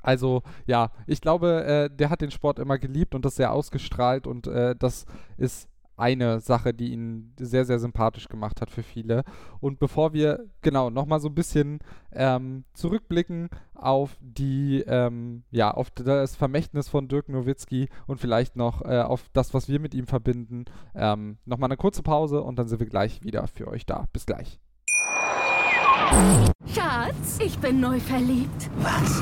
also 0.01 0.43
ja, 0.65 0.91
ich 1.07 1.19
glaube, 1.19 1.65
äh, 1.65 1.95
der 1.95 2.09
hat 2.09 2.21
den 2.21 2.31
Sport 2.31 2.59
immer 2.59 2.77
geliebt 2.77 3.15
und 3.15 3.25
das 3.25 3.35
sehr 3.35 3.51
ausgestrahlt 3.51 4.27
und 4.27 4.47
äh, 4.47 4.75
das 4.77 5.05
ist 5.37 5.67
eine 5.99 6.39
Sache, 6.39 6.73
die 6.73 6.91
ihn 6.93 7.33
sehr, 7.37 7.65
sehr 7.65 7.79
sympathisch 7.79 8.27
gemacht 8.27 8.61
hat 8.61 8.71
für 8.71 8.83
viele. 8.83 9.23
Und 9.59 9.79
bevor 9.79 10.13
wir, 10.13 10.45
genau, 10.61 10.89
nochmal 10.89 11.19
so 11.19 11.27
ein 11.27 11.35
bisschen 11.35 11.79
ähm, 12.11 12.63
zurückblicken 12.73 13.49
auf 13.75 14.17
die, 14.21 14.83
ähm, 14.87 15.43
ja, 15.51 15.71
auf 15.71 15.91
das 15.91 16.35
Vermächtnis 16.35 16.89
von 16.89 17.07
Dirk 17.07 17.29
Nowitzki 17.29 17.89
und 18.07 18.19
vielleicht 18.19 18.55
noch 18.55 18.83
äh, 18.83 19.01
auf 19.01 19.29
das, 19.33 19.53
was 19.53 19.67
wir 19.67 19.79
mit 19.79 19.93
ihm 19.93 20.07
verbinden, 20.07 20.65
ähm, 20.95 21.37
nochmal 21.45 21.67
eine 21.67 21.77
kurze 21.77 22.03
Pause 22.03 22.41
und 22.41 22.57
dann 22.57 22.67
sind 22.67 22.79
wir 22.79 22.87
gleich 22.87 23.23
wieder 23.23 23.47
für 23.47 23.67
euch 23.67 23.85
da. 23.85 24.07
Bis 24.13 24.25
gleich. 24.25 24.59
Schatz, 26.73 27.39
ich 27.43 27.57
bin 27.59 27.79
neu 27.79 27.99
verliebt. 27.99 28.69
Was? 28.77 29.21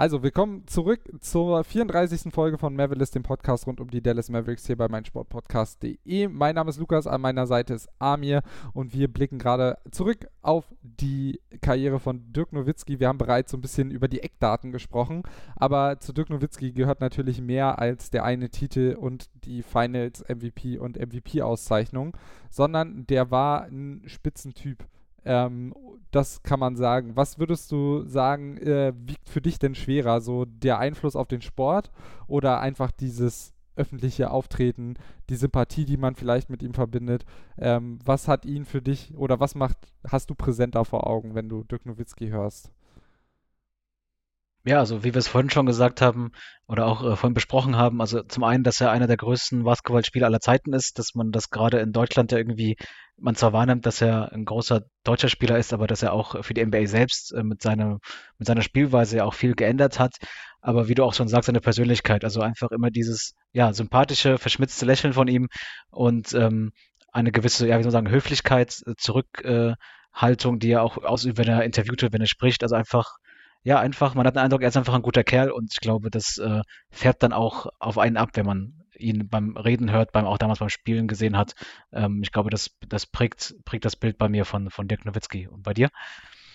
Also, 0.00 0.22
willkommen 0.22 0.64
zurück 0.68 1.00
zur 1.18 1.64
34. 1.64 2.32
Folge 2.32 2.56
von 2.56 2.76
Mavericks, 2.76 3.10
dem 3.10 3.24
Podcast 3.24 3.66
rund 3.66 3.80
um 3.80 3.90
die 3.90 4.00
Dallas 4.00 4.30
Mavericks 4.30 4.64
hier 4.64 4.76
bei 4.76 4.86
meinsportpodcast.de. 4.86 6.28
Mein 6.28 6.54
Name 6.54 6.70
ist 6.70 6.78
Lukas, 6.78 7.08
an 7.08 7.20
meiner 7.20 7.48
Seite 7.48 7.74
ist 7.74 7.88
Amir 7.98 8.42
und 8.74 8.94
wir 8.94 9.12
blicken 9.12 9.40
gerade 9.40 9.76
zurück 9.90 10.28
auf 10.40 10.72
die 10.82 11.40
Karriere 11.62 11.98
von 11.98 12.32
Dirk 12.32 12.52
Nowitzki. 12.52 13.00
Wir 13.00 13.08
haben 13.08 13.18
bereits 13.18 13.50
so 13.50 13.56
ein 13.56 13.60
bisschen 13.60 13.90
über 13.90 14.06
die 14.06 14.20
Eckdaten 14.20 14.70
gesprochen, 14.70 15.24
aber 15.56 15.98
zu 15.98 16.12
Dirk 16.12 16.30
Nowitzki 16.30 16.70
gehört 16.70 17.00
natürlich 17.00 17.40
mehr 17.40 17.80
als 17.80 18.10
der 18.10 18.22
eine 18.22 18.50
Titel 18.50 18.96
und 18.96 19.28
die 19.46 19.64
Finals 19.64 20.24
MVP 20.28 20.78
und 20.78 20.96
MVP-Auszeichnung, 20.96 22.16
sondern 22.50 23.04
der 23.08 23.32
war 23.32 23.64
ein 23.64 24.04
Spitzentyp. 24.06 24.86
Ähm, 25.28 25.74
das 26.10 26.42
kann 26.42 26.58
man 26.58 26.76
sagen. 26.76 27.16
Was 27.16 27.38
würdest 27.38 27.70
du 27.70 28.04
sagen, 28.06 28.56
äh, 28.58 28.94
wiegt 28.96 29.28
für 29.28 29.42
dich 29.42 29.58
denn 29.58 29.74
schwerer? 29.74 30.20
So 30.20 30.46
der 30.46 30.78
Einfluss 30.78 31.16
auf 31.16 31.28
den 31.28 31.42
Sport 31.42 31.90
oder 32.26 32.60
einfach 32.60 32.90
dieses 32.90 33.52
öffentliche 33.76 34.30
Auftreten, 34.30 34.94
die 35.28 35.36
Sympathie, 35.36 35.84
die 35.84 35.98
man 35.98 36.14
vielleicht 36.14 36.50
mit 36.50 36.62
ihm 36.62 36.74
verbindet? 36.74 37.24
Ähm, 37.58 37.98
was 38.04 38.26
hat 38.26 38.46
ihn 38.46 38.64
für 38.64 38.82
dich 38.82 39.14
oder 39.16 39.38
was 39.38 39.54
macht, 39.54 39.76
hast 40.06 40.30
du 40.30 40.34
präsenter 40.34 40.84
vor 40.84 41.06
Augen, 41.06 41.34
wenn 41.34 41.48
du 41.48 41.62
Dirk 41.64 41.84
Nowitzki 41.84 42.28
hörst? 42.28 42.72
Ja, 44.68 44.80
also 44.80 45.02
wie 45.02 45.14
wir 45.14 45.18
es 45.18 45.28
vorhin 45.28 45.48
schon 45.48 45.64
gesagt 45.64 46.02
haben 46.02 46.30
oder 46.66 46.84
auch 46.84 47.02
äh, 47.02 47.16
vorhin 47.16 47.32
besprochen 47.32 47.76
haben, 47.76 48.02
also 48.02 48.22
zum 48.22 48.44
einen, 48.44 48.64
dass 48.64 48.82
er 48.82 48.90
einer 48.90 49.06
der 49.06 49.16
größten 49.16 49.64
Basketballspieler 49.64 50.26
aller 50.26 50.40
Zeiten 50.40 50.74
ist, 50.74 50.98
dass 50.98 51.14
man 51.14 51.32
das 51.32 51.48
gerade 51.48 51.78
in 51.78 51.90
Deutschland 51.92 52.32
ja 52.32 52.38
irgendwie, 52.38 52.76
man 53.16 53.34
zwar 53.34 53.54
wahrnimmt, 53.54 53.86
dass 53.86 54.02
er 54.02 54.30
ein 54.30 54.44
großer 54.44 54.82
deutscher 55.04 55.30
Spieler 55.30 55.56
ist, 55.56 55.72
aber 55.72 55.86
dass 55.86 56.02
er 56.02 56.12
auch 56.12 56.44
für 56.44 56.52
die 56.52 56.62
NBA 56.62 56.84
selbst 56.84 57.32
äh, 57.32 57.42
mit, 57.42 57.62
seiner, 57.62 57.98
mit 58.36 58.46
seiner 58.46 58.60
Spielweise 58.60 59.16
ja 59.16 59.24
auch 59.24 59.32
viel 59.32 59.54
geändert 59.54 59.98
hat. 59.98 60.16
Aber 60.60 60.86
wie 60.86 60.94
du 60.94 61.02
auch 61.02 61.14
schon 61.14 61.28
sagst, 61.28 61.46
seine 61.46 61.60
Persönlichkeit, 61.62 62.22
also 62.22 62.42
einfach 62.42 62.70
immer 62.70 62.90
dieses, 62.90 63.32
ja, 63.52 63.72
sympathische, 63.72 64.36
verschmitzte 64.36 64.84
Lächeln 64.84 65.14
von 65.14 65.28
ihm 65.28 65.48
und 65.90 66.34
ähm, 66.34 66.72
eine 67.10 67.32
gewisse, 67.32 67.66
ja, 67.66 67.78
wie 67.78 67.84
soll 67.84 67.92
man 67.92 68.04
sagen, 68.04 68.14
Höflichkeit, 68.14 68.82
äh, 68.84 68.92
Zurückhaltung, 68.98 70.56
äh, 70.56 70.58
die 70.58 70.72
er 70.72 70.82
auch 70.82 70.98
ausübt, 70.98 71.38
wenn 71.38 71.48
er 71.48 71.64
interviewt 71.64 72.02
wird, 72.02 72.12
wenn 72.12 72.20
er 72.20 72.26
spricht, 72.26 72.62
also 72.62 72.74
einfach 72.74 73.16
ja, 73.62 73.78
einfach, 73.78 74.14
man 74.14 74.26
hat 74.26 74.36
den 74.36 74.42
Eindruck, 74.42 74.62
er 74.62 74.68
ist 74.68 74.76
einfach 74.76 74.94
ein 74.94 75.02
guter 75.02 75.24
Kerl 75.24 75.50
und 75.50 75.72
ich 75.72 75.80
glaube, 75.80 76.10
das 76.10 76.38
äh, 76.38 76.62
färbt 76.90 77.22
dann 77.22 77.32
auch 77.32 77.66
auf 77.78 77.98
einen 77.98 78.16
ab, 78.16 78.30
wenn 78.34 78.46
man 78.46 78.74
ihn 78.98 79.28
beim 79.28 79.56
Reden 79.56 79.90
hört, 79.90 80.12
beim 80.12 80.26
auch 80.26 80.38
damals 80.38 80.58
beim 80.58 80.68
Spielen 80.68 81.08
gesehen 81.08 81.36
hat. 81.36 81.54
Ähm, 81.92 82.20
ich 82.22 82.32
glaube, 82.32 82.50
das, 82.50 82.70
das 82.88 83.06
prägt, 83.06 83.54
prägt 83.64 83.84
das 83.84 83.96
Bild 83.96 84.18
bei 84.18 84.28
mir 84.28 84.44
von, 84.44 84.70
von 84.70 84.88
Dirk 84.88 85.04
Nowitzki. 85.04 85.48
Und 85.48 85.62
bei 85.62 85.74
dir? 85.74 85.88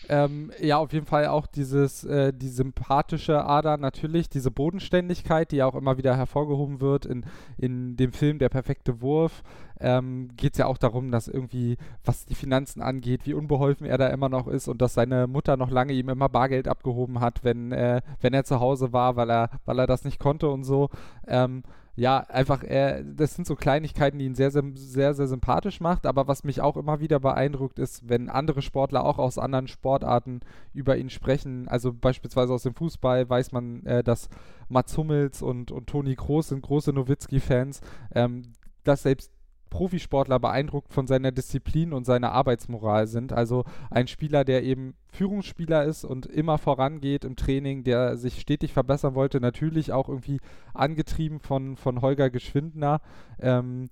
Ähm, 0.09 0.51
ja, 0.59 0.77
auf 0.77 0.91
jeden 0.91 1.05
Fall 1.05 1.27
auch 1.27 1.47
dieses, 1.47 2.03
äh, 2.03 2.33
die 2.33 2.49
sympathische 2.49 3.45
Ader 3.45 3.77
natürlich, 3.77 4.29
diese 4.29 4.51
Bodenständigkeit, 4.51 5.51
die 5.51 5.63
auch 5.63 5.75
immer 5.75 5.97
wieder 5.97 6.17
hervorgehoben 6.17 6.81
wird 6.81 7.05
in, 7.05 7.25
in 7.57 7.95
dem 7.95 8.11
Film 8.11 8.39
Der 8.39 8.49
perfekte 8.49 9.01
Wurf. 9.01 9.43
Ähm, 9.79 10.29
Geht 10.35 10.53
es 10.53 10.59
ja 10.59 10.65
auch 10.65 10.77
darum, 10.77 11.11
dass 11.11 11.27
irgendwie, 11.27 11.77
was 12.03 12.25
die 12.25 12.35
Finanzen 12.35 12.81
angeht, 12.81 13.25
wie 13.25 13.33
unbeholfen 13.33 13.85
er 13.85 13.97
da 13.97 14.07
immer 14.07 14.29
noch 14.29 14.47
ist 14.47 14.67
und 14.67 14.81
dass 14.81 14.93
seine 14.93 15.27
Mutter 15.27 15.57
noch 15.57 15.71
lange 15.71 15.93
ihm 15.93 16.09
immer 16.09 16.29
Bargeld 16.29 16.67
abgehoben 16.67 17.19
hat, 17.19 17.43
wenn, 17.43 17.71
äh, 17.71 18.01
wenn 18.21 18.33
er 18.33 18.43
zu 18.43 18.59
Hause 18.59 18.93
war, 18.93 19.15
weil 19.15 19.29
er, 19.31 19.49
weil 19.65 19.79
er 19.79 19.87
das 19.87 20.03
nicht 20.03 20.19
konnte 20.19 20.49
und 20.49 20.63
so. 20.63 20.89
Ähm, 21.27 21.63
ja, 21.95 22.19
einfach, 22.21 22.63
äh, 22.63 23.03
das 23.05 23.35
sind 23.35 23.45
so 23.45 23.55
Kleinigkeiten, 23.55 24.17
die 24.17 24.25
ihn 24.25 24.33
sehr, 24.33 24.49
sehr, 24.49 24.63
sehr, 24.73 25.13
sehr 25.13 25.27
sympathisch 25.27 25.79
macht. 25.79 26.07
Aber 26.07 26.27
was 26.27 26.43
mich 26.43 26.59
auch 26.59 26.75
immer 26.75 26.99
wieder 26.99 27.19
beeindruckt, 27.19 27.77
ist, 27.77 28.09
wenn 28.09 28.29
andere 28.29 28.63
Sportler 28.63 29.05
auch 29.05 29.19
aus 29.19 29.37
anderen 29.37 29.67
Sportarten 29.67 30.39
über 30.73 30.97
ihn 30.97 31.11
sprechen. 31.11 31.67
Also 31.67 31.93
beispielsweise 31.93 32.51
aus 32.53 32.63
dem 32.63 32.73
Fußball 32.73 33.29
weiß 33.29 33.51
man, 33.51 33.85
äh, 33.85 34.03
dass 34.03 34.29
Mats 34.69 34.97
Hummels 34.97 35.43
und, 35.43 35.71
und 35.71 35.87
Toni 35.87 36.15
Kroos 36.15 36.47
sind 36.47 36.61
große 36.63 36.93
Nowitzki-Fans. 36.93 37.81
Ähm, 38.15 38.53
dass 38.83 39.03
selbst 39.03 39.31
Profisportler 39.73 40.37
beeindruckt 40.37 40.93
von 40.93 41.07
seiner 41.07 41.31
Disziplin 41.31 41.93
und 41.93 42.05
seiner 42.05 42.31
Arbeitsmoral 42.31 43.07
sind. 43.07 43.33
Also 43.33 43.65
ein 43.89 44.07
Spieler, 44.07 44.45
der 44.45 44.61
eben 44.61 44.93
Führungsspieler 45.07 45.83
ist 45.83 46.05
und 46.05 46.27
immer 46.27 46.59
vorangeht 46.59 47.25
im 47.25 47.35
Training, 47.35 47.83
der 47.83 48.15
sich 48.15 48.39
stetig 48.39 48.71
verbessern 48.71 49.15
wollte, 49.15 49.41
natürlich 49.41 49.91
auch 49.91 50.09
irgendwie 50.09 50.39
angetrieben 50.75 51.39
von, 51.39 51.75
von 51.75 52.01
Holger 52.01 52.29
Geschwindner, 52.29 53.01
ähm, 53.39 53.89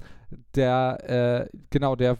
der, 0.54 1.50
äh, 1.50 1.58
genau, 1.72 1.96
der, 1.96 2.20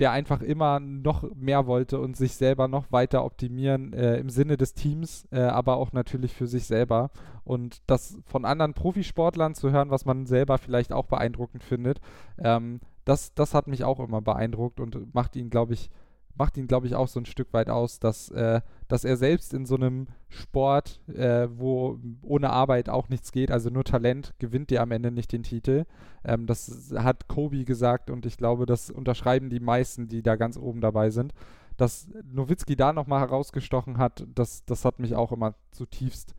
der 0.00 0.12
einfach 0.12 0.42
immer 0.42 0.80
noch 0.80 1.24
mehr 1.34 1.66
wollte 1.66 1.98
und 1.98 2.16
sich 2.16 2.34
selber 2.34 2.68
noch 2.68 2.92
weiter 2.92 3.24
optimieren 3.24 3.92
äh, 3.92 4.16
im 4.16 4.30
Sinne 4.30 4.56
des 4.56 4.74
Teams, 4.74 5.26
äh, 5.30 5.40
aber 5.40 5.76
auch 5.76 5.92
natürlich 5.92 6.34
für 6.34 6.46
sich 6.46 6.66
selber. 6.66 7.10
Und 7.44 7.82
das 7.86 8.18
von 8.26 8.44
anderen 8.44 8.74
Profisportlern 8.74 9.54
zu 9.54 9.70
hören, 9.70 9.90
was 9.90 10.04
man 10.04 10.26
selber 10.26 10.58
vielleicht 10.58 10.92
auch 10.92 11.06
beeindruckend 11.06 11.64
findet, 11.64 12.00
ähm, 12.38 12.80
das, 13.04 13.34
das 13.34 13.54
hat 13.54 13.66
mich 13.66 13.84
auch 13.84 14.00
immer 14.00 14.20
beeindruckt 14.20 14.80
und 14.80 15.14
macht 15.14 15.34
ihn, 15.34 15.50
glaube 15.50 15.72
ich, 15.72 15.90
macht 16.38 16.56
ihn, 16.56 16.68
glaube 16.68 16.86
ich, 16.86 16.94
auch 16.94 17.08
so 17.08 17.20
ein 17.20 17.26
Stück 17.26 17.52
weit 17.52 17.68
aus, 17.68 17.98
dass, 17.98 18.30
äh, 18.30 18.60
dass 18.86 19.04
er 19.04 19.16
selbst 19.16 19.52
in 19.52 19.66
so 19.66 19.74
einem 19.74 20.06
Sport, 20.28 21.00
äh, 21.08 21.48
wo 21.50 21.98
ohne 22.22 22.50
Arbeit 22.50 22.88
auch 22.88 23.08
nichts 23.08 23.32
geht, 23.32 23.50
also 23.50 23.70
nur 23.70 23.84
Talent, 23.84 24.34
gewinnt 24.38 24.70
dir 24.70 24.82
am 24.82 24.92
Ende 24.92 25.10
nicht 25.10 25.32
den 25.32 25.42
Titel. 25.42 25.84
Ähm, 26.24 26.46
das 26.46 26.92
hat 26.96 27.28
Kobe 27.28 27.64
gesagt 27.64 28.10
und 28.10 28.24
ich 28.24 28.36
glaube, 28.36 28.66
das 28.66 28.90
unterschreiben 28.90 29.50
die 29.50 29.60
meisten, 29.60 30.08
die 30.08 30.22
da 30.22 30.36
ganz 30.36 30.56
oben 30.56 30.80
dabei 30.80 31.10
sind. 31.10 31.34
Dass 31.76 32.08
Nowitzki 32.24 32.76
da 32.76 32.92
nochmal 32.92 33.20
herausgestochen 33.20 33.98
hat, 33.98 34.26
das, 34.34 34.64
das 34.64 34.84
hat 34.84 34.98
mich 34.98 35.14
auch 35.14 35.32
immer 35.32 35.54
zutiefst 35.70 36.34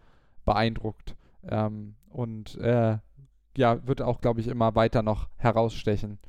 beeindruckt. 0.46 1.16
Ähm, 1.44 1.96
und 2.10 2.58
äh, 2.58 2.98
ja, 3.58 3.88
wird 3.88 4.02
auch, 4.02 4.22
glaube 4.22 4.40
ich, 4.40 4.48
immer 4.48 4.76
weiter 4.76 5.02
noch 5.02 5.30
herausstechen. 5.38 6.20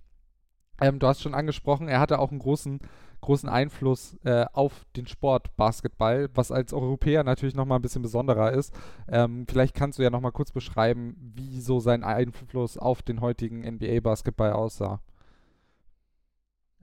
Ähm, 0.80 0.98
du 0.98 1.06
hast 1.06 1.20
schon 1.20 1.35
angesprochen, 1.35 1.88
er 1.88 2.00
hatte 2.00 2.18
auch 2.18 2.30
einen 2.30 2.38
großen 2.38 2.80
großen 3.20 3.48
Einfluss 3.48 4.16
äh, 4.24 4.46
auf 4.52 4.85
den 4.96 5.06
Sport 5.06 5.56
Basketball, 5.56 6.28
was 6.35 6.52
als 6.52 6.72
Europäer 6.72 7.24
natürlich 7.24 7.54
nochmal 7.54 7.78
ein 7.78 7.83
bisschen 7.83 8.02
besonderer 8.02 8.52
ist. 8.52 8.74
Ähm, 9.09 9.46
vielleicht 9.48 9.74
kannst 9.74 9.98
du 9.98 10.02
ja 10.02 10.11
nochmal 10.11 10.33
kurz 10.33 10.52
beschreiben, 10.52 11.16
wie 11.35 11.61
so 11.61 11.80
sein 11.80 12.04
Einfluss 12.04 12.76
auf 12.76 13.02
den 13.02 13.20
heutigen 13.20 13.61
NBA-Basketball 13.61 14.52
aussah. 14.52 15.00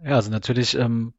Ja, 0.03 0.15
also 0.15 0.29
natürlich 0.29 0.75
ähm, 0.75 1.13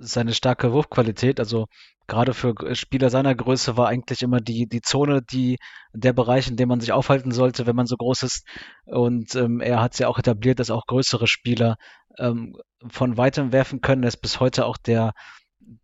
seine 0.00 0.34
starke 0.34 0.72
Wurfqualität, 0.72 1.40
also 1.40 1.66
gerade 2.06 2.34
für 2.34 2.54
Spieler 2.74 3.10
seiner 3.10 3.34
Größe 3.34 3.76
war 3.76 3.88
eigentlich 3.88 4.22
immer 4.22 4.40
die, 4.40 4.66
die 4.68 4.80
Zone, 4.80 5.22
die, 5.22 5.58
der 5.92 6.12
Bereich, 6.12 6.48
in 6.48 6.56
dem 6.56 6.68
man 6.68 6.80
sich 6.80 6.92
aufhalten 6.92 7.32
sollte, 7.32 7.66
wenn 7.66 7.76
man 7.76 7.86
so 7.86 7.96
groß 7.96 8.22
ist. 8.22 8.46
Und 8.84 9.34
ähm, 9.34 9.60
er 9.60 9.80
hat 9.80 9.94
es 9.94 9.98
ja 9.98 10.08
auch 10.08 10.18
etabliert, 10.18 10.60
dass 10.60 10.70
auch 10.70 10.86
größere 10.86 11.26
Spieler 11.26 11.76
ähm, 12.18 12.56
von 12.88 13.16
weitem 13.16 13.52
werfen 13.52 13.80
können. 13.80 14.02
Er 14.04 14.08
ist 14.08 14.18
bis 14.18 14.40
heute 14.40 14.66
auch 14.66 14.76
der, 14.76 15.12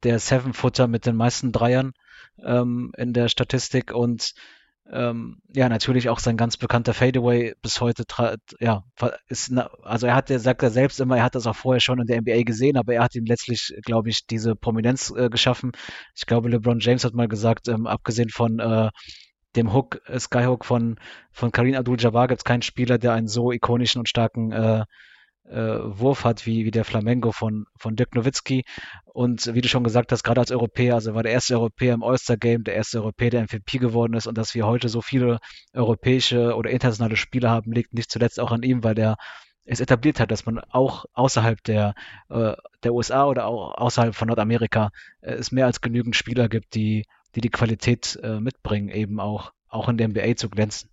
der 0.03 0.19
Seven-Footer 0.19 0.87
mit 0.87 1.07
den 1.07 1.17
meisten 1.17 1.53
Dreiern 1.53 1.93
ähm, 2.45 2.93
in 2.97 3.13
der 3.13 3.29
Statistik 3.29 3.93
und 3.93 4.33
ähm, 4.93 5.39
ja, 5.55 5.69
natürlich 5.69 6.09
auch 6.09 6.19
sein 6.19 6.37
ganz 6.37 6.57
bekannter 6.57 6.95
Fadeaway 6.95 7.55
bis 7.63 7.81
heute, 7.81 8.05
ja, 8.61 8.85
ist, 9.29 9.53
also 9.83 10.07
er 10.07 10.15
hat, 10.15 10.31
er 10.31 10.39
sagt 10.39 10.63
er 10.63 10.71
selbst 10.71 11.01
immer, 11.01 11.17
er 11.17 11.25
hat 11.25 11.35
das 11.35 11.47
auch 11.47 11.57
vorher 11.57 11.81
schon 11.81 12.01
in 12.01 12.07
der 12.07 12.21
NBA 12.21 12.43
gesehen, 12.43 12.77
aber 12.77 12.95
er 12.95 13.03
hat 13.03 13.15
ihm 13.15 13.25
letztlich, 13.25 13.75
glaube 13.85 14.11
ich, 14.11 14.27
diese 14.27 14.55
Prominenz 14.55 15.13
äh, 15.17 15.31
geschaffen. 15.31 15.73
Ich 16.15 16.27
glaube, 16.27 16.51
LeBron 16.51 16.81
James 16.81 17.05
hat 17.05 17.15
mal 17.15 17.29
gesagt, 17.29 17.69
ähm, 17.69 17.87
abgesehen 17.87 18.29
von 18.29 18.59
äh, 18.59 18.91
dem 19.57 19.73
Hook, 19.73 20.01
äh, 20.07 20.19
Skyhook 20.19 20.65
von, 20.65 20.99
von 21.31 21.53
Karin 21.53 21.77
Abdul-Jabbar 21.77 22.29
gibt 22.29 22.41
es 22.41 22.45
keinen 22.45 22.63
Spieler, 22.63 22.99
der 22.99 23.13
einen 23.13 23.29
so 23.29 23.53
ikonischen 23.53 23.99
und 24.01 24.09
starken 24.09 24.53
äh, 24.53 24.85
Wurf 25.45 26.25
hat, 26.25 26.47
wie, 26.47 26.65
wie 26.65 26.71
der 26.71 26.85
Flamengo 26.85 27.33
von, 27.33 27.67
von 27.77 27.97
Dirk 27.97 28.15
Nowitzki. 28.15 28.65
Und 29.05 29.53
wie 29.55 29.61
du 29.61 29.69
schon 29.69 29.85
gesagt 29.85 30.13
hast, 30.13 30.23
gerade 30.23 30.41
als 30.41 30.51
Europäer, 30.51 30.95
also 30.95 31.15
war 31.15 31.23
der 31.23 31.33
erste 31.33 31.55
Europäer 31.55 31.95
im 31.95 32.03
All-Star-Game, 32.03 32.65
der 32.65 32.75
erste 32.75 33.01
Europäer, 33.01 33.31
der 33.31 33.43
MVP 33.43 33.79
geworden 33.79 34.15
ist. 34.15 34.27
Und 34.27 34.39
dass 34.39 34.55
wir 34.55 34.67
heute 34.67 34.89
so 34.89 35.03
viele 35.03 35.39
europäische 35.75 36.55
oder 36.55 36.71
internationale 36.71 37.17
Spieler 37.17 37.51
haben, 37.51 37.73
liegt 37.73 37.93
nicht 37.93 38.11
zuletzt 38.11 38.41
auch 38.41 38.53
an 38.53 38.63
ihm, 38.63 38.85
weil 38.85 38.95
der 38.95 39.17
es 39.65 39.81
etabliert 39.81 40.21
hat, 40.21 40.31
dass 40.31 40.47
man 40.47 40.59
auch 40.59 41.05
außerhalb 41.13 41.63
der, 41.65 41.95
äh, 42.31 42.55
der 42.83 42.95
USA 42.95 43.27
oder 43.27 43.47
auch 43.47 43.75
außerhalb 43.75 44.15
von 44.15 44.29
Nordamerika 44.29 44.91
äh, 45.21 45.35
es 45.35 45.53
mehr 45.53 45.67
als 45.67 45.81
genügend 45.81 46.17
Spieler 46.17 46.49
gibt, 46.49 46.75
die 46.75 47.05
die, 47.35 47.41
die 47.41 47.51
Qualität 47.51 48.19
äh, 48.23 48.41
mitbringen, 48.41 48.89
eben 48.89 49.21
auch, 49.21 49.53
auch 49.69 49.89
in 49.89 49.97
der 49.97 50.09
NBA 50.09 50.37
zu 50.37 50.51
glänzen. 50.51 50.91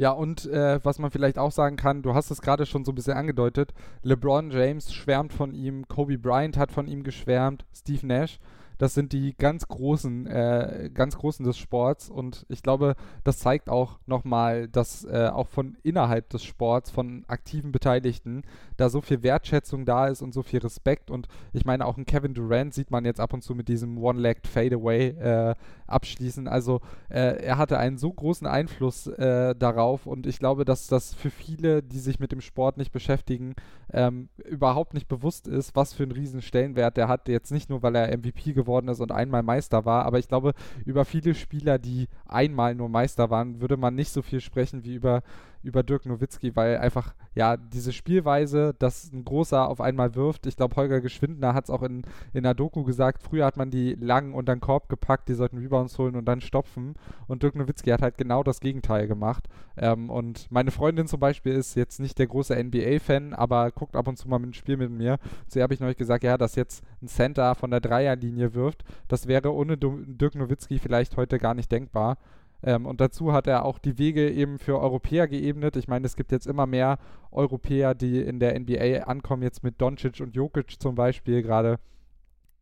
Ja, 0.00 0.12
und 0.12 0.46
äh, 0.46 0.80
was 0.82 0.98
man 0.98 1.10
vielleicht 1.10 1.36
auch 1.36 1.52
sagen 1.52 1.76
kann, 1.76 2.00
du 2.00 2.14
hast 2.14 2.30
es 2.30 2.40
gerade 2.40 2.64
schon 2.64 2.86
so 2.86 2.92
ein 2.92 2.94
bisschen 2.94 3.18
angedeutet, 3.18 3.74
LeBron 4.02 4.50
James 4.50 4.94
schwärmt 4.94 5.30
von 5.30 5.52
ihm, 5.52 5.86
Kobe 5.88 6.16
Bryant 6.16 6.56
hat 6.56 6.72
von 6.72 6.86
ihm 6.86 7.02
geschwärmt, 7.02 7.66
Steve 7.74 8.06
Nash. 8.06 8.40
Das 8.78 8.94
sind 8.94 9.12
die 9.12 9.34
ganz 9.36 9.68
großen, 9.68 10.26
äh, 10.26 10.90
ganz 10.94 11.18
großen 11.18 11.44
des 11.44 11.58
Sports 11.58 12.08
und 12.08 12.46
ich 12.48 12.62
glaube, 12.62 12.96
das 13.24 13.40
zeigt 13.40 13.68
auch 13.68 13.98
nochmal, 14.06 14.68
dass 14.68 15.04
äh, 15.04 15.28
auch 15.30 15.48
von 15.48 15.76
innerhalb 15.82 16.30
des 16.30 16.44
Sports, 16.44 16.90
von 16.90 17.26
aktiven 17.28 17.70
Beteiligten, 17.70 18.40
da 18.78 18.88
so 18.88 19.02
viel 19.02 19.22
Wertschätzung 19.22 19.84
da 19.84 20.08
ist 20.08 20.22
und 20.22 20.32
so 20.32 20.42
viel 20.42 20.60
Respekt 20.60 21.10
und 21.10 21.28
ich 21.52 21.66
meine 21.66 21.84
auch 21.84 21.98
ein 21.98 22.06
Kevin 22.06 22.32
Durant 22.32 22.72
sieht 22.72 22.90
man 22.90 23.04
jetzt 23.04 23.20
ab 23.20 23.34
und 23.34 23.42
zu 23.42 23.54
mit 23.54 23.68
diesem 23.68 23.98
One-Legged 23.98 24.46
Fadeaway 24.46 25.08
äh, 25.08 25.54
abschließen. 25.90 26.48
Also 26.48 26.80
äh, 27.08 27.42
er 27.42 27.58
hatte 27.58 27.78
einen 27.78 27.98
so 27.98 28.12
großen 28.12 28.46
Einfluss 28.46 29.06
äh, 29.06 29.54
darauf 29.54 30.06
und 30.06 30.26
ich 30.26 30.38
glaube, 30.38 30.64
dass 30.64 30.86
das 30.86 31.14
für 31.14 31.30
viele, 31.30 31.82
die 31.82 31.98
sich 31.98 32.18
mit 32.18 32.32
dem 32.32 32.40
Sport 32.40 32.76
nicht 32.78 32.92
beschäftigen, 32.92 33.54
ähm, 33.92 34.28
überhaupt 34.44 34.94
nicht 34.94 35.08
bewusst 35.08 35.48
ist, 35.48 35.76
was 35.76 35.92
für 35.92 36.04
einen 36.04 36.12
riesen 36.12 36.42
Stellenwert 36.42 36.96
der 36.96 37.08
hat. 37.08 37.28
Jetzt 37.28 37.52
nicht 37.52 37.68
nur, 37.68 37.82
weil 37.82 37.94
er 37.94 38.16
MVP 38.16 38.52
geworden 38.52 38.70
geworden 38.70 38.88
ist 38.88 39.00
und 39.00 39.10
einmal 39.10 39.42
Meister 39.42 39.84
war. 39.84 40.04
Aber 40.04 40.18
ich 40.18 40.28
glaube, 40.28 40.52
über 40.84 41.04
viele 41.04 41.34
Spieler, 41.34 41.78
die 41.78 42.08
einmal 42.26 42.74
nur 42.74 42.88
Meister 42.88 43.30
waren, 43.30 43.60
würde 43.60 43.76
man 43.76 43.94
nicht 43.94 44.10
so 44.10 44.22
viel 44.22 44.40
sprechen 44.40 44.84
wie 44.84 44.94
über 44.94 45.22
über 45.62 45.82
Dirk 45.82 46.06
Nowitzki, 46.06 46.56
weil 46.56 46.78
einfach, 46.78 47.14
ja, 47.34 47.56
diese 47.56 47.92
Spielweise, 47.92 48.74
dass 48.78 49.12
ein 49.12 49.24
Großer 49.24 49.68
auf 49.68 49.80
einmal 49.80 50.14
wirft, 50.14 50.46
ich 50.46 50.56
glaube, 50.56 50.76
Holger 50.76 51.00
Geschwindner 51.00 51.54
hat 51.54 51.64
es 51.64 51.70
auch 51.70 51.82
in, 51.82 52.02
in 52.32 52.42
der 52.42 52.54
Doku 52.54 52.84
gesagt, 52.84 53.22
früher 53.22 53.44
hat 53.46 53.56
man 53.56 53.70
die 53.70 53.94
lang 53.94 54.32
unter 54.32 54.54
den 54.54 54.60
Korb 54.60 54.88
gepackt, 54.88 55.28
die 55.28 55.34
sollten 55.34 55.58
Rebounds 55.58 55.98
holen 55.98 56.16
und 56.16 56.24
dann 56.24 56.40
stopfen 56.40 56.94
und 57.26 57.42
Dirk 57.42 57.56
Nowitzki 57.56 57.90
hat 57.90 58.02
halt 58.02 58.18
genau 58.18 58.42
das 58.42 58.60
Gegenteil 58.60 59.06
gemacht 59.06 59.48
ähm, 59.76 60.10
und 60.10 60.50
meine 60.50 60.70
Freundin 60.70 61.06
zum 61.06 61.20
Beispiel 61.20 61.52
ist 61.52 61.74
jetzt 61.74 62.00
nicht 62.00 62.18
der 62.18 62.26
große 62.26 62.54
NBA-Fan, 62.54 63.34
aber 63.34 63.70
guckt 63.70 63.96
ab 63.96 64.08
und 64.08 64.16
zu 64.16 64.28
mal 64.28 64.40
ein 64.40 64.54
Spiel 64.54 64.76
mit 64.76 64.90
mir. 64.90 65.18
Zu 65.48 65.58
ihr 65.58 65.62
habe 65.62 65.74
ich 65.74 65.80
neulich 65.80 65.96
gesagt, 65.96 66.24
ja, 66.24 66.36
dass 66.36 66.54
jetzt 66.54 66.84
ein 67.02 67.08
Center 67.08 67.54
von 67.54 67.70
der 67.70 67.80
Dreierlinie 67.80 68.54
wirft, 68.54 68.84
das 69.08 69.26
wäre 69.26 69.52
ohne 69.52 69.76
Dirk 69.76 70.34
Nowitzki 70.34 70.78
vielleicht 70.78 71.16
heute 71.16 71.38
gar 71.38 71.54
nicht 71.54 71.70
denkbar. 71.72 72.18
Ähm, 72.62 72.86
und 72.86 73.00
dazu 73.00 73.32
hat 73.32 73.46
er 73.46 73.64
auch 73.64 73.78
die 73.78 73.98
Wege 73.98 74.30
eben 74.30 74.58
für 74.58 74.78
Europäer 74.78 75.28
geebnet. 75.28 75.76
Ich 75.76 75.88
meine, 75.88 76.06
es 76.06 76.16
gibt 76.16 76.32
jetzt 76.32 76.46
immer 76.46 76.66
mehr 76.66 76.98
Europäer, 77.30 77.94
die 77.94 78.20
in 78.20 78.40
der 78.40 78.58
NBA 78.58 79.04
ankommen, 79.04 79.42
jetzt 79.42 79.62
mit 79.62 79.80
Doncic 79.80 80.20
und 80.20 80.34
Jokic 80.36 80.80
zum 80.80 80.94
Beispiel 80.94 81.42
gerade. 81.42 81.78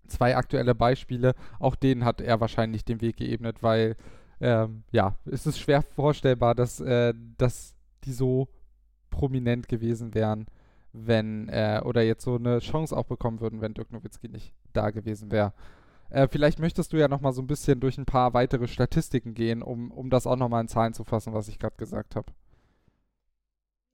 Zwei 0.06 0.36
aktuelle 0.36 0.74
Beispiele. 0.74 1.34
Auch 1.58 1.74
denen 1.74 2.04
hat 2.04 2.20
er 2.20 2.40
wahrscheinlich 2.40 2.84
den 2.84 3.02
Weg 3.02 3.18
geebnet, 3.18 3.62
weil 3.62 3.96
ähm, 4.40 4.84
ja, 4.92 5.16
es 5.26 5.46
ist 5.46 5.58
schwer 5.58 5.82
vorstellbar, 5.82 6.54
dass, 6.54 6.80
äh, 6.80 7.12
dass 7.36 7.74
die 8.04 8.12
so 8.12 8.48
prominent 9.10 9.68
gewesen 9.68 10.14
wären, 10.14 10.46
wenn, 10.92 11.48
äh, 11.48 11.80
oder 11.84 12.02
jetzt 12.02 12.24
so 12.24 12.36
eine 12.36 12.60
Chance 12.60 12.96
auch 12.96 13.04
bekommen 13.04 13.40
würden, 13.40 13.60
wenn 13.60 13.74
Dirk 13.74 13.92
Nowitzki 13.92 14.28
nicht 14.28 14.54
da 14.72 14.90
gewesen 14.90 15.30
wäre. 15.30 15.52
Äh, 16.10 16.28
vielleicht 16.30 16.58
möchtest 16.58 16.92
du 16.92 16.96
ja 16.96 17.08
noch 17.08 17.20
mal 17.20 17.32
so 17.32 17.42
ein 17.42 17.46
bisschen 17.46 17.80
durch 17.80 17.98
ein 17.98 18.06
paar 18.06 18.34
weitere 18.34 18.66
Statistiken 18.66 19.34
gehen, 19.34 19.62
um, 19.62 19.90
um 19.90 20.10
das 20.10 20.26
auch 20.26 20.36
noch 20.36 20.48
mal 20.48 20.60
in 20.60 20.68
Zahlen 20.68 20.94
zu 20.94 21.04
fassen, 21.04 21.34
was 21.34 21.48
ich 21.48 21.58
gerade 21.58 21.76
gesagt 21.76 22.16
habe. 22.16 22.32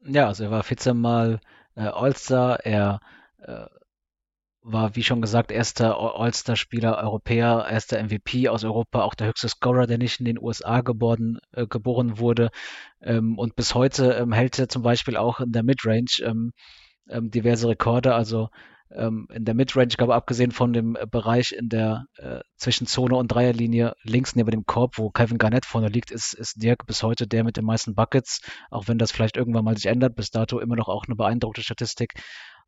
Ja, 0.07 0.29
also 0.29 0.45
er 0.45 0.51
war 0.51 0.63
14 0.63 0.97
Mal 0.97 1.41
äh, 1.77 1.83
All-Star, 1.83 2.61
er 2.65 3.01
äh, 3.39 3.67
war, 4.63 4.97
wie 4.97 5.03
schon 5.03 5.21
gesagt, 5.21 5.53
erster 5.53 5.97
All-Star-Spieler 5.99 6.99
Europäer, 6.99 7.67
erster 7.71 8.03
MVP 8.03 8.49
aus 8.49 8.65
Europa, 8.65 9.03
auch 9.03 9.15
der 9.15 9.29
höchste 9.29 9.49
Scorer, 9.49 9.87
der 9.87 9.99
nicht 9.99 10.21
in 10.21 10.25
den 10.25 10.39
USA 10.41 10.81
geboren, 10.81 11.39
äh, 11.53 11.67
geboren 11.67 12.19
wurde. 12.19 12.51
Ähm, 13.03 13.39
und 13.39 13.57
bis 13.57 13.75
heute 13.75 14.13
ähm, 14.13 14.33
hält 14.33 14.59
er 14.59 14.69
zum 14.69 14.83
Beispiel 14.83 15.17
auch 15.17 15.41
in 15.41 15.53
der 15.53 15.63
Midrange 15.65 16.21
ähm, 16.23 16.53
ähm 17.09 17.31
diverse 17.31 17.69
Rekorde. 17.69 18.15
Also 18.15 18.49
ähm, 18.91 19.27
in 19.33 19.45
der 19.45 19.55
Midrange, 19.55 19.89
glaube, 19.89 20.15
abgesehen 20.15 20.53
von 20.53 20.73
dem 20.73 20.97
äh, 20.97 21.07
Bereich 21.07 21.53
in 21.53 21.69
der 21.69 22.07
äh, 22.17 22.41
zwischen 22.57 22.87
Zone 22.87 23.17
und 23.17 23.29
Dreierlinie 23.29 23.95
links 24.03 24.37
neben 24.37 24.51
dem 24.51 24.67
Korb, 24.67 24.99
wo 24.99 25.11
Kevin 25.11 25.39
Garnett 25.39 25.67
vorne 25.67 25.89
liegt, 25.89 26.11
ist, 26.11 26.35
ist 26.35 26.63
Dirk 26.63 26.87
bis 26.87 27.03
heute 27.03 27.27
der 27.27 27.45
mit 27.45 27.57
den 27.57 27.65
meisten 27.65 27.95
Buckets, 27.95 28.41
auch 28.71 28.89
wenn 28.89 28.99
das 28.99 29.13
vielleicht 29.13 29.37
irgendwann 29.37 29.65
mal 29.65 29.77
sich 29.77 29.87
ändert, 29.87 30.17
bis 30.17 30.31
dato 30.31 30.59
immer 30.61 30.77
noch 30.77 30.89
auch 30.89 31.05
eine 31.07 31.17
beeindruckende 31.17 31.65
Statistik. 31.65 32.13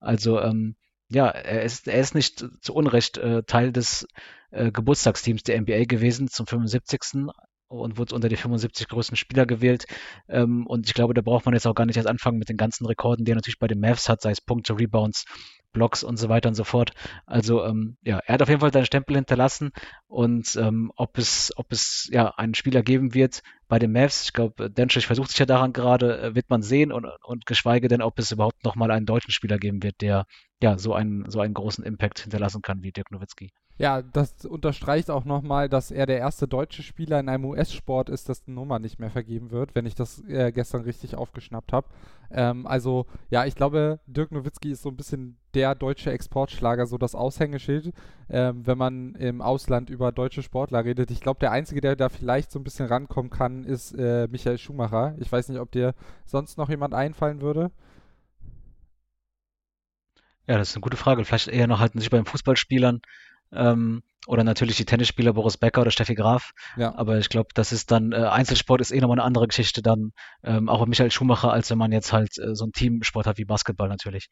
Also 0.01 0.41
ähm, 0.41 0.77
ja, 1.09 1.29
er 1.29 1.63
ist, 1.63 1.87
er 1.87 2.01
ist 2.01 2.15
nicht 2.15 2.45
zu 2.61 2.75
Unrecht 2.75 3.19
äh, 3.19 3.43
Teil 3.45 3.73
des 3.73 4.09
äh, 4.51 4.73
Geburtstagsteams 4.73 5.45
der 5.45 5.61
NBA 5.61 5.85
gewesen 5.85 6.29
zum 6.29 6.47
75 6.47 7.27
und 7.69 7.99
wurde 7.99 8.15
unter 8.15 8.29
die 8.29 8.37
75 8.37 8.89
größten 8.89 9.17
Spieler 9.17 9.47
gewählt. 9.47 9.87
Ähm, 10.29 10.67
und 10.67 10.87
ich 10.87 10.95
glaube, 10.95 11.15
da 11.15 11.23
braucht 11.23 11.47
man 11.47 11.55
jetzt 11.55 11.67
auch 11.67 11.75
gar 11.75 11.87
nicht 11.87 11.97
erst 11.97 12.09
anfangen 12.09 12.39
mit 12.39 12.49
den 12.49 12.57
ganzen 12.57 12.87
Rekorden, 12.87 13.25
die 13.25 13.33
er 13.33 13.37
natürlich 13.37 13.59
bei 13.59 13.67
den 13.69 13.81
Mavs 13.81 14.09
hat, 14.09 14.23
sei 14.23 14.31
es 14.31 14.41
Punkte, 14.41 14.79
Rebounds, 14.79 15.25
Blocks 15.77 16.03
und 16.03 16.17
so 16.17 16.31
weiter 16.31 16.49
und 16.49 16.55
so 16.55 16.65
fort. 16.65 16.93
Also 17.27 17.63
ähm, 17.65 17.99
ja, 18.03 18.19
er 18.19 18.35
hat 18.35 18.43
auf 18.43 18.49
jeden 18.49 18.63
Fall 18.63 18.73
seinen 18.73 18.87
Stempel 18.87 19.15
hinterlassen 19.15 19.73
und 20.09 20.57
ähm, 20.57 20.91
ob 20.97 21.19
es, 21.19 21.53
ob 21.57 21.71
es 21.71 22.09
ja 22.11 22.33
einen 22.39 22.55
Spieler 22.55 22.83
geben 22.83 23.13
wird 23.13 23.43
bei 23.69 23.79
den 23.79 23.93
Mavs, 23.93 24.25
ich 24.25 24.33
glaube, 24.33 24.71
Denschich 24.71 25.07
versucht 25.07 25.31
sich 25.31 25.39
ja 25.39 25.47
daran 25.47 25.73
gerade, 25.73 26.21
äh, 26.21 26.35
wird 26.35 26.49
man 26.49 26.63
sehen 26.63 26.93
und, 26.93 27.07
und 27.25 27.45
geschweige 27.47 27.89
denn, 27.89 28.01
ob 28.01 28.19
es 28.19 28.33
überhaupt 28.33 28.65
nochmal 28.65 28.91
einen 28.91 29.07
deutschen 29.07 29.33
Spieler 29.33 29.59
geben 29.59 29.83
wird, 29.83 30.01
der 30.01 30.25
ja 30.63 30.79
so 30.79 30.95
einen, 30.95 31.29
so 31.29 31.41
einen 31.41 31.55
großen 31.55 31.85
Impact 31.85 32.21
hinterlassen 32.21 32.63
kann 32.63 32.83
wie 32.83 32.93
Dirk 32.93 33.11
Nowitzki. 33.11 33.51
Ja, 33.79 34.01
das 34.01 34.47
unterstreicht 34.47 35.11
auch 35.11 35.27
nochmal, 35.27 35.69
dass 35.69 35.91
er 35.91 36.07
der 36.07 36.19
erste 36.19 36.49
deutsche 36.49 36.83
Spieler 36.83 37.21
in 37.21 37.29
einem 37.29 37.45
US-Sport 37.45 38.09
ist, 38.09 38.29
dessen 38.29 38.55
Nummer 38.55 38.79
nicht 38.79 38.99
mehr 38.99 39.11
vergeben 39.11 39.51
wird, 39.51 39.75
wenn 39.75 39.85
ich 39.85 39.95
das 39.95 40.25
äh, 40.29 40.51
gestern 40.51 40.83
richtig 40.83 41.15
aufgeschnappt 41.15 41.75
habe. 41.75 41.89
Ähm, 42.31 42.67
also, 42.67 43.05
ja, 43.29 43.45
ich 43.45 43.55
glaube, 43.55 44.01
Dirk 44.07 44.33
Nowitzki 44.33 44.71
ist 44.71 44.83
so 44.83 44.89
ein 44.89 44.97
bisschen 44.97 45.37
der 45.57 45.75
deutsche 45.75 46.13
Exportschlager, 46.13 46.87
so 46.87 46.99
das 46.99 47.15
Aushängeschild, 47.15 47.93
ähm, 48.29 48.67
wenn 48.67 48.77
man 48.77 49.15
im 49.15 49.41
Ausland 49.41 49.89
über 49.89 50.13
deutsche 50.13 50.43
Sportler 50.43 50.85
redet. 50.85 51.11
Ich 51.11 51.21
glaube, 51.21 51.41
der 51.41 51.51
Einzige, 51.51 51.81
der 51.81 51.97
da 51.97 52.11
vielleicht 52.11 52.53
so 52.53 52.61
ein 52.61 52.65
bisschen 52.65 52.87
rankommen 52.87 53.31
kann, 53.31 53.65
ist 53.65 53.93
äh, 53.93 54.29
Michael 54.31 54.59
Schumacher. 54.59 55.15
Ich 55.19 55.33
weiß 55.33 55.49
nicht, 55.49 55.59
ob 55.59 55.73
dir 55.73 55.95
sonst 56.27 56.59
noch 56.59 56.69
jemand 56.69 56.93
einfallen 56.93 57.41
würde. 57.41 57.71
Ja, 60.47 60.59
das 60.59 60.69
ist 60.69 60.77
eine 60.77 60.83
gute 60.83 60.99
Frage. 60.99 61.25
Vielleicht 61.25 61.49
eher 61.49 61.67
noch 61.67 61.81
halten 61.81 61.99
sich 61.99 62.11
bei 62.11 62.19
den 62.19 62.27
Fußballspielern 62.27 63.01
ähm, 63.53 64.03
oder 64.27 64.45
natürlich 64.45 64.77
die 64.77 64.85
Tennisspieler 64.85 65.33
Boris 65.33 65.57
Becker 65.57 65.81
oder 65.81 65.91
Steffi 65.91 66.15
Graf. 66.15 66.53
Ja. 66.77 66.95
Aber 66.97 67.17
ich 67.17 67.31
glaube, 67.31 67.49
das 67.55 67.73
ist 67.73 67.91
dann, 67.91 68.13
äh, 68.13 68.17
Einzelsport 68.17 68.83
ist 68.83 68.91
eh 68.91 69.01
nochmal 69.01 69.19
eine 69.19 69.25
andere 69.25 69.49
Geschichte 69.49 69.81
dann, 69.81 70.13
ähm, 70.45 70.69
auch 70.69 70.81
bei 70.81 70.87
Michael 70.87 71.11
Schumacher, 71.11 71.51
als 71.51 71.71
wenn 71.71 71.79
man 71.79 71.93
jetzt 71.93 72.13
halt 72.13 72.37
äh, 72.39 72.55
so 72.55 72.67
ein 72.67 72.73
Teamsport 72.73 73.27
hat 73.27 73.39
wie 73.39 73.47
Basketball 73.47 73.89
natürlich. 73.89 74.29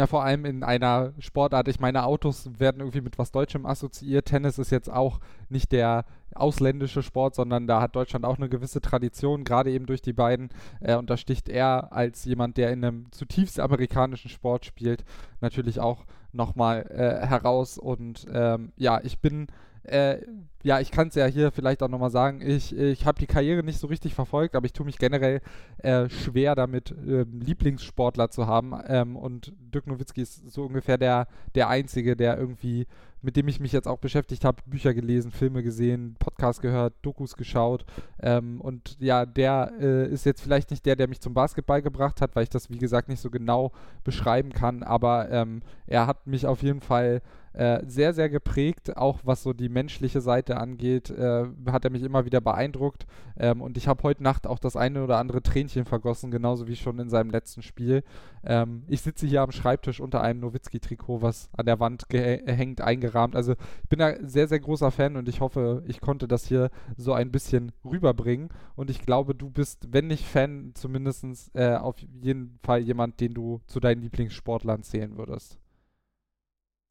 Na, 0.00 0.06
vor 0.06 0.24
allem 0.24 0.46
in 0.46 0.62
einer 0.62 1.12
Sportart, 1.18 1.68
ich 1.68 1.78
meine, 1.78 2.06
Autos 2.06 2.48
werden 2.58 2.80
irgendwie 2.80 3.02
mit 3.02 3.18
was 3.18 3.32
Deutschem 3.32 3.66
assoziiert. 3.66 4.24
Tennis 4.24 4.58
ist 4.58 4.70
jetzt 4.70 4.90
auch 4.90 5.20
nicht 5.50 5.72
der 5.72 6.06
ausländische 6.34 7.02
Sport, 7.02 7.34
sondern 7.34 7.66
da 7.66 7.82
hat 7.82 7.96
Deutschland 7.96 8.24
auch 8.24 8.38
eine 8.38 8.48
gewisse 8.48 8.80
Tradition, 8.80 9.44
gerade 9.44 9.70
eben 9.70 9.84
durch 9.84 10.00
die 10.00 10.14
beiden. 10.14 10.48
Äh, 10.80 10.96
und 10.96 11.10
da 11.10 11.18
sticht 11.18 11.50
er 11.50 11.92
als 11.92 12.24
jemand, 12.24 12.56
der 12.56 12.72
in 12.72 12.82
einem 12.82 13.12
zutiefst 13.12 13.60
amerikanischen 13.60 14.30
Sport 14.30 14.64
spielt, 14.64 15.04
natürlich 15.42 15.80
auch 15.80 16.06
nochmal 16.32 16.86
äh, 16.88 17.26
heraus. 17.26 17.76
Und 17.76 18.26
ähm, 18.32 18.72
ja, 18.78 19.02
ich 19.02 19.18
bin 19.18 19.48
äh, 19.84 20.18
ja, 20.62 20.78
ich 20.78 20.90
kann 20.90 21.08
es 21.08 21.14
ja 21.14 21.24
hier 21.24 21.52
vielleicht 21.52 21.82
auch 21.82 21.88
nochmal 21.88 22.10
sagen, 22.10 22.42
ich, 22.42 22.76
ich 22.76 23.06
habe 23.06 23.18
die 23.18 23.26
Karriere 23.26 23.62
nicht 23.62 23.78
so 23.78 23.86
richtig 23.86 24.14
verfolgt, 24.14 24.54
aber 24.54 24.66
ich 24.66 24.74
tue 24.74 24.84
mich 24.84 24.98
generell 24.98 25.40
äh, 25.78 26.08
schwer 26.10 26.54
damit, 26.54 26.94
ähm, 27.06 27.40
Lieblingssportler 27.40 28.30
zu 28.30 28.46
haben. 28.46 28.74
Ähm, 28.86 29.16
und 29.16 29.54
Dirk 29.72 29.86
Nowitzki 29.86 30.20
ist 30.20 30.50
so 30.50 30.64
ungefähr 30.64 30.98
der, 30.98 31.28
der 31.54 31.68
Einzige, 31.68 32.14
der 32.14 32.36
irgendwie, 32.36 32.86
mit 33.22 33.36
dem 33.36 33.48
ich 33.48 33.58
mich 33.58 33.72
jetzt 33.72 33.88
auch 33.88 33.98
beschäftigt 33.98 34.44
habe, 34.44 34.58
Bücher 34.66 34.92
gelesen, 34.92 35.30
Filme 35.30 35.62
gesehen, 35.62 36.16
Podcasts 36.18 36.60
gehört, 36.60 36.92
Dokus 37.00 37.36
geschaut. 37.36 37.86
Ähm, 38.20 38.60
und 38.60 38.98
ja, 39.00 39.24
der 39.24 39.72
äh, 39.80 40.08
ist 40.08 40.26
jetzt 40.26 40.42
vielleicht 40.42 40.70
nicht 40.70 40.84
der, 40.84 40.96
der 40.96 41.08
mich 41.08 41.20
zum 41.20 41.32
Basketball 41.32 41.80
gebracht 41.80 42.20
hat, 42.20 42.36
weil 42.36 42.42
ich 42.42 42.50
das, 42.50 42.68
wie 42.68 42.78
gesagt, 42.78 43.08
nicht 43.08 43.20
so 43.20 43.30
genau 43.30 43.72
beschreiben 44.04 44.52
kann, 44.52 44.82
aber 44.82 45.30
ähm, 45.30 45.62
er 45.86 46.06
hat 46.06 46.26
mich 46.26 46.46
auf 46.46 46.62
jeden 46.62 46.82
Fall 46.82 47.22
äh, 47.52 47.82
sehr, 47.86 48.14
sehr 48.14 48.28
geprägt, 48.28 48.96
auch 48.96 49.20
was 49.24 49.42
so 49.42 49.52
die 49.52 49.68
menschliche 49.68 50.20
Seite 50.20 50.56
angeht, 50.58 51.10
äh, 51.10 51.46
hat 51.66 51.84
er 51.84 51.90
mich 51.90 52.02
immer 52.02 52.24
wieder 52.24 52.40
beeindruckt. 52.40 53.06
Ähm, 53.36 53.60
und 53.60 53.76
ich 53.76 53.88
habe 53.88 54.02
heute 54.04 54.22
Nacht 54.22 54.46
auch 54.46 54.58
das 54.58 54.76
eine 54.76 55.02
oder 55.02 55.18
andere 55.18 55.42
Tränchen 55.42 55.84
vergossen, 55.84 56.30
genauso 56.30 56.68
wie 56.68 56.76
schon 56.76 56.98
in 56.98 57.08
seinem 57.08 57.30
letzten 57.30 57.62
Spiel. 57.62 58.04
Ähm, 58.44 58.84
ich 58.86 59.00
sitze 59.00 59.26
hier 59.26 59.42
am 59.42 59.50
Schreibtisch 59.50 60.00
unter 60.00 60.20
einem 60.20 60.40
Nowitzki-Trikot, 60.40 61.22
was 61.22 61.50
an 61.56 61.66
der 61.66 61.80
Wand 61.80 62.06
hängt, 62.12 62.80
eingerahmt. 62.80 63.34
Also 63.34 63.52
ich 63.82 63.88
bin 63.88 63.98
da 63.98 64.14
sehr, 64.22 64.46
sehr 64.46 64.60
großer 64.60 64.90
Fan 64.90 65.16
und 65.16 65.28
ich 65.28 65.40
hoffe, 65.40 65.82
ich 65.86 66.00
konnte 66.00 66.28
das 66.28 66.46
hier 66.46 66.70
so 66.96 67.12
ein 67.12 67.32
bisschen 67.32 67.72
rüberbringen. 67.84 68.50
Und 68.76 68.90
ich 68.90 69.02
glaube, 69.02 69.34
du 69.34 69.50
bist, 69.50 69.88
wenn 69.92 70.06
nicht 70.06 70.24
Fan, 70.24 70.72
zumindest 70.74 71.24
äh, 71.54 71.74
auf 71.74 71.96
jeden 71.98 72.58
Fall 72.62 72.80
jemand, 72.80 73.20
den 73.20 73.34
du 73.34 73.60
zu 73.66 73.80
deinen 73.80 74.02
Lieblingssportlern 74.02 74.82
zählen 74.82 75.18
würdest. 75.18 75.58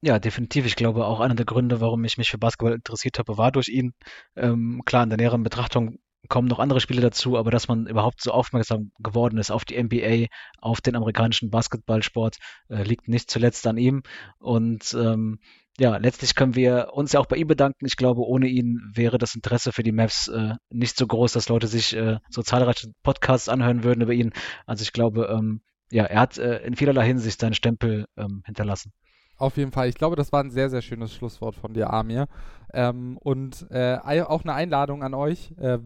Ja, 0.02 0.18
definitiv. 0.20 0.66
Ich 0.66 0.76
glaube, 0.78 1.06
auch 1.06 1.20
einer 1.20 1.36
der 1.36 1.45
Gründe, 1.45 1.82
warum 1.82 2.04
ich 2.06 2.18
mich 2.18 2.30
für 2.30 2.38
Basketball 2.38 2.74
interessiert 2.74 3.20
habe, 3.20 3.38
war 3.38 3.52
durch 3.52 3.68
ihn. 3.68 3.93
Ähm, 4.36 4.82
klar, 4.86 5.04
in 5.04 5.10
der 5.10 5.18
näheren 5.18 5.43
Betrachtung 5.43 6.00
kommen 6.30 6.47
noch 6.47 6.60
andere 6.60 6.80
Spiele 6.80 7.02
dazu, 7.02 7.38
aber 7.38 7.52
dass 7.52 7.68
man 7.68 7.88
überhaupt 7.88 8.22
so 8.22 8.32
aufmerksam 8.32 8.91
geworden 9.00 9.38
ist 9.38 9.52
auf 9.52 9.66
die 9.66 9.82
NBA, 9.82 10.28
auf 10.60 10.80
den 10.82 10.95
amerikanischen 10.95 11.50
Basketballsport, 11.50 12.38
äh, 12.70 12.84
liegt 12.84 13.08
nicht 13.10 13.30
zuletzt 13.30 13.68
an 13.68 13.78
ihm. 13.78 14.04
Und 14.38 14.93
ähm, 14.93 15.39
ja, 15.78 15.97
letztlich 15.97 16.36
können 16.36 16.56
wir 16.56 16.89
uns 16.93 17.14
ja 17.14 17.20
auch 17.20 17.26
bei 17.26 17.38
ihm 17.38 17.47
bedanken. 17.47 17.86
Ich 17.86 17.97
glaube, 17.97 18.22
ohne 18.22 18.47
ihn 18.47 18.80
wäre 18.93 19.18
das 19.18 19.36
Interesse 19.36 19.72
für 19.74 19.84
die 19.84 19.91
Mavs 19.91 20.28
äh, 20.30 20.56
nicht 20.70 20.97
so 20.97 21.08
groß, 21.08 21.34
dass 21.34 21.50
Leute 21.50 21.68
sich 21.68 21.95
äh, 21.95 22.20
so 22.30 22.41
zahlreiche 22.41 22.89
Podcasts 23.04 23.50
anhören 23.50 23.84
würden 23.84 24.02
über 24.02 24.14
ihn. 24.14 24.32
Also 24.66 24.84
ich 24.84 24.93
glaube, 24.93 25.28
ähm, 25.32 25.62
ja, 25.91 26.06
er 26.06 26.20
hat 26.22 26.38
äh, 26.38 26.60
in 26.60 26.76
vielerlei 26.76 27.06
Hinsicht 27.06 27.39
seinen 27.39 27.54
Stempel 27.54 28.06
ähm, 28.18 28.43
hinterlassen. 28.45 28.93
Auf 29.40 29.56
jeden 29.56 29.72
Fall. 29.72 29.88
Ich 29.88 29.96
glaube, 29.96 30.18
das 30.18 30.34
war 30.34 30.44
ein 30.44 30.52
sehr, 30.52 30.70
sehr 30.70 30.82
schönes 30.82 31.14
Schlusswort 31.14 31.56
von 31.56 31.74
dir, 31.74 31.92
Amir. 31.92 32.28
Ähm, 32.74 33.18
und 33.18 33.66
äh, 33.72 33.98
auch 34.22 34.44
eine 34.44 34.54
Einladung 34.54 35.02
an 35.02 35.14
euch, 35.14 35.54
äh, 35.58 35.80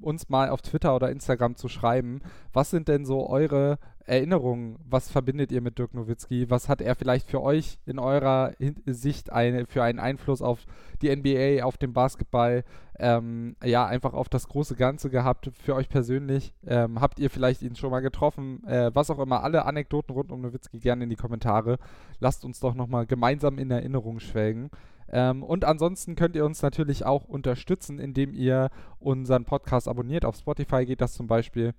uns 0.00 0.28
mal 0.28 0.50
auf 0.50 0.60
Twitter 0.60 0.94
oder 0.94 1.10
Instagram 1.10 1.54
zu 1.54 1.68
schreiben. 1.68 2.20
Was 2.52 2.70
sind 2.70 2.88
denn 2.88 3.06
so 3.06 3.28
eure 3.30 3.78
Erinnerungen? 4.06 4.78
Was 4.88 5.10
verbindet 5.10 5.52
ihr 5.52 5.60
mit 5.60 5.78
Dirk 5.78 5.92
Nowitzki? 5.94 6.48
Was 6.48 6.68
hat 6.68 6.80
er 6.80 6.94
vielleicht 6.94 7.28
für 7.28 7.42
euch 7.42 7.78
in 7.86 7.98
eurer 7.98 8.52
Sicht 8.86 9.32
eine, 9.32 9.66
für 9.66 9.82
einen 9.82 9.98
Einfluss 9.98 10.42
auf 10.42 10.64
die 11.02 11.14
NBA, 11.14 11.64
auf 11.64 11.76
den 11.76 11.92
Basketball, 11.92 12.64
ähm, 12.98 13.56
ja, 13.62 13.84
einfach 13.84 14.14
auf 14.14 14.28
das 14.28 14.48
große 14.48 14.76
Ganze 14.76 15.10
gehabt 15.10 15.50
für 15.54 15.74
euch 15.74 15.88
persönlich? 15.88 16.54
Ähm, 16.66 17.00
habt 17.00 17.18
ihr 17.18 17.30
vielleicht 17.30 17.62
ihn 17.62 17.76
schon 17.76 17.90
mal 17.90 18.00
getroffen? 18.00 18.64
Äh, 18.66 18.94
was 18.94 19.10
auch 19.10 19.18
immer, 19.18 19.42
alle 19.42 19.64
Anekdoten 19.64 20.14
rund 20.14 20.30
um 20.30 20.40
Nowitzki 20.40 20.78
gerne 20.78 21.04
in 21.04 21.10
die 21.10 21.16
Kommentare. 21.16 21.78
Lasst 22.20 22.44
uns 22.44 22.60
doch 22.60 22.74
nochmal 22.74 23.06
gemeinsam 23.06 23.58
in 23.58 23.70
Erinnerung 23.70 24.20
schwelgen. 24.20 24.70
Ähm, 25.08 25.42
und 25.42 25.64
ansonsten 25.64 26.16
könnt 26.16 26.36
ihr 26.36 26.44
uns 26.44 26.62
natürlich 26.62 27.04
auch 27.04 27.24
unterstützen, 27.24 27.98
indem 27.98 28.32
ihr 28.32 28.70
unseren 28.98 29.44
Podcast 29.44 29.88
abonniert. 29.88 30.24
Auf 30.24 30.36
Spotify 30.36 30.84
geht 30.84 31.00
das 31.00 31.12
zum 31.12 31.26
Beispiel. 31.26 31.74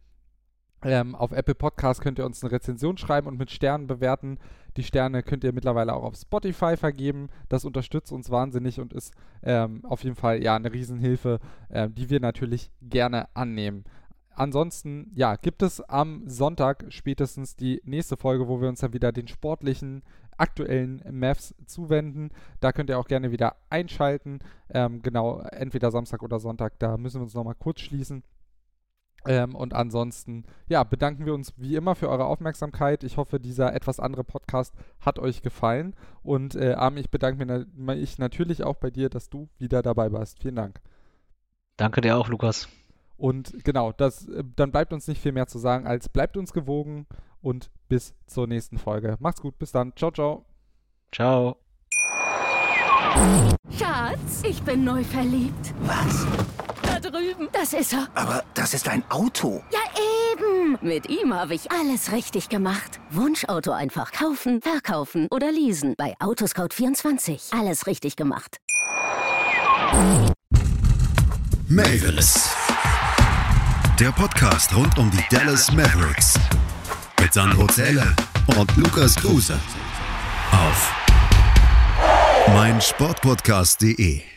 Ähm, 0.84 1.16
auf 1.16 1.32
Apple 1.32 1.56
Podcast 1.56 2.02
könnt 2.02 2.20
ihr 2.20 2.26
uns 2.26 2.44
eine 2.44 2.52
Rezension 2.52 2.98
schreiben 2.98 3.28
und 3.28 3.38
mit 3.38 3.52
Sternen 3.52 3.88
bewerten. 3.88 4.38
Die 4.78 4.84
Sterne 4.84 5.24
könnt 5.24 5.44
ihr 5.44 5.54
mittlerweile 5.54 5.94
auch 5.94 6.04
auf 6.04 6.16
Spotify 6.16 6.78
vergeben. 6.78 7.30
Das 7.50 7.66
unterstützt 7.66 8.12
uns 8.12 8.30
wahnsinnig 8.30 8.80
und 8.80 8.94
ist 8.94 9.12
ähm, 9.42 9.84
auf 9.86 10.04
jeden 10.04 10.16
Fall 10.16 10.44
ja 10.44 10.56
eine 10.56 10.72
Riesenhilfe, 10.72 11.40
äh, 11.70 11.90
die 11.90 12.12
wir 12.12 12.20
natürlich 12.20 12.70
gerne 12.82 13.28
annehmen. 13.34 13.86
Ansonsten, 14.36 15.12
ja, 15.16 15.36
gibt 15.36 15.64
es 15.64 15.82
am 15.82 16.30
Sonntag 16.30 16.86
spätestens 16.90 17.56
die 17.56 17.82
nächste 17.86 18.18
Folge, 18.18 18.48
wo 18.48 18.62
wir 18.62 18.70
uns 18.70 18.82
dann 18.82 18.94
wieder 18.94 19.12
den 19.12 19.28
sportlichen 19.28 20.04
aktuellen 20.38 21.02
Mavs 21.10 21.56
zuwenden. 21.66 22.30
Da 22.60 22.72
könnt 22.72 22.92
ihr 22.92 23.00
auch 23.00 23.08
gerne 23.08 23.32
wieder 23.32 23.56
einschalten. 23.72 24.40
Ähm, 24.70 25.02
genau, 25.02 25.40
entweder 25.40 25.90
Samstag 25.90 26.22
oder 26.22 26.40
Sonntag, 26.40 26.78
da 26.78 26.98
müssen 26.98 27.20
wir 27.20 27.24
uns 27.24 27.34
nochmal 27.34 27.56
kurz 27.56 27.82
schließen. 27.82 28.22
Ähm, 29.28 29.56
und 29.56 29.74
ansonsten, 29.74 30.46
ja, 30.68 30.84
bedanken 30.84 31.26
wir 31.26 31.34
uns 31.34 31.54
wie 31.58 31.76
immer 31.76 31.96
für 31.96 32.10
eure 32.10 32.26
Aufmerksamkeit. 32.26 33.04
Ich 33.04 33.18
hoffe, 33.18 33.40
dieser 33.40 33.74
etwas 33.74 34.00
andere 34.00 34.24
Podcast 34.24 34.74
hat 35.00 35.20
euch 35.20 35.42
gefallen. 35.42 35.96
Und 36.24 36.56
äh, 36.56 36.74
Armin, 36.74 37.02
ich 37.02 37.10
bedanke 37.10 37.46
mich 37.76 38.18
natürlich 38.18 38.64
auch 38.64 38.76
bei 38.76 38.90
dir, 38.90 39.10
dass 39.10 39.30
du 39.30 39.50
wieder 39.58 39.82
dabei 39.82 40.12
warst. 40.12 40.40
Vielen 40.40 40.56
Dank. 40.56 40.80
Danke 41.76 42.02
dir 42.02 42.18
auch, 42.18 42.30
Lukas. 42.30 42.70
Und 43.18 43.64
genau, 43.64 43.92
das, 43.92 44.28
äh, 44.28 44.44
dann 44.56 44.72
bleibt 44.72 44.94
uns 44.94 45.08
nicht 45.08 45.22
viel 45.22 45.32
mehr 45.32 45.48
zu 45.48 45.60
sagen, 45.60 45.88
als 45.88 46.10
bleibt 46.10 46.38
uns 46.38 46.54
gewogen 46.54 47.08
und 47.42 47.70
bis 47.90 48.14
zur 48.28 48.48
nächsten 48.48 48.78
Folge. 48.78 49.18
Macht's 49.20 49.42
gut, 49.42 49.58
bis 49.60 49.72
dann. 49.72 49.94
Ciao, 49.96 50.12
ciao. 50.12 50.46
Ciao. 51.12 51.58
Schatz, 53.72 54.44
ich 54.44 54.62
bin 54.64 54.84
neu 54.84 55.04
verliebt. 55.04 55.74
Was? 55.82 56.28
Da 57.02 57.10
drüben. 57.10 57.48
Das 57.52 57.74
ist 57.74 57.93
er. 57.93 58.08
Aber 58.16 58.43
das 58.54 58.74
ist 58.74 58.88
ein 58.88 59.04
Auto. 59.10 59.64
Ja, 59.72 59.80
eben. 60.32 60.78
Mit 60.82 61.10
ihm 61.10 61.34
habe 61.34 61.54
ich 61.54 61.72
alles 61.72 62.12
richtig 62.12 62.50
gemacht. 62.50 63.00
Wunschauto 63.12 63.72
einfach 63.72 64.12
kaufen, 64.12 64.62
verkaufen 64.62 65.28
oder 65.30 65.52
leasen. 65.52 65.93
Bei 65.98 66.16
Autoscout24. 66.20 67.58
Alles 67.58 67.86
richtig 67.86 68.16
gemacht. 68.16 68.58
Mavis. 71.68 72.50
Der 74.00 74.12
Podcast 74.12 74.76
rund 74.76 74.98
um 74.98 75.12
die 75.12 75.24
Dallas 75.30 75.72
Mavericks. 75.72 76.36
Mit 77.20 77.34
Sandro 77.34 77.68
Zähler 77.68 78.16
und 78.58 78.76
Lukas 78.78 79.16
Kruse. 79.16 79.60
Auf 80.52 80.93
meinsportpodcast.de. 82.54 84.37